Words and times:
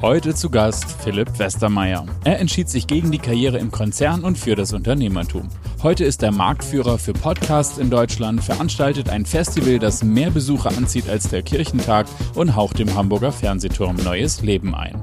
Heute 0.00 0.32
zu 0.32 0.48
Gast 0.48 0.84
Philipp 1.02 1.40
Westermeier. 1.40 2.06
Er 2.22 2.38
entschied 2.38 2.68
sich 2.68 2.86
gegen 2.86 3.10
die 3.10 3.18
Karriere 3.18 3.58
im 3.58 3.72
Konzern 3.72 4.22
und 4.22 4.38
für 4.38 4.54
das 4.54 4.72
Unternehmertum. 4.72 5.48
Heute 5.82 6.04
ist 6.04 6.22
er 6.22 6.30
Marktführer 6.30 6.98
für 6.98 7.12
Podcasts 7.12 7.78
in 7.78 7.90
Deutschland, 7.90 8.44
veranstaltet 8.44 9.08
ein 9.08 9.26
Festival, 9.26 9.80
das 9.80 10.04
mehr 10.04 10.30
Besucher 10.30 10.70
anzieht 10.70 11.08
als 11.08 11.28
der 11.28 11.42
Kirchentag 11.42 12.06
und 12.36 12.54
haucht 12.54 12.78
dem 12.78 12.94
Hamburger 12.94 13.32
Fernsehturm 13.32 13.96
neues 14.04 14.40
Leben 14.40 14.72
ein. 14.72 15.02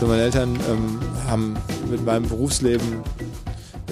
Meine 0.00 0.22
Eltern 0.22 0.58
ähm, 0.68 0.98
haben 1.28 1.56
mit 1.88 2.04
meinem 2.04 2.28
Berufsleben 2.28 3.04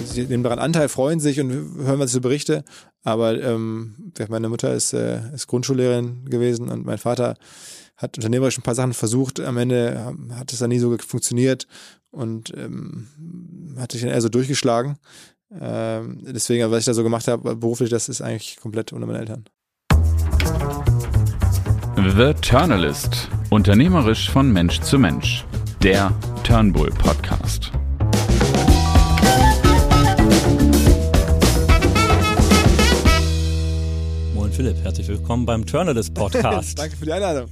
sie 0.03 0.25
nehmen 0.25 0.43
daran 0.43 0.59
Anteil, 0.59 0.89
freuen 0.89 1.19
sich 1.19 1.39
und 1.39 1.51
hören, 1.51 1.99
was 1.99 2.11
so 2.11 2.21
berichte. 2.21 2.63
Aber 3.03 3.41
ähm, 3.41 4.11
meine 4.29 4.49
Mutter 4.49 4.73
ist, 4.73 4.93
äh, 4.93 5.19
ist 5.33 5.47
Grundschullehrerin 5.47 6.25
gewesen 6.25 6.69
und 6.69 6.85
mein 6.85 6.97
Vater 6.97 7.35
hat 8.01 8.17
unternehmerisch 8.17 8.57
ein 8.57 8.63
paar 8.63 8.75
Sachen 8.75 8.93
versucht. 8.93 9.39
Am 9.39 9.57
Ende 9.57 10.15
hat 10.33 10.51
es 10.51 10.59
dann 10.59 10.69
nie 10.69 10.79
so 10.79 10.97
funktioniert 10.97 11.67
und 12.09 12.51
ähm, 12.57 13.07
hat 13.77 13.91
sich 13.91 14.01
dann 14.01 14.09
eher 14.09 14.21
so 14.21 14.29
durchgeschlagen. 14.29 14.97
Ähm, 15.59 16.19
deswegen, 16.21 16.69
was 16.71 16.79
ich 16.79 16.85
da 16.85 16.93
so 16.93 17.03
gemacht 17.03 17.27
habe, 17.27 17.55
beruflich, 17.55 17.89
das 17.89 18.09
ist 18.09 18.21
eigentlich 18.21 18.57
komplett 18.57 18.93
ohne 18.93 19.05
meine 19.05 19.19
Eltern. 19.19 19.45
The 22.17 22.33
Turnalist. 22.41 23.29
Unternehmerisch 23.49 24.29
von 24.29 24.51
Mensch 24.51 24.79
zu 24.81 24.97
Mensch. 24.97 25.45
Der 25.83 26.11
Turnbull 26.43 26.89
Podcast. 26.91 27.71
Philipp, 34.61 34.83
herzlich 34.83 35.07
willkommen 35.07 35.47
beim 35.47 35.63
Journalist 35.63 36.13
Podcast. 36.13 36.77
Danke 36.77 36.95
für 36.95 37.05
die 37.05 37.11
Einladung. 37.11 37.49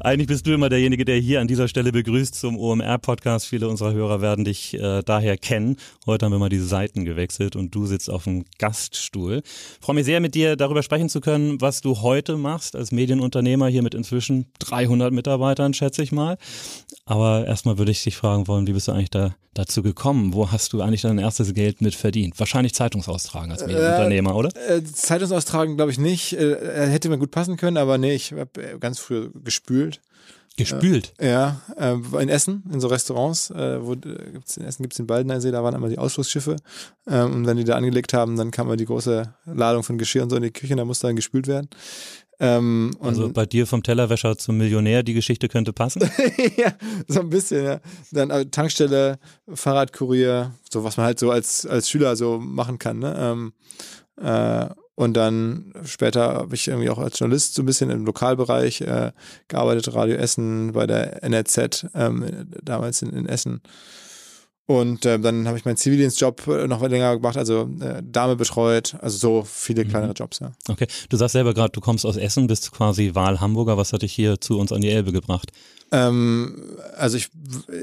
Eigentlich 0.00 0.26
bist 0.26 0.46
du 0.46 0.54
immer 0.54 0.70
derjenige, 0.70 1.04
der 1.04 1.18
hier 1.18 1.42
an 1.42 1.48
dieser 1.48 1.68
Stelle 1.68 1.92
begrüßt 1.92 2.34
zum 2.34 2.58
OMR 2.58 2.96
Podcast. 2.96 3.44
Viele 3.44 3.68
unserer 3.68 3.92
Hörer 3.92 4.22
werden 4.22 4.46
dich 4.46 4.72
äh, 4.72 5.02
daher 5.02 5.36
kennen. 5.36 5.76
Heute 6.06 6.24
haben 6.24 6.32
wir 6.32 6.38
mal 6.38 6.48
die 6.48 6.58
Seiten 6.58 7.04
gewechselt 7.04 7.56
und 7.56 7.74
du 7.74 7.84
sitzt 7.84 8.08
auf 8.08 8.24
dem 8.24 8.46
Gaststuhl. 8.58 9.42
Ich 9.44 9.84
freue 9.84 9.96
mich 9.96 10.06
sehr, 10.06 10.20
mit 10.20 10.34
dir 10.34 10.56
darüber 10.56 10.82
sprechen 10.82 11.10
zu 11.10 11.20
können, 11.20 11.60
was 11.60 11.82
du 11.82 12.00
heute 12.00 12.38
machst 12.38 12.74
als 12.74 12.90
Medienunternehmer 12.90 13.68
hier 13.68 13.82
mit 13.82 13.94
inzwischen 13.94 14.46
300 14.60 15.12
Mitarbeitern, 15.12 15.74
schätze 15.74 16.02
ich 16.02 16.10
mal. 16.10 16.38
Aber 17.04 17.46
erstmal 17.46 17.76
würde 17.76 17.90
ich 17.90 18.02
dich 18.02 18.16
fragen 18.16 18.48
wollen, 18.48 18.66
wie 18.66 18.72
bist 18.72 18.88
du 18.88 18.92
eigentlich 18.92 19.10
da 19.10 19.34
dazu 19.56 19.82
gekommen? 19.82 20.34
Wo 20.34 20.50
hast 20.52 20.72
du 20.72 20.82
eigentlich 20.82 21.02
dein 21.02 21.18
erstes 21.18 21.54
Geld 21.54 21.80
mit 21.80 21.94
verdient? 21.94 22.38
Wahrscheinlich 22.38 22.74
Zeitungsaustragen 22.74 23.50
als 23.50 23.62
Medienunternehmer, 23.62 24.30
äh, 24.30 24.34
oder? 24.34 24.50
Äh, 24.68 24.84
Zeitungsaustragen 24.84 25.76
glaube 25.76 25.90
ich 25.90 25.98
nicht. 25.98 26.34
Äh, 26.54 26.88
hätte 26.88 27.08
mir 27.08 27.18
gut 27.18 27.30
passen 27.30 27.56
können, 27.56 27.76
aber 27.76 27.98
nee, 27.98 28.14
ich 28.14 28.32
habe 28.32 28.62
äh, 28.62 28.78
ganz 28.78 28.98
früh 28.98 29.30
gespült. 29.44 30.00
Gespült? 30.56 31.12
Äh, 31.18 31.30
ja, 31.30 31.60
äh, 31.76 32.22
in 32.22 32.30
Essen, 32.30 32.64
in 32.72 32.80
so 32.80 32.88
Restaurants. 32.88 33.50
Äh, 33.50 33.84
wo, 33.84 33.94
gibt's 33.94 34.56
in 34.56 34.64
Essen 34.64 34.82
gibt 34.82 34.94
es 34.94 34.96
den 34.96 35.06
Baldeneysee, 35.06 35.50
da 35.50 35.62
waren 35.62 35.74
immer 35.74 35.88
die 35.88 35.98
Ausflussschiffe. 35.98 36.56
Ähm, 37.06 37.34
und 37.34 37.46
wenn 37.46 37.58
die 37.58 37.64
da 37.64 37.76
angelegt 37.76 38.14
haben, 38.14 38.36
dann 38.36 38.50
kam 38.50 38.66
mal 38.66 38.76
die 38.76 38.86
große 38.86 39.34
Ladung 39.44 39.82
von 39.82 39.98
Geschirr 39.98 40.22
und 40.22 40.30
so 40.30 40.36
in 40.36 40.42
die 40.42 40.50
Küche, 40.50 40.74
da 40.74 40.84
musste 40.84 41.08
dann 41.08 41.16
gespült 41.16 41.46
werden. 41.46 41.68
Ähm, 42.38 42.96
also 43.00 43.30
bei 43.30 43.46
dir 43.46 43.66
vom 43.66 43.82
Tellerwäscher 43.82 44.36
zum 44.36 44.58
Millionär, 44.58 45.02
die 45.02 45.14
Geschichte 45.14 45.48
könnte 45.48 45.72
passen? 45.72 46.02
ja, 46.56 46.72
so 47.08 47.20
ein 47.20 47.30
bisschen, 47.30 47.64
ja. 47.64 47.80
Dann 48.12 48.30
äh, 48.30 48.46
Tankstelle, 48.46 49.18
Fahrradkurier, 49.52 50.52
so 50.70 50.84
was 50.84 50.96
man 50.96 51.06
halt 51.06 51.18
so 51.18 51.30
als, 51.30 51.66
als 51.66 51.88
Schüler 51.88 52.16
so 52.16 52.38
machen 52.38 52.78
kann. 52.78 52.98
Ne? 52.98 53.16
Ähm, 53.18 53.52
äh, 54.22 54.68
und 54.96 55.14
dann 55.14 55.74
später 55.84 56.34
habe 56.34 56.54
ich 56.54 56.66
irgendwie 56.66 56.88
auch 56.88 56.98
als 56.98 57.18
Journalist 57.18 57.54
so 57.54 57.62
ein 57.62 57.66
bisschen 57.66 57.90
im 57.90 58.06
Lokalbereich 58.06 58.80
äh, 58.80 59.12
gearbeitet, 59.46 59.94
Radio 59.94 60.16
Essen 60.16 60.72
bei 60.72 60.86
der 60.86 61.22
NRZ, 61.22 61.86
ähm, 61.94 62.48
damals 62.62 63.02
in, 63.02 63.10
in 63.10 63.26
Essen. 63.26 63.60
Und 64.64 65.04
äh, 65.04 65.20
dann 65.20 65.46
habe 65.46 65.58
ich 65.58 65.64
meinen 65.64 65.76
Zivildienstjob 65.76 66.48
äh, 66.48 66.66
noch 66.66 66.82
länger 66.82 67.14
gemacht, 67.14 67.36
also 67.36 67.70
äh, 67.80 68.02
Dame 68.02 68.36
betreut, 68.36 68.96
also 69.00 69.18
so 69.18 69.46
viele 69.46 69.84
mhm. 69.84 69.88
kleinere 69.90 70.12
Jobs, 70.12 70.40
ja. 70.40 70.52
Okay, 70.66 70.88
du 71.10 71.16
sagst 71.18 71.34
selber 71.34 71.52
gerade, 71.52 71.70
du 71.70 71.80
kommst 71.80 72.06
aus 72.06 72.16
Essen, 72.16 72.46
bist 72.46 72.72
quasi 72.72 73.14
Wahlhamburger. 73.14 73.76
Was 73.76 73.92
hat 73.92 74.00
dich 74.02 74.12
hier 74.12 74.40
zu 74.40 74.58
uns 74.58 74.72
an 74.72 74.80
die 74.80 74.90
Elbe 74.90 75.12
gebracht? 75.12 75.52
Ähm, 75.96 76.76
also 76.96 77.16
ich, 77.16 77.30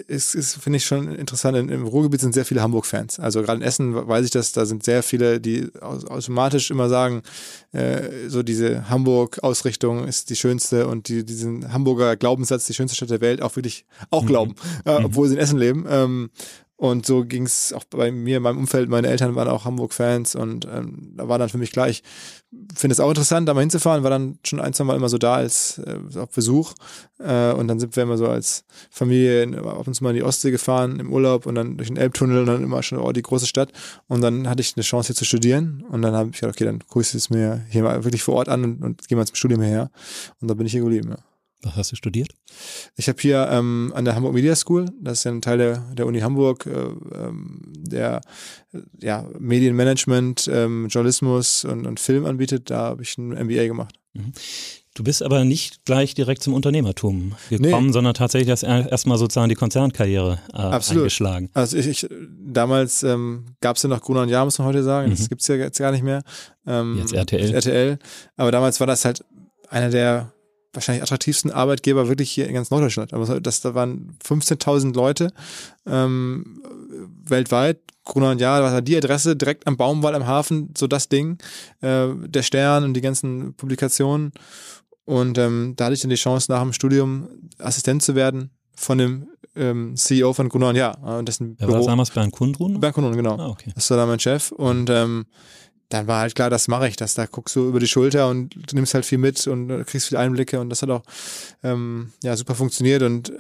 ist, 0.08 0.36
ist 0.36 0.56
finde 0.56 0.78
ich 0.78 0.86
schon 0.86 1.14
interessant, 1.16 1.58
im 1.58 1.88
Ruhrgebiet 1.88 2.22
sind 2.22 2.34
sehr 2.34 2.46
viele 2.46 2.62
Hamburg-Fans. 2.62 3.20
Also 3.20 3.42
gerade 3.42 3.60
in 3.60 3.68
Essen 3.68 3.96
weiß 4.08 4.26
ich 4.26 4.32
das, 4.32 4.52
da 4.52 4.66
sind 4.66 4.84
sehr 4.84 5.02
viele, 5.02 5.40
die 5.40 5.70
automatisch 5.82 6.70
immer 6.70 6.90
sagen, 6.90 7.24
äh, 7.72 8.28
so 8.28 8.44
diese 8.44 8.90
Hamburg-Ausrichtung 8.90 10.08
ist 10.08 10.30
die 10.30 10.36
schönste 10.36 10.88
und 10.88 11.08
die, 11.08 11.26
diesen 11.26 11.74
Hamburger 11.74 12.16
Glaubenssatz, 12.16 12.68
die 12.68 12.76
schönste 12.76 12.96
Stadt 12.96 13.10
der 13.10 13.22
Welt, 13.22 13.42
auch 13.42 13.56
wirklich 13.56 13.86
auch 14.12 14.24
mhm. 14.24 14.28
glauben, 14.28 14.56
mhm. 14.86 14.92
äh, 14.92 15.04
obwohl 15.04 15.28
sie 15.28 15.36
in 15.36 15.40
Essen 15.40 15.58
leben. 15.58 15.86
Ähm, 15.90 16.30
und 16.84 17.06
so 17.06 17.24
ging 17.24 17.46
es 17.46 17.72
auch 17.72 17.86
bei 17.86 18.12
mir, 18.12 18.38
in 18.38 18.44
meinem 18.44 18.58
Umfeld. 18.58 18.90
Meine 18.90 19.08
Eltern 19.08 19.36
waren 19.36 19.48
auch 19.48 19.64
Hamburg-Fans 19.64 20.36
und 20.36 20.66
ähm, 20.66 21.14
da 21.16 21.30
war 21.30 21.40
dann 21.40 21.48
für 21.48 21.58
mich 21.58 21.72
gleich, 21.72 22.04
finde 22.76 22.92
es 22.94 23.00
auch 23.00 23.08
interessant, 23.08 23.48
da 23.48 23.54
mal 23.54 23.62
hinzufahren, 23.62 24.04
war 24.04 24.10
dann 24.10 24.38
schon 24.44 24.60
ein, 24.60 24.74
zwei 24.74 24.84
Mal 24.84 24.98
immer 24.98 25.08
so 25.08 25.18
da 25.18 25.36
als 25.36 25.78
äh, 25.78 26.20
auf 26.20 26.32
Besuch. 26.32 26.74
Äh, 27.20 27.54
und 27.54 27.70
dann 27.70 27.80
sind 27.80 27.96
wir 27.96 28.03
immer 28.04 28.18
so 28.18 28.28
als 28.28 28.66
Familie 28.90 29.58
ab 29.64 29.88
und 29.88 29.94
zu 29.94 30.04
mal 30.04 30.12
in 30.12 30.18
die 30.18 30.24
Ostsee 30.24 30.52
gefahren 30.52 31.00
im 31.00 31.12
Urlaub 31.12 31.46
und 31.46 31.56
dann 31.56 31.78
durch 31.78 31.88
den 31.88 31.98
Elbtunnel 31.98 32.40
und 32.40 32.46
dann 32.46 32.64
immer 32.64 32.84
schon, 32.84 33.00
oh, 33.00 33.12
die 33.12 33.22
große 33.22 33.48
Stadt. 33.48 33.72
Und 34.08 34.22
dann 34.22 34.48
hatte 34.48 34.62
ich 34.62 34.74
eine 34.76 34.84
Chance 34.84 35.08
hier 35.08 35.16
zu 35.16 35.26
studieren 35.26 35.84
und 35.90 36.02
dann 36.02 36.14
habe 36.14 36.30
ich 36.32 36.40
gedacht, 36.40 36.56
okay, 36.56 36.66
dann 36.66 36.80
gucke 36.80 37.02
ich 37.02 37.14
es 37.14 37.30
mir 37.30 37.66
hier 37.70 37.84
mal 37.84 38.04
wirklich 38.04 38.24
vor 38.24 38.36
Ort 38.36 38.50
an 38.50 38.64
und, 38.64 38.84
und 38.84 39.08
gehe 39.08 39.18
mal 39.18 39.26
zum 39.26 39.36
Studium 39.36 39.62
hierher. 39.62 39.90
Und 40.40 40.48
da 40.50 40.54
bin 40.54 40.66
ich 40.66 40.72
hier 40.72 40.82
geblieben, 40.82 41.10
ja. 41.10 41.18
Was 41.64 41.78
hast 41.78 41.92
du 41.94 41.96
studiert? 41.96 42.30
Ich 42.98 43.08
habe 43.08 43.22
hier 43.22 43.48
ähm, 43.50 43.94
an 43.96 44.04
der 44.04 44.16
Hamburg 44.16 44.34
Media 44.34 44.54
School, 44.54 44.86
das 45.00 45.20
ist 45.20 45.24
ja 45.24 45.32
ein 45.32 45.42
Teil 45.42 45.58
der, 45.58 45.78
der 45.94 46.06
Uni 46.06 46.20
Hamburg, 46.20 46.66
äh, 46.66 46.72
ähm, 46.72 47.62
der 47.78 48.20
ja, 49.00 49.26
Medienmanagement, 49.40 50.50
ähm, 50.52 50.88
Journalismus 50.90 51.64
und, 51.64 51.88
und 51.88 52.02
Film 52.02 52.26
anbietet. 52.26 52.70
Da 52.70 52.80
habe 52.80 53.04
ich 53.04 53.18
ein 53.18 53.30
MBA 53.30 53.68
gemacht. 53.68 53.96
Mhm. 54.14 54.34
Du 54.96 55.04
bist 55.04 55.24
aber 55.24 55.44
nicht 55.44 55.86
gleich 55.86 56.14
direkt 56.14 56.44
zum 56.44 56.54
Unternehmertum 56.54 57.34
gekommen, 57.50 57.88
nee. 57.88 57.92
sondern 57.92 58.14
tatsächlich 58.14 58.50
erst 58.50 58.64
erstmal 58.64 59.18
sozusagen 59.18 59.50
die 59.50 59.56
Konzernkarriere 59.56 60.40
äh, 60.54 60.58
Absolut. 60.58 61.04
eingeschlagen. 61.04 61.50
Also 61.54 61.78
ich, 61.78 61.88
ich 61.88 62.08
damals 62.46 63.02
ähm, 63.02 63.46
gab 63.60 63.78
es 63.78 63.84
ja 63.84 63.90
noch 63.90 64.02
Gruner 64.02 64.22
und 64.22 64.30
Jahr, 64.30 64.46
muss 64.46 64.60
man 64.60 64.68
heute 64.68 64.84
sagen. 64.84 65.10
Mhm. 65.10 65.16
Das 65.16 65.30
gibt's 65.30 65.48
ja 65.48 65.56
jetzt 65.56 65.80
gar 65.80 65.92
nicht 65.92 66.04
mehr. 66.04 66.22
Ähm, 66.68 66.98
jetzt 67.00 67.12
RTL. 67.12 67.54
RTL. 67.56 67.98
Aber 68.38 68.52
damals 68.52 68.80
war 68.80 68.88
das 68.88 69.04
halt 69.04 69.26
einer 69.70 69.90
der 69.90 70.32
wahrscheinlich 70.74 71.04
attraktivsten 71.04 71.52
Arbeitgeber 71.52 72.08
wirklich 72.08 72.32
hier 72.32 72.48
in 72.48 72.54
ganz 72.54 72.70
Norddeutschland. 72.72 73.14
Aber 73.14 73.40
das, 73.40 73.62
da 73.62 73.76
waren 73.76 74.18
15.000 74.24 74.94
Leute 74.96 75.32
ähm, 75.86 76.62
weltweit. 77.26 77.80
Gruner 78.06 78.32
und 78.32 78.42
Jahr, 78.42 78.62
war 78.64 78.82
die 78.82 78.98
Adresse 78.98 79.36
direkt 79.36 79.66
am 79.66 79.78
Baumwall 79.78 80.14
am 80.14 80.28
Hafen, 80.28 80.74
so 80.78 80.88
das 80.88 81.08
Ding, 81.08 81.38
äh, 81.82 82.08
der 82.28 82.44
Stern 82.44 82.84
und 82.84 82.96
die 82.96 83.02
ganzen 83.02 83.54
Publikationen. 83.54 84.34
Und 85.06 85.38
ähm, 85.38 85.74
da 85.76 85.86
hatte 85.86 85.96
ich 85.96 86.02
dann 86.02 86.10
die 86.10 86.16
Chance, 86.16 86.52
nach 86.52 86.62
dem 86.62 86.74
Studium 86.74 87.28
Assistent 87.58 88.04
zu 88.04 88.16
werden 88.16 88.52
von 88.76 88.98
dem 88.98 89.28
ähm, 89.56 89.96
CEO 89.96 90.34
von 90.34 90.50
Gruner 90.50 90.70
und 90.70 90.76
Jahr. 90.76 91.02
Und 91.04 91.28
dessen 91.28 91.56
Wer 91.60 91.68
Büro. 91.68 91.72
war 91.74 91.80
das 91.80 91.88
damals 91.88 92.12
Bernd 92.12 92.32
Kundrun? 92.32 92.80
Bernd 92.80 92.96
Kundrun, 92.96 93.16
genau. 93.16 93.38
Ah, 93.38 93.50
okay. 93.50 93.72
Das 93.76 93.90
war 93.90 93.98
da 93.98 94.06
mein 94.06 94.20
Chef. 94.20 94.52
Und 94.52 94.90
ähm, 94.90 95.26
dann 95.90 96.08
war 96.08 96.22
halt 96.22 96.34
klar, 96.34 96.50
das 96.50 96.68
mache 96.68 96.88
ich, 96.88 96.96
das 96.96 97.14
da 97.14 97.28
guckst 97.28 97.56
du 97.56 97.68
über 97.68 97.80
die 97.80 97.88
Schulter 97.88 98.28
und 98.28 98.56
du 98.56 98.76
nimmst 98.76 98.96
halt 98.96 99.06
viel 99.06 99.20
mit 99.20 99.46
und 99.46 99.86
kriegst 99.86 100.08
viele 100.08 100.20
Einblicke 100.20 100.60
und 100.60 100.70
das 100.70 100.82
hat 100.82 100.90
auch 100.90 101.04
ähm, 101.62 102.12
ja 102.24 102.36
super 102.36 102.56
funktioniert 102.56 103.04
und 103.04 103.32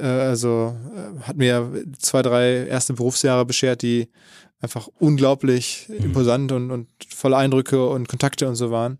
äh, 0.00 0.06
also 0.06 0.74
äh, 0.94 1.20
hat 1.24 1.36
mir 1.36 1.70
zwei, 1.98 2.22
drei 2.22 2.66
erste 2.66 2.94
Berufsjahre 2.94 3.44
beschert, 3.44 3.82
die 3.82 4.08
einfach 4.62 4.88
unglaublich 4.98 5.88
mhm. 5.88 6.06
imposant 6.06 6.52
und, 6.52 6.70
und 6.70 6.88
volle 7.14 7.36
Eindrücke 7.36 7.86
und 7.86 8.08
Kontakte 8.08 8.48
und 8.48 8.54
so 8.54 8.70
waren. 8.70 8.98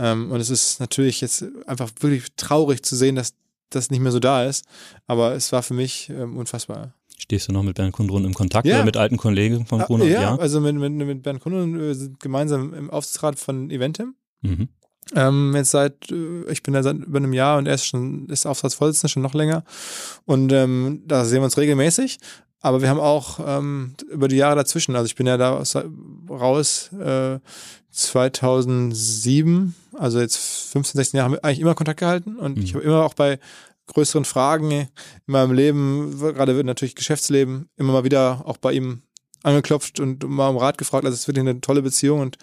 Ähm, 0.00 0.32
und 0.32 0.40
es 0.40 0.48
ist 0.48 0.80
natürlich 0.80 1.20
jetzt 1.20 1.44
einfach 1.66 1.90
wirklich 2.00 2.24
traurig 2.36 2.82
zu 2.82 2.96
sehen, 2.96 3.16
dass 3.16 3.34
das 3.68 3.90
nicht 3.90 4.00
mehr 4.00 4.12
so 4.12 4.18
da 4.18 4.44
ist, 4.44 4.64
aber 5.06 5.34
es 5.34 5.52
war 5.52 5.62
für 5.62 5.74
mich 5.74 6.08
ähm, 6.08 6.36
unfassbar. 6.36 6.94
Stehst 7.18 7.48
du 7.48 7.52
noch 7.52 7.62
mit 7.62 7.76
Bernd 7.76 7.92
Kundrun 7.92 8.24
im 8.24 8.32
Kontakt 8.32 8.66
ja. 8.66 8.76
oder 8.76 8.84
mit 8.86 8.96
alten 8.96 9.18
Kollegen 9.18 9.66
von 9.66 9.80
Gruner? 9.80 10.06
Ja, 10.06 10.22
ja, 10.22 10.36
also 10.36 10.60
mit, 10.60 10.74
mit, 10.74 10.92
mit 10.92 11.22
Bernd 11.22 11.40
Kundrun 11.40 11.78
wir 11.78 11.94
sind 11.94 12.18
gemeinsam 12.18 12.72
im 12.72 12.90
Aufsichtsrat 12.90 13.38
von 13.38 13.70
Eventim. 13.70 14.14
Mhm. 14.40 14.68
Ähm, 15.14 15.52
jetzt 15.54 15.70
seit, 15.70 16.10
äh, 16.10 16.50
ich 16.50 16.62
bin 16.62 16.72
da 16.72 16.82
seit 16.82 16.96
über 16.96 17.18
einem 17.18 17.34
Jahr 17.34 17.58
und 17.58 17.66
er 17.66 17.74
ist 17.74 17.84
schon, 17.84 18.26
ist 18.28 18.46
Aufsichtsratsvorsitzender 18.46 19.10
schon 19.10 19.22
noch 19.22 19.34
länger. 19.34 19.64
Und 20.24 20.50
ähm, 20.52 21.02
da 21.06 21.24
sehen 21.24 21.40
wir 21.40 21.44
uns 21.44 21.58
regelmäßig. 21.58 22.18
Aber 22.60 22.82
wir 22.82 22.88
haben 22.88 23.00
auch 23.00 23.40
ähm, 23.44 23.94
über 24.10 24.28
die 24.28 24.36
Jahre 24.36 24.56
dazwischen, 24.56 24.94
also 24.94 25.06
ich 25.06 25.14
bin 25.14 25.26
ja 25.26 25.36
da 25.36 25.62
raus 26.28 26.90
äh, 26.92 27.38
2007, 27.90 29.74
also 29.94 30.20
jetzt 30.20 30.36
15, 30.72 30.98
16 30.98 31.18
Jahre, 31.18 31.24
haben 31.24 31.32
wir 31.32 31.44
eigentlich 31.44 31.60
immer 31.60 31.74
Kontakt 31.74 32.00
gehalten 32.00 32.36
und 32.36 32.58
mhm. 32.58 32.62
ich 32.62 32.74
habe 32.74 32.84
immer 32.84 33.04
auch 33.04 33.14
bei 33.14 33.38
größeren 33.86 34.24
Fragen 34.24 34.70
in 34.70 34.88
meinem 35.26 35.52
Leben, 35.52 36.18
gerade 36.18 36.54
wird 36.54 36.66
natürlich 36.66 36.94
Geschäftsleben, 36.94 37.68
immer 37.76 37.92
mal 37.92 38.04
wieder 38.04 38.42
auch 38.44 38.58
bei 38.58 38.72
ihm 38.72 39.02
angeklopft 39.42 40.00
und 40.00 40.28
mal 40.28 40.48
um 40.48 40.58
Rat 40.58 40.78
gefragt. 40.78 41.04
Also 41.04 41.14
es 41.14 41.20
ist 41.20 41.28
wirklich 41.28 41.48
eine 41.48 41.60
tolle 41.60 41.82
Beziehung 41.82 42.20
und 42.20 42.36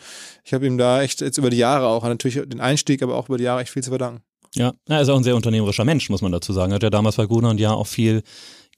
ich 0.44 0.54
habe 0.54 0.66
ihm 0.66 0.78
da 0.78 1.02
echt 1.02 1.22
jetzt 1.22 1.38
über 1.38 1.50
die 1.50 1.58
Jahre 1.58 1.88
auch 1.88 2.04
natürlich 2.04 2.42
den 2.48 2.60
Einstieg, 2.60 3.04
aber 3.04 3.16
auch 3.16 3.30
über 3.30 3.38
die 3.38 3.44
Jahre 3.44 3.62
echt 3.62 3.72
viel 3.72 3.84
zu 3.84 3.92
verdanken. 3.92 4.24
Ja, 4.56 4.74
er 4.88 5.02
ist 5.02 5.10
auch 5.10 5.18
ein 5.18 5.24
sehr 5.24 5.36
unternehmerischer 5.36 5.86
Mensch, 5.86 6.10
muss 6.10 6.22
man 6.22 6.32
dazu 6.32 6.54
sagen. 6.54 6.72
Er 6.72 6.76
hat 6.76 6.84
ja 6.84 6.90
damals 6.90 7.18
bei 7.18 7.26
Gunnar 7.26 7.52
und 7.52 7.60
ja 7.60 7.72
auch 7.72 7.88
viel 7.88 8.24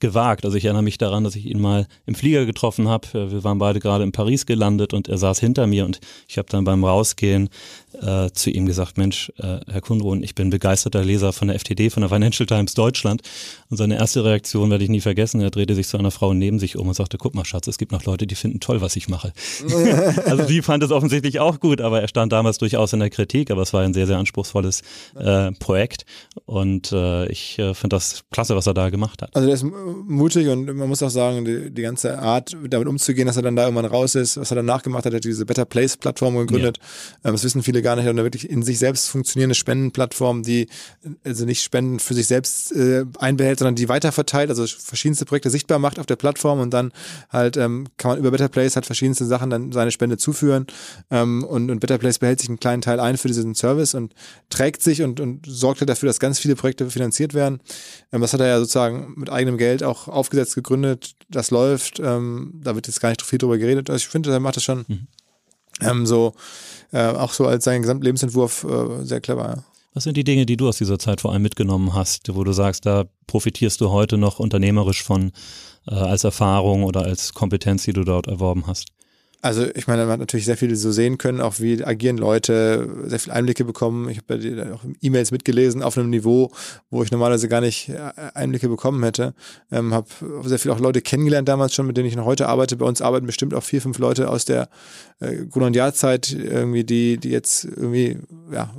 gewagt. 0.00 0.44
Also 0.44 0.56
ich 0.56 0.64
erinnere 0.64 0.82
mich 0.82 0.98
daran, 0.98 1.24
dass 1.24 1.36
ich 1.36 1.46
ihn 1.46 1.60
mal 1.60 1.86
im 2.06 2.14
Flieger 2.14 2.46
getroffen 2.46 2.88
habe. 2.88 3.30
Wir 3.30 3.44
waren 3.44 3.58
beide 3.58 3.80
gerade 3.80 4.04
in 4.04 4.12
Paris 4.12 4.46
gelandet 4.46 4.92
und 4.92 5.08
er 5.08 5.18
saß 5.18 5.38
hinter 5.40 5.66
mir 5.66 5.84
und 5.84 6.00
ich 6.28 6.38
habe 6.38 6.48
dann 6.50 6.64
beim 6.64 6.84
Rausgehen 6.84 7.48
äh, 8.00 8.30
zu 8.32 8.50
ihm 8.50 8.66
gesagt, 8.66 8.98
Mensch, 8.98 9.32
äh, 9.38 9.58
Herr 9.70 9.80
Kundrohn, 9.80 10.22
ich 10.22 10.34
bin 10.34 10.50
begeisterter 10.50 11.04
Leser 11.04 11.32
von 11.32 11.48
der 11.48 11.58
FTD, 11.58 11.90
von 11.90 12.02
der 12.02 12.10
Financial 12.10 12.46
Times 12.46 12.74
Deutschland. 12.74 13.22
Und 13.68 13.76
seine 13.76 13.96
erste 13.96 14.24
Reaktion 14.24 14.70
werde 14.70 14.84
ich 14.84 14.90
nie 14.90 15.00
vergessen. 15.00 15.40
Er 15.40 15.50
drehte 15.50 15.74
sich 15.74 15.88
zu 15.88 15.98
einer 15.98 16.10
Frau 16.10 16.32
neben 16.32 16.58
sich 16.58 16.76
um 16.76 16.88
und 16.88 16.94
sagte, 16.94 17.18
guck 17.18 17.34
mal, 17.34 17.44
Schatz, 17.44 17.66
es 17.66 17.78
gibt 17.78 17.92
noch 17.92 18.04
Leute, 18.04 18.26
die 18.26 18.34
finden 18.34 18.60
toll, 18.60 18.80
was 18.80 18.96
ich 18.96 19.08
mache. 19.08 19.32
also 20.24 20.44
die 20.44 20.62
fand 20.62 20.82
es 20.82 20.90
offensichtlich 20.90 21.40
auch 21.40 21.60
gut, 21.60 21.80
aber 21.80 22.00
er 22.00 22.08
stand 22.08 22.32
damals 22.32 22.58
durchaus 22.58 22.92
in 22.92 23.00
der 23.00 23.10
Kritik, 23.10 23.50
aber 23.50 23.62
es 23.62 23.72
war 23.72 23.82
ein 23.82 23.94
sehr, 23.94 24.06
sehr 24.06 24.18
anspruchsvolles 24.18 24.82
äh, 25.16 25.52
Projekt. 25.52 26.04
Und 26.46 26.92
äh, 26.92 27.26
ich 27.26 27.58
äh, 27.58 27.74
finde 27.74 27.96
das 27.96 28.24
klasse, 28.30 28.56
was 28.56 28.66
er 28.66 28.74
da 28.74 28.90
gemacht 28.90 29.22
hat. 29.22 29.34
Also 29.34 29.48
mutig 30.06 30.48
und 30.48 30.66
man 30.74 30.88
muss 30.88 31.02
auch 31.02 31.10
sagen, 31.10 31.44
die, 31.44 31.70
die 31.70 31.82
ganze 31.82 32.18
Art, 32.18 32.56
damit 32.68 32.88
umzugehen, 32.88 33.26
dass 33.26 33.36
er 33.36 33.42
dann 33.42 33.56
da 33.56 33.64
irgendwann 33.64 33.84
raus 33.84 34.14
ist, 34.14 34.36
was 34.36 34.50
er 34.50 34.56
danach 34.56 34.82
gemacht 34.82 35.04
hat, 35.04 35.12
er 35.12 35.16
hat 35.16 35.24
diese 35.24 35.46
Better 35.46 35.64
Place 35.64 35.96
Plattform 35.96 36.36
gegründet. 36.36 36.78
Ja. 36.78 37.30
Ähm, 37.30 37.32
das 37.32 37.44
wissen 37.44 37.62
viele 37.62 37.82
gar 37.82 37.96
nicht, 37.96 38.08
eine 38.08 38.22
wirklich 38.22 38.48
in 38.48 38.62
sich 38.62 38.78
selbst 38.78 39.08
funktionierende 39.08 39.54
Spendenplattform, 39.54 40.42
die 40.42 40.68
also 41.24 41.44
nicht 41.44 41.62
Spenden 41.62 41.98
für 41.98 42.14
sich 42.14 42.26
selbst 42.26 42.72
äh, 42.72 43.04
einbehält, 43.18 43.58
sondern 43.58 43.74
die 43.74 43.88
weiterverteilt, 43.88 44.50
also 44.50 44.66
verschiedenste 44.66 45.24
Projekte 45.24 45.50
sichtbar 45.50 45.78
macht 45.78 45.98
auf 45.98 46.06
der 46.06 46.16
Plattform 46.16 46.60
und 46.60 46.70
dann 46.70 46.92
halt 47.30 47.56
ähm, 47.56 47.86
kann 47.96 48.12
man 48.12 48.18
über 48.18 48.30
Better 48.30 48.48
Place 48.48 48.76
halt 48.76 48.86
verschiedenste 48.86 49.26
Sachen 49.26 49.50
dann 49.50 49.72
seine 49.72 49.90
Spende 49.90 50.16
zuführen 50.16 50.66
ähm, 51.10 51.44
und, 51.44 51.70
und 51.70 51.80
Better 51.80 51.98
Place 51.98 52.18
behält 52.18 52.40
sich 52.40 52.48
einen 52.48 52.60
kleinen 52.60 52.82
Teil 52.82 53.00
ein 53.00 53.16
für 53.16 53.28
diesen 53.28 53.54
Service 53.54 53.94
und 53.94 54.14
trägt 54.48 54.82
sich 54.82 55.02
und, 55.02 55.20
und 55.20 55.46
sorgt 55.46 55.80
halt 55.80 55.88
dafür, 55.88 56.06
dass 56.06 56.20
ganz 56.20 56.38
viele 56.38 56.56
Projekte 56.56 56.90
finanziert 56.90 57.34
werden. 57.34 57.60
Ähm, 58.12 58.20
das 58.20 58.32
hat 58.32 58.40
er 58.40 58.48
ja 58.48 58.58
sozusagen 58.58 59.14
mit 59.16 59.30
eigenem 59.30 59.58
Geld 59.58 59.79
auch 59.82 60.08
aufgesetzt, 60.08 60.54
gegründet, 60.54 61.14
das 61.28 61.50
läuft, 61.50 62.00
ähm, 62.00 62.60
da 62.62 62.74
wird 62.74 62.86
jetzt 62.86 63.00
gar 63.00 63.10
nicht 63.10 63.22
viel 63.22 63.38
drüber 63.38 63.58
geredet. 63.58 63.90
Also 63.90 64.02
ich 64.02 64.08
finde, 64.08 64.32
er 64.32 64.40
macht 64.40 64.56
das 64.56 64.64
schon 64.64 64.84
mhm. 64.88 65.06
ähm, 65.80 66.06
so 66.06 66.34
äh, 66.92 67.06
auch 67.06 67.32
so 67.32 67.46
als 67.46 67.64
sein 67.64 67.82
Gesamtlebensentwurf 67.82 68.64
äh, 68.64 69.04
sehr 69.04 69.20
clever. 69.20 69.48
Ja. 69.56 69.64
Was 69.92 70.04
sind 70.04 70.16
die 70.16 70.24
Dinge, 70.24 70.46
die 70.46 70.56
du 70.56 70.68
aus 70.68 70.78
dieser 70.78 70.98
Zeit 70.98 71.20
vor 71.20 71.32
allem 71.32 71.42
mitgenommen 71.42 71.94
hast, 71.94 72.32
wo 72.34 72.44
du 72.44 72.52
sagst, 72.52 72.86
da 72.86 73.06
profitierst 73.26 73.80
du 73.80 73.90
heute 73.90 74.18
noch 74.18 74.38
unternehmerisch 74.38 75.02
von 75.02 75.32
äh, 75.88 75.94
als 75.94 76.24
Erfahrung 76.24 76.84
oder 76.84 77.02
als 77.02 77.34
Kompetenz, 77.34 77.84
die 77.84 77.92
du 77.92 78.04
dort 78.04 78.28
erworben 78.28 78.66
hast? 78.66 78.88
Also 79.42 79.66
ich 79.74 79.86
meine, 79.86 80.02
man 80.02 80.12
hat 80.12 80.20
natürlich 80.20 80.44
sehr 80.44 80.56
viel 80.56 80.74
so 80.76 80.92
sehen 80.92 81.16
können, 81.16 81.40
auch 81.40 81.60
wie 81.60 81.82
agieren 81.82 82.18
Leute, 82.18 82.88
sehr 83.06 83.18
viel 83.18 83.32
Einblicke 83.32 83.64
bekommen. 83.64 84.08
Ich 84.10 84.18
habe 84.18 84.36
ja 84.36 84.74
auch 84.74 84.84
E-Mails 85.00 85.30
mitgelesen 85.30 85.82
auf 85.82 85.96
einem 85.96 86.10
Niveau, 86.10 86.50
wo 86.90 87.02
ich 87.02 87.10
normalerweise 87.10 87.48
gar 87.48 87.62
nicht 87.62 87.88
äh, 87.88 88.12
Einblicke 88.34 88.68
bekommen 88.68 89.02
hätte. 89.02 89.34
Ähm, 89.72 89.94
habe 89.94 90.06
sehr 90.44 90.58
viel 90.58 90.70
auch 90.70 90.78
Leute 90.78 91.00
kennengelernt 91.00 91.48
damals 91.48 91.74
schon, 91.74 91.86
mit 91.86 91.96
denen 91.96 92.08
ich 92.08 92.16
noch 92.16 92.26
heute 92.26 92.48
arbeite. 92.48 92.76
Bei 92.76 92.84
uns 92.84 93.00
arbeiten 93.00 93.26
bestimmt 93.26 93.54
auch 93.54 93.62
vier, 93.62 93.80
fünf 93.80 93.98
Leute 93.98 94.28
aus 94.28 94.44
der 94.44 94.68
äh, 95.20 95.46
Grundjahr-Zeit 95.46 96.32
irgendwie, 96.32 96.84
die, 96.84 97.16
die 97.16 97.30
jetzt 97.30 97.64
irgendwie, 97.64 98.18
ja, 98.52 98.70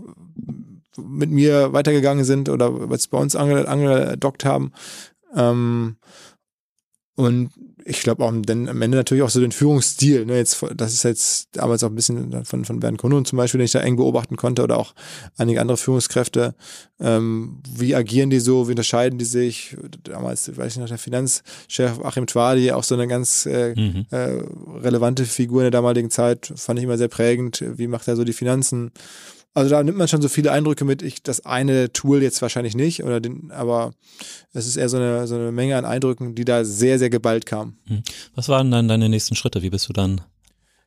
mit 0.98 1.32
mir 1.32 1.74
weitergegangen 1.74 2.26
sind 2.26 2.50
oder 2.50 2.90
was 2.90 3.08
bei 3.08 3.18
uns 3.18 3.36
angedockt 3.36 4.46
haben. 4.46 4.74
Ähm, 5.36 5.96
und 7.22 7.52
ich 7.86 8.02
glaube 8.02 8.24
auch 8.24 8.34
dann 8.46 8.68
am 8.68 8.82
Ende 8.82 8.98
natürlich 8.98 9.24
auch 9.24 9.30
so 9.30 9.40
den 9.40 9.52
Führungsstil. 9.52 10.26
Ne? 10.26 10.38
Jetzt, 10.38 10.64
das 10.76 10.94
ist 10.94 11.04
jetzt 11.04 11.50
damals 11.54 11.84
auch 11.84 11.90
ein 11.90 11.96
bisschen 11.96 12.46
von, 12.46 12.66
von 12.66 12.80
Bernd 12.80 12.98
Kuhn 12.98 13.26
zum 13.26 13.38
Beispiel, 13.38 13.60
den 13.60 13.66
ich 13.66 13.72
da 13.72 13.80
eng 13.80 13.96
beobachten 13.96 14.38
konnte, 14.38 14.64
oder 14.64 14.78
auch 14.78 14.94
einige 15.38 15.62
andere 15.62 15.78
Führungskräfte. 15.78 16.56
Ähm, 17.00 17.62
wie 17.70 17.96
agieren 17.96 18.30
die 18.30 18.40
so? 18.40 18.68
Wie 18.68 18.72
unterscheiden 18.72 19.20
die 19.20 19.26
sich? 19.26 19.76
Damals, 20.04 20.56
weiß 20.56 20.74
ich 20.74 20.80
noch, 20.80 20.88
der 20.88 20.98
Finanzchef 20.98 22.04
Achim 22.04 22.28
Twadi, 22.28 22.72
auch 22.72 22.84
so 22.84 22.96
eine 22.96 23.08
ganz 23.08 23.46
äh, 23.46 23.74
mhm. 23.76 24.06
äh, 24.12 24.42
relevante 24.82 25.26
Figur 25.26 25.62
in 25.62 25.66
der 25.66 25.72
damaligen 25.72 26.12
Zeit, 26.12 26.54
fand 26.56 26.80
ich 26.80 26.86
immer 26.86 26.98
sehr 26.98 27.08
prägend. 27.08 27.64
Wie 27.76 27.88
macht 27.88 28.08
er 28.08 28.16
so 28.16 28.24
die 28.24 28.34
Finanzen? 28.34 28.92
Also 29.54 29.70
da 29.70 29.84
nimmt 29.84 29.98
man 29.98 30.08
schon 30.08 30.22
so 30.22 30.30
viele 30.30 30.52
Eindrücke 30.52 30.86
mit. 30.86 31.02
Ich 31.02 31.24
das 31.24 31.46
eine 31.46 31.92
Tool 31.92 32.24
jetzt 32.24 32.42
wahrscheinlich 32.42 32.76
nicht, 32.76 33.04
oder 33.04 33.20
den, 33.20 33.52
aber 33.52 33.94
es 34.54 34.66
ist 34.66 34.78
eher 34.78 34.88
so 34.88 34.98
eine, 34.98 35.28
so 35.28 35.36
eine 35.36 35.52
Menge 35.52 35.76
an 35.78 35.86
Eindrücken, 35.86 36.36
die 36.36 36.46
da 36.46 36.64
sehr, 36.64 37.00
sehr 37.00 37.10
geballt 37.10 37.46
kamen. 37.46 37.78
Hm. 37.88 38.04
Was 38.36 38.48
waren 38.48 38.72
dann 38.72 38.88
deine 38.88 39.10
nächsten 39.10 39.36
Schritte? 39.36 39.62
Wie 39.62 39.70
bist 39.70 39.90
du 39.90 39.94
dann 39.94 40.22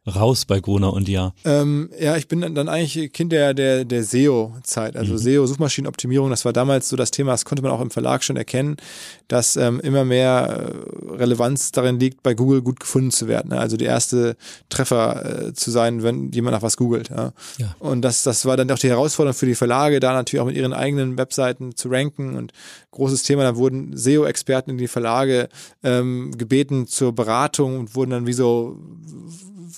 raus 0.07 0.45
bei 0.45 0.61
Gruner 0.61 0.93
und 0.93 1.09
ja? 1.09 1.33
Ähm, 1.45 1.89
ja, 1.99 2.17
ich 2.17 2.29
bin 2.29 2.55
dann 2.55 2.69
eigentlich 2.69 3.13
Kind 3.13 3.33
der, 3.33 3.55
der, 3.55 3.85
der 3.85 4.05
SEO-Zeit, 4.05 4.97
also 4.97 5.15
mhm. 5.15 5.19
SEO, 5.19 5.47
Suchmaschinenoptimierung, 5.47 6.31
das 6.31 6.45
war 6.45 6.53
damals 6.53 6.89
so 6.89 6.97
das 6.97 7.11
Thema, 7.11 7.33
das 7.33 7.45
konnte 7.45 7.63
man 7.63 7.73
auch 7.73 7.81
im 7.81 7.91
Verlag 7.91 8.23
schon 8.23 8.37
erkennen, 8.37 8.77
dass 9.29 9.57
ähm, 9.57 9.81
immer 9.81 10.05
mehr 10.05 10.73
äh, 11.11 11.15
Relevanz 11.15 11.73
darin 11.73 11.99
liegt, 11.99 12.23
bei 12.23 12.35
Google 12.35 12.61
gut 12.63 12.81
gefunden 12.81 13.11
zu 13.11 13.29
werden. 13.29 13.51
Ne? 13.51 13.59
Also 13.59 13.77
die 13.77 13.87
erste 13.87 14.37
Treffer 14.69 15.47
äh, 15.49 15.53
zu 15.55 15.71
sein, 15.71 16.03
wenn 16.03 16.31
jemand 16.33 16.55
nach 16.55 16.63
was 16.63 16.77
googelt. 16.77 17.09
Ja? 17.09 17.33
ja. 17.57 17.75
Und 17.79 18.03
das, 18.03 18.23
das 18.23 18.45
war 18.45 18.57
dann 18.57 18.71
auch 18.71 18.79
die 18.79 18.91
Herausforderung 18.91 19.37
für 19.37 19.47
die 19.47 19.55
Verlage, 19.55 20.01
da 20.01 20.13
natürlich 20.13 20.43
auch 20.43 20.47
mit 20.47 20.57
ihren 20.57 20.75
eigenen 20.75 21.17
Webseiten 21.17 21.77
zu 21.77 21.89
ranken 21.89 22.37
und 22.37 22.53
großes 22.91 23.23
Thema, 23.23 23.43
da 23.43 23.57
wurden 23.57 23.97
SEO-Experten 23.97 24.71
in 24.71 24.79
die 24.79 24.89
Verlage 24.89 25.49
ähm, 25.83 26.37
gebeten 26.37 26.87
zur 26.87 27.13
Beratung 27.13 27.79
und 27.79 27.95
wurden 27.95 28.11
dann 28.11 28.27
wie 28.27 28.33
so 28.33 28.79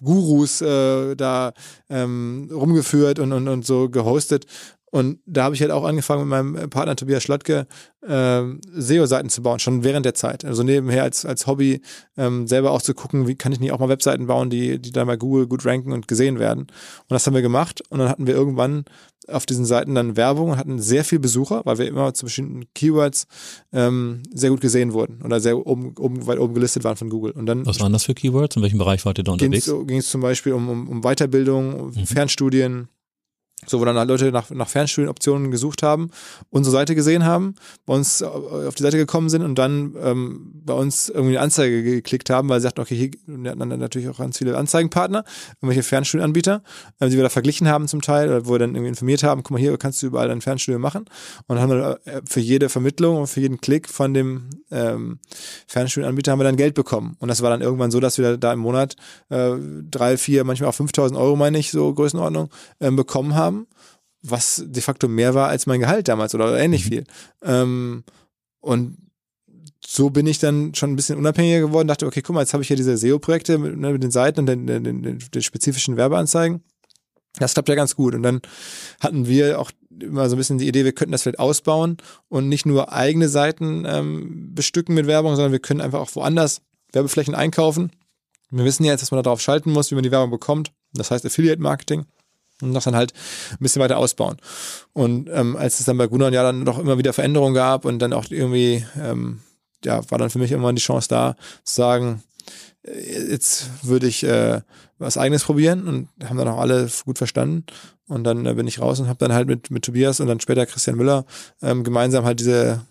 Gurus 0.03 0.61
äh, 0.61 1.15
da 1.17 1.53
ähm, 1.89 2.49
rumgeführt 2.53 3.19
und, 3.19 3.33
und, 3.33 3.49
und 3.49 3.67
so 3.67 3.89
gehostet. 3.89 4.47
Und 4.93 5.19
da 5.27 5.45
habe 5.45 5.55
ich 5.55 5.61
halt 5.61 5.73
auch 5.73 5.85
angefangen 5.85 6.29
mit 6.29 6.31
meinem 6.31 6.71
Partner 6.71 6.95
Tobias 6.97 7.23
Schlottke 7.23 7.67
äh, 8.07 8.43
SEO-Seiten 8.73 9.29
zu 9.29 9.43
bauen, 9.43 9.59
schon 9.59 9.83
während 9.83 10.07
der 10.07 10.15
Zeit. 10.15 10.45
Also 10.45 10.63
nebenher 10.63 11.03
als, 11.03 11.27
als 11.27 11.47
Hobby 11.47 11.83
ähm, 12.17 12.47
selber 12.47 12.71
auch 12.71 12.81
zu 12.81 12.95
gucken, 12.95 13.27
wie 13.27 13.35
kann 13.35 13.53
ich 13.53 13.61
nicht 13.61 13.73
auch 13.73 13.81
mal 13.81 13.89
Webseiten 13.89 14.27
bauen, 14.27 14.49
die, 14.49 14.79
die 14.79 14.93
dann 14.93 15.09
bei 15.09 15.17
Google 15.17 15.49
gut 15.49 15.67
ranken 15.67 15.93
und 15.93 16.07
gesehen 16.07 16.39
werden. 16.39 16.63
Und 16.63 17.11
das 17.11 17.27
haben 17.27 17.35
wir 17.35 17.43
gemacht. 17.43 17.83
Und 17.91 17.99
dann 17.99 18.09
hatten 18.09 18.27
wir 18.27 18.35
irgendwann 18.35 18.85
auf 19.29 19.45
diesen 19.45 19.65
Seiten 19.65 19.95
dann 19.95 20.17
Werbung 20.17 20.51
und 20.51 20.57
hatten 20.57 20.79
sehr 20.79 21.05
viel 21.05 21.19
Besucher, 21.19 21.63
weil 21.65 21.79
wir 21.79 21.89
immer 21.89 22.15
zu 22.15 22.27
bestimmten 22.27 22.65
Keywords 22.75 23.27
ähm, 23.73 24.23
sehr 24.33 24.51
gut 24.51 24.61
gesehen 24.61 24.93
wurden 24.93 25.21
oder 25.25 25.41
sehr 25.41 25.67
oben, 25.67 25.95
oben, 25.99 26.27
weit 26.27 26.39
oben 26.39 26.55
gelistet 26.55 26.85
waren 26.85 26.97
von 26.97 27.11
Google. 27.11 27.33
Und 27.33 27.47
dann 27.47 27.67
Was 27.67 27.81
waren 27.81 27.93
das 27.93 28.05
für 28.05 28.15
Keywords? 28.15 28.57
In 28.57 28.63
welchem 28.63 28.79
Bereich 28.79 29.05
wart 29.05 29.19
ihr 29.19 29.25
da 29.25 29.33
unterwegs? 29.33 29.67
Ging 29.87 29.99
es 29.99 30.11
zum 30.11 30.21
Beispiel 30.21 30.53
um, 30.53 30.69
um, 30.69 30.89
um 30.89 31.03
Weiterbildung, 31.03 31.89
mhm. 31.89 32.07
Fernstudien, 32.07 32.89
so, 33.65 33.81
wo 33.81 33.85
dann 33.85 33.97
halt 33.97 34.09
Leute 34.09 34.31
nach, 34.33 34.51
nach 34.51 34.69
Fernstudienoptionen 34.69 35.51
gesucht 35.51 35.83
haben, 35.83 36.11
unsere 36.51 36.73
Seite 36.73 36.95
gesehen 36.95 37.25
haben, 37.25 37.55
bei 37.87 37.95
uns 37.95 38.23
auf 38.23 38.75
die 38.75 38.83
Seite 38.83 38.99
gekommen 38.99 39.29
sind 39.29 39.43
und 39.43 39.57
dann 39.57 39.95
ähm, 40.01 40.53
bei 40.65 40.75
uns 40.75 41.09
irgendwie 41.09 41.37
eine 41.37 41.45
Anzeige 41.45 41.83
geklickt 41.83 42.29
haben, 42.29 42.49
weil 42.49 42.61
sie 42.61 42.65
sagten, 42.65 42.83
okay, 42.83 42.95
hier 42.95 43.11
wir 43.27 43.51
hatten 43.51 43.71
dann 43.71 43.79
natürlich 43.79 44.09
auch 44.09 44.19
ganz 44.19 44.39
viele 44.39 44.57
Anzeigenpartner, 44.57 45.25
irgendwelche 45.61 45.83
Fernstudienanbieter, 45.83 46.63
äh, 47.01 47.09
die 47.09 47.17
wir 47.17 47.23
da 47.23 47.29
verglichen 47.29 47.69
haben 47.69 47.89
zum 47.89 48.03
Teil, 48.03 48.29
oder 48.29 48.47
wo 48.47 48.53
wir 48.53 48.59
dann 48.59 48.71
irgendwie 48.71 48.89
informiert 48.89 49.23
haben, 49.23 49.43
guck 49.43 49.53
mal, 49.53 49.59
hier 49.59 49.77
kannst 49.79 50.03
du 50.03 50.07
überall 50.07 50.29
dein 50.29 50.41
Fernstudium 50.41 50.83
machen. 50.83 51.07
Und 51.47 51.57
dann 51.57 51.61
haben 51.61 51.71
wir 51.71 52.01
äh, 52.05 52.23
für 52.29 52.41
jede 52.41 52.69
Vermittlung 52.69 53.19
und 53.19 53.27
für 53.27 53.41
jeden 53.41 53.61
Klick 53.61 53.89
von 53.89 54.15
dem 54.15 54.51
ähm, 54.71 55.19
Fernstudienanbieter 55.67 56.33
haben 56.33 56.41
wir 56.41 56.45
dann 56.45 56.57
Geld 56.57 56.75
bekommen. 56.75 57.17
Und 57.21 57.29
das 57.29 57.43
war 57.43 57.51
dann 57.51 57.63
irgendwann 57.63 57.91
so, 57.91 58.01
dass 58.01 58.19
wir 58.19 58.37
da 58.37 58.53
im 58.53 58.61
Monat 58.61 58.97
äh, 59.31 59.53
drei, 59.91 60.17
vier, 60.17 60.45
manchmal 60.45 60.71
auch 60.71 60.75
5000 60.75 61.19
Euro, 61.19 61.37
meine 61.37 61.59
ich, 61.59 61.71
so 61.71 61.93
Größenordnung, 61.93 62.51
äh, 62.81 62.91
bekommen 62.91 63.35
haben, 63.35 63.56
was 64.31 64.63
de 64.67 64.83
facto 64.83 65.09
mehr 65.09 65.35
war 65.35 65.49
als 65.49 65.67
mein 65.67 65.81
Gehalt 65.81 66.09
damals 66.09 66.35
oder 66.35 66.59
ähnlich 66.59 66.85
mhm. 66.85 66.89
viel. 66.89 67.05
Ähm, 67.43 68.05
und 68.61 68.97
so 69.87 70.11
bin 70.11 70.27
ich 70.27 70.39
dann 70.39 70.75
schon 70.75 70.93
ein 70.93 70.97
bisschen 70.97 71.19
unabhängiger 71.19 71.61
geworden, 71.61 71.89
dachte, 71.89 72.07
okay, 72.07 72.23
guck 72.23 72.35
mal, 72.35 72.41
jetzt 72.41 72.53
habe 72.53 72.63
ich 72.63 72.69
hier 72.69 72.77
diese 72.77 72.97
SEO-Projekte 72.97 73.59
mit, 73.59 73.77
ne, 73.77 73.93
mit, 73.93 74.03
den 74.03 74.11
Seiten 74.11 74.41
und 74.41 74.47
den, 74.47 74.67
den, 74.67 74.83
den, 74.85 75.03
den 75.03 75.43
spezifischen 75.43 75.97
Werbeanzeigen. 75.97 76.63
Das 77.39 77.53
klappt 77.53 77.69
ja 77.69 77.75
ganz 77.75 77.95
gut. 77.95 78.15
Und 78.15 78.23
dann 78.23 78.41
hatten 79.01 79.27
wir 79.27 79.61
auch 79.61 79.71
immer 80.01 80.29
so 80.29 80.35
ein 80.35 80.39
bisschen 80.39 80.59
die 80.59 80.69
Idee, 80.69 80.85
wir 80.85 80.93
könnten 80.93 81.13
das 81.13 81.23
vielleicht 81.23 81.39
ausbauen 81.39 81.99
und 82.29 82.49
nicht 82.49 82.67
nur 82.67 82.93
eigene 82.93 83.29
Seiten 83.29 83.85
ähm, 83.87 84.55
bestücken 84.55 84.95
mit 84.95 85.07
Werbung, 85.07 85.37
sondern 85.37 85.53
wir 85.53 85.59
können 85.61 85.81
einfach 85.81 86.01
auch 86.01 86.15
woanders 86.15 86.63
Werbeflächen 86.93 87.35
einkaufen. 87.35 87.91
Wir 88.51 88.65
wissen 88.65 88.85
ja 88.85 88.93
jetzt, 88.93 89.03
dass 89.03 89.11
man 89.11 89.23
darauf 89.23 89.41
schalten 89.41 89.71
muss, 89.71 89.91
wie 89.91 89.95
man 89.95 90.05
die 90.05 90.11
Werbung 90.11 90.31
bekommt. 90.31 90.73
Das 90.93 91.11
heißt 91.11 91.25
Affiliate 91.27 91.61
Marketing 91.61 92.07
und 92.63 92.75
das 92.75 92.85
dann 92.85 92.97
halt 92.97 93.13
ein 93.53 93.59
bisschen 93.61 93.83
weiter 93.83 93.99
ausbauen. 93.99 94.37
Und 94.93 95.29
ähm, 95.33 95.57
als 95.57 95.81
es 95.81 95.87
dann 95.87 95.99
bei 95.99 96.07
Gunnar 96.07 96.33
ja 96.33 96.43
dann 96.43 96.65
doch 96.65 96.79
immer 96.79 96.99
wieder 96.99 97.13
Veränderungen 97.13 97.55
gab 97.55 97.85
und 97.85 97.99
dann 97.99 98.13
auch 98.13 98.25
irgendwie, 98.31 98.85
ähm, 99.01 99.41
ja, 99.85 100.09
war 100.11 100.19
dann 100.19 100.31
für 100.31 100.39
mich 100.39 100.51
irgendwann 100.51 100.77
die 100.77 100.83
Chance 100.83 101.09
da, 101.09 101.37
zu 101.65 101.75
sagen, 101.75 102.23
äh, 102.83 103.31
jetzt 103.31 103.71
würde 103.83 104.07
ich 104.07 104.25
äh, 104.25 104.61
was 104.99 105.19
eigenes 105.19 105.45
probieren 105.45 105.87
und 105.87 106.09
haben 106.29 106.39
dann 106.39 106.49
auch 106.49 106.61
alle 106.61 106.89
gut 107.05 107.19
verstanden. 107.19 107.67
Und 108.09 108.25
dann 108.25 108.47
äh, 108.47 108.55
bin 108.55 108.69
ich 108.69 108.81
raus 108.81 109.01
und 109.01 109.09
habe 109.09 109.19
dann 109.19 109.33
halt 109.33 109.49
mit, 109.49 109.71
mit 109.71 109.85
Tobias 109.85 110.21
und 110.21 110.29
dann 110.29 110.41
später 110.41 110.65
Christian 110.65 110.97
Müller 110.97 111.27
ähm, 111.61 111.85
gemeinsam 111.85 112.25
halt 112.25 112.41
diese 112.41 112.87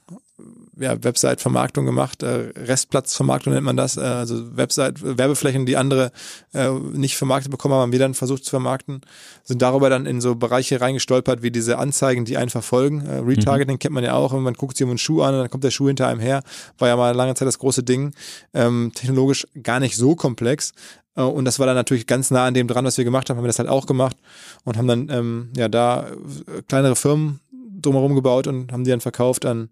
ja, 0.77 1.03
Website-Vermarktung 1.03 1.85
gemacht, 1.85 2.23
äh, 2.23 2.51
Restplatzvermarktung 2.55 3.53
nennt 3.53 3.65
man 3.65 3.77
das, 3.77 3.97
äh, 3.97 4.01
also 4.01 4.55
Website, 4.57 5.01
Werbeflächen, 5.01 5.65
die 5.65 5.77
andere 5.77 6.11
äh, 6.53 6.69
nicht 6.69 7.17
vermarktet 7.17 7.51
bekommen 7.51 7.73
haben, 7.73 7.81
haben 7.81 7.91
wir 7.91 7.99
dann 7.99 8.13
versucht 8.13 8.43
zu 8.43 8.49
vermarkten, 8.49 9.01
sind 9.43 9.61
darüber 9.61 9.89
dann 9.89 10.05
in 10.05 10.21
so 10.21 10.35
Bereiche 10.35 10.81
reingestolpert, 10.81 11.41
wie 11.41 11.51
diese 11.51 11.77
Anzeigen, 11.77 12.25
die 12.25 12.37
einen 12.37 12.49
verfolgen. 12.49 13.05
Äh, 13.05 13.19
Retargeting 13.19 13.75
mhm. 13.75 13.79
kennt 13.79 13.93
man 13.93 14.03
ja 14.03 14.13
auch, 14.13 14.33
wenn 14.33 14.43
man 14.43 14.53
guckt 14.53 14.77
sich 14.77 14.83
um 14.83 14.89
einen 14.89 14.97
Schuh 14.97 15.21
an 15.21 15.33
und 15.33 15.41
dann 15.41 15.49
kommt 15.49 15.63
der 15.63 15.71
Schuh 15.71 15.87
hinter 15.87 16.07
einem 16.07 16.19
her, 16.19 16.41
war 16.77 16.87
ja 16.87 16.95
mal 16.95 17.15
lange 17.15 17.35
Zeit 17.35 17.47
das 17.47 17.59
große 17.59 17.83
Ding. 17.83 18.13
Ähm, 18.53 18.91
technologisch 18.93 19.47
gar 19.61 19.79
nicht 19.79 19.95
so 19.95 20.15
komplex, 20.15 20.73
äh, 21.15 21.21
und 21.21 21.45
das 21.45 21.59
war 21.59 21.65
dann 21.65 21.75
natürlich 21.75 22.07
ganz 22.07 22.31
nah 22.31 22.45
an 22.45 22.53
dem 22.53 22.67
dran, 22.67 22.85
was 22.85 22.97
wir 22.97 23.05
gemacht 23.05 23.29
haben, 23.29 23.37
haben 23.37 23.43
wir 23.43 23.49
das 23.49 23.59
halt 23.59 23.69
auch 23.69 23.85
gemacht 23.85 24.17
und 24.63 24.77
haben 24.77 24.87
dann 24.87 25.09
ähm, 25.09 25.49
ja 25.55 25.67
da 25.67 26.07
äh, 26.07 26.61
kleinere 26.67 26.95
Firmen 26.95 27.39
drumherum 27.85 28.15
gebaut 28.15 28.47
und 28.47 28.71
haben 28.71 28.83
die 28.83 28.91
dann 28.91 29.01
verkauft 29.01 29.45
an, 29.45 29.69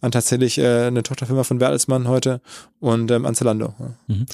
an 0.00 0.12
tatsächlich 0.12 0.58
äh, 0.58 0.86
eine 0.86 1.02
Tochterfirma 1.02 1.44
von 1.44 1.58
Bertelsmann 1.58 2.08
heute 2.08 2.40
und 2.80 3.10
ähm, 3.10 3.26
an 3.26 3.34
Zalando. 3.34 3.74
Ja. 3.78 3.94
Mhm. 4.06 4.26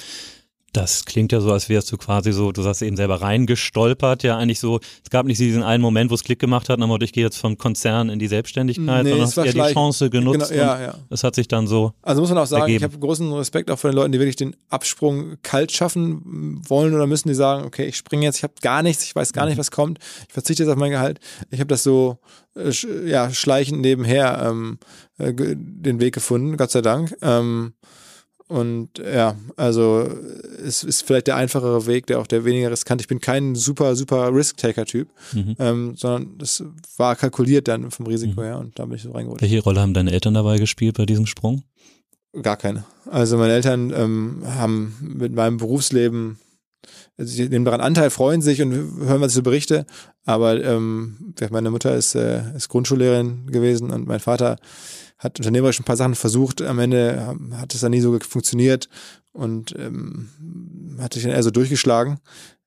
Das 0.73 1.03
klingt 1.03 1.33
ja 1.33 1.41
so, 1.41 1.51
als 1.51 1.67
wärst 1.67 1.91
du 1.91 1.97
quasi 1.97 2.31
so, 2.31 2.53
du 2.53 2.61
sagst 2.61 2.81
eben 2.81 2.95
selber 2.95 3.21
reingestolpert, 3.21 4.23
ja 4.23 4.37
eigentlich 4.37 4.59
so, 4.59 4.79
es 5.03 5.09
gab 5.09 5.25
nicht 5.25 5.37
diesen 5.37 5.63
einen 5.63 5.81
Moment, 5.81 6.11
wo 6.11 6.15
es 6.15 6.23
Klick 6.23 6.39
gemacht 6.39 6.69
hat, 6.69 6.81
aber 6.81 7.01
ich 7.01 7.11
gehe 7.11 7.25
jetzt 7.25 7.37
vom 7.37 7.57
Konzern 7.57 8.09
in 8.09 8.19
die 8.19 8.27
Selbstständigkeit, 8.27 9.03
nee, 9.03 9.09
sondern 9.09 9.27
hast 9.27 9.37
eher 9.37 9.51
die 9.51 9.73
Chance 9.73 10.09
genutzt 10.09 10.49
genau, 10.49 10.63
ja, 10.63 10.81
ja. 10.81 10.95
es 11.09 11.25
hat 11.25 11.35
sich 11.35 11.49
dann 11.49 11.67
so 11.67 11.91
Also 12.01 12.21
muss 12.21 12.29
man 12.29 12.37
auch 12.37 12.45
sagen, 12.45 12.61
ergeben. 12.61 12.77
ich 12.77 12.83
habe 12.83 12.97
großen 12.99 13.33
Respekt 13.33 13.69
auch 13.69 13.77
vor 13.77 13.91
den 13.91 13.95
Leuten, 13.95 14.13
die 14.13 14.19
wirklich 14.19 14.37
den 14.37 14.55
Absprung 14.69 15.35
kalt 15.43 15.73
schaffen 15.73 16.61
wollen 16.69 16.93
oder 16.93 17.05
müssen, 17.05 17.27
die 17.27 17.35
sagen, 17.35 17.65
okay, 17.65 17.87
ich 17.87 17.97
springe 17.97 18.23
jetzt, 18.23 18.37
ich 18.37 18.43
habe 18.43 18.53
gar 18.61 18.81
nichts, 18.81 19.03
ich 19.03 19.13
weiß 19.13 19.33
gar 19.33 19.45
nicht, 19.45 19.55
mhm. 19.55 19.59
was 19.59 19.71
kommt, 19.71 19.99
ich 20.27 20.33
verzichte 20.33 20.63
jetzt 20.63 20.71
auf 20.71 20.77
mein 20.77 20.91
Gehalt. 20.91 21.19
Ich 21.49 21.59
habe 21.59 21.67
das 21.67 21.83
so 21.83 22.17
äh, 22.55 22.71
ja, 23.09 23.29
schleichend 23.31 23.81
nebenher 23.81 24.41
ähm, 24.45 24.79
äh, 25.17 25.33
den 25.35 25.99
Weg 25.99 26.13
gefunden, 26.13 26.55
Gott 26.55 26.71
sei 26.71 26.81
Dank. 26.81 27.13
Ähm, 27.21 27.73
und 28.51 28.99
ja, 28.99 29.37
also 29.55 30.09
es 30.61 30.83
ist 30.83 31.03
vielleicht 31.03 31.27
der 31.27 31.37
einfachere 31.37 31.85
Weg, 31.87 32.07
der 32.07 32.19
auch 32.19 32.27
der 32.27 32.43
weniger 32.43 32.69
riskant. 32.69 32.99
Ich 32.99 33.07
bin 33.07 33.21
kein 33.21 33.55
super, 33.55 33.95
super 33.95 34.33
Risk-Taker-Typ, 34.33 35.07
mhm. 35.31 35.55
ähm, 35.57 35.95
sondern 35.95 36.37
das 36.37 36.61
war 36.97 37.15
kalkuliert 37.15 37.69
dann 37.69 37.91
vom 37.91 38.07
Risiko 38.07 38.41
mhm. 38.41 38.45
her 38.45 38.59
und 38.59 38.77
da 38.77 38.85
bin 38.85 38.97
ich 38.97 39.03
so 39.03 39.11
reingeholt. 39.11 39.41
Welche 39.41 39.63
Rolle 39.63 39.79
haben 39.79 39.93
deine 39.93 40.11
Eltern 40.11 40.33
dabei 40.33 40.57
gespielt 40.57 40.97
bei 40.97 41.05
diesem 41.05 41.27
Sprung? 41.27 41.63
Gar 42.41 42.57
keine. 42.57 42.83
Also 43.09 43.37
meine 43.37 43.53
Eltern 43.53 43.93
ähm, 43.95 44.43
haben 44.45 44.97
mit 45.01 45.33
meinem 45.33 45.55
Berufsleben 45.55 46.37
also 47.17 47.31
sie 47.31 47.47
nehmen 47.47 47.65
daran 47.65 47.81
Anteil, 47.81 48.09
freuen 48.09 48.41
sich 48.41 48.61
und 48.61 48.71
hören, 48.71 49.21
was 49.21 49.31
ich 49.31 49.35
so 49.35 49.43
berichte. 49.43 49.85
Aber 50.25 50.61
ähm, 50.61 51.35
meine 51.51 51.69
Mutter 51.69 51.95
ist, 51.95 52.15
äh, 52.15 52.41
ist 52.55 52.67
Grundschullehrerin 52.69 53.47
gewesen 53.47 53.91
und 53.91 54.07
mein 54.07 54.19
Vater 54.19 54.57
hat 55.21 55.39
unternehmerisch 55.39 55.79
ein 55.79 55.85
paar 55.85 55.95
Sachen 55.95 56.15
versucht. 56.15 56.61
Am 56.61 56.79
Ende 56.79 57.37
hat 57.53 57.73
es 57.75 57.81
dann 57.81 57.91
nie 57.91 58.01
so 58.01 58.17
funktioniert 58.19 58.89
und 59.31 59.73
ähm, 59.77 60.29
hat 60.99 61.13
sich 61.13 61.23
dann 61.23 61.31
eher 61.31 61.43
so 61.43 61.51
durchgeschlagen. 61.51 62.19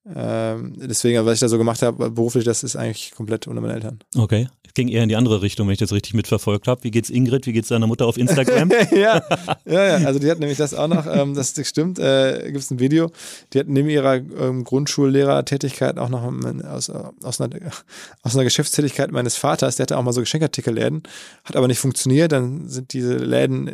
Ähm, 0.06 0.74
deswegen, 0.76 1.24
was 1.24 1.34
ich 1.34 1.40
da 1.40 1.48
so 1.48 1.56
gemacht 1.56 1.80
habe, 1.80 2.10
beruflich, 2.10 2.44
das 2.44 2.62
ist 2.62 2.76
eigentlich 2.76 3.12
komplett 3.12 3.48
ohne 3.48 3.60
meine 3.62 3.74
Eltern. 3.74 4.00
Okay. 4.16 4.48
Ging 4.74 4.88
eher 4.88 5.04
in 5.04 5.08
die 5.08 5.14
andere 5.14 5.40
Richtung, 5.40 5.68
wenn 5.68 5.72
ich 5.72 5.78
das 5.78 5.92
richtig 5.92 6.14
mitverfolgt 6.14 6.66
habe. 6.66 6.82
Wie 6.82 6.90
geht's 6.90 7.08
Ingrid? 7.08 7.46
Wie 7.46 7.52
geht's 7.52 7.68
deiner 7.68 7.86
Mutter 7.86 8.06
auf 8.06 8.16
Instagram? 8.16 8.70
ja, 8.90 9.22
ja, 9.64 9.98
ja, 9.98 10.06
also 10.06 10.18
die 10.18 10.28
hat 10.28 10.40
nämlich 10.40 10.58
das 10.58 10.74
auch 10.74 10.88
noch, 10.88 11.06
ähm, 11.06 11.34
das, 11.34 11.54
das 11.54 11.68
stimmt, 11.68 12.00
äh, 12.00 12.42
gibt 12.46 12.58
es 12.58 12.72
ein 12.72 12.80
Video. 12.80 13.10
Die 13.52 13.60
hat 13.60 13.68
neben 13.68 13.88
ihrer 13.88 14.16
ähm, 14.16 14.64
Grundschullehrertätigkeit 14.64 15.96
auch 15.96 16.08
noch 16.08 16.24
aus, 16.64 16.90
aus, 16.90 17.40
einer, 17.40 17.50
aus 18.22 18.34
einer 18.34 18.44
Geschäftstätigkeit 18.44 19.12
meines 19.12 19.36
Vaters, 19.36 19.76
der 19.76 19.84
hatte 19.84 19.96
auch 19.96 20.02
mal 20.02 20.12
so 20.12 20.20
Geschenkartikelläden, 20.20 21.04
hat 21.44 21.56
aber 21.56 21.68
nicht 21.68 21.78
funktioniert. 21.78 22.32
Dann 22.32 22.68
sind 22.68 22.92
diese 22.92 23.16
Läden 23.16 23.68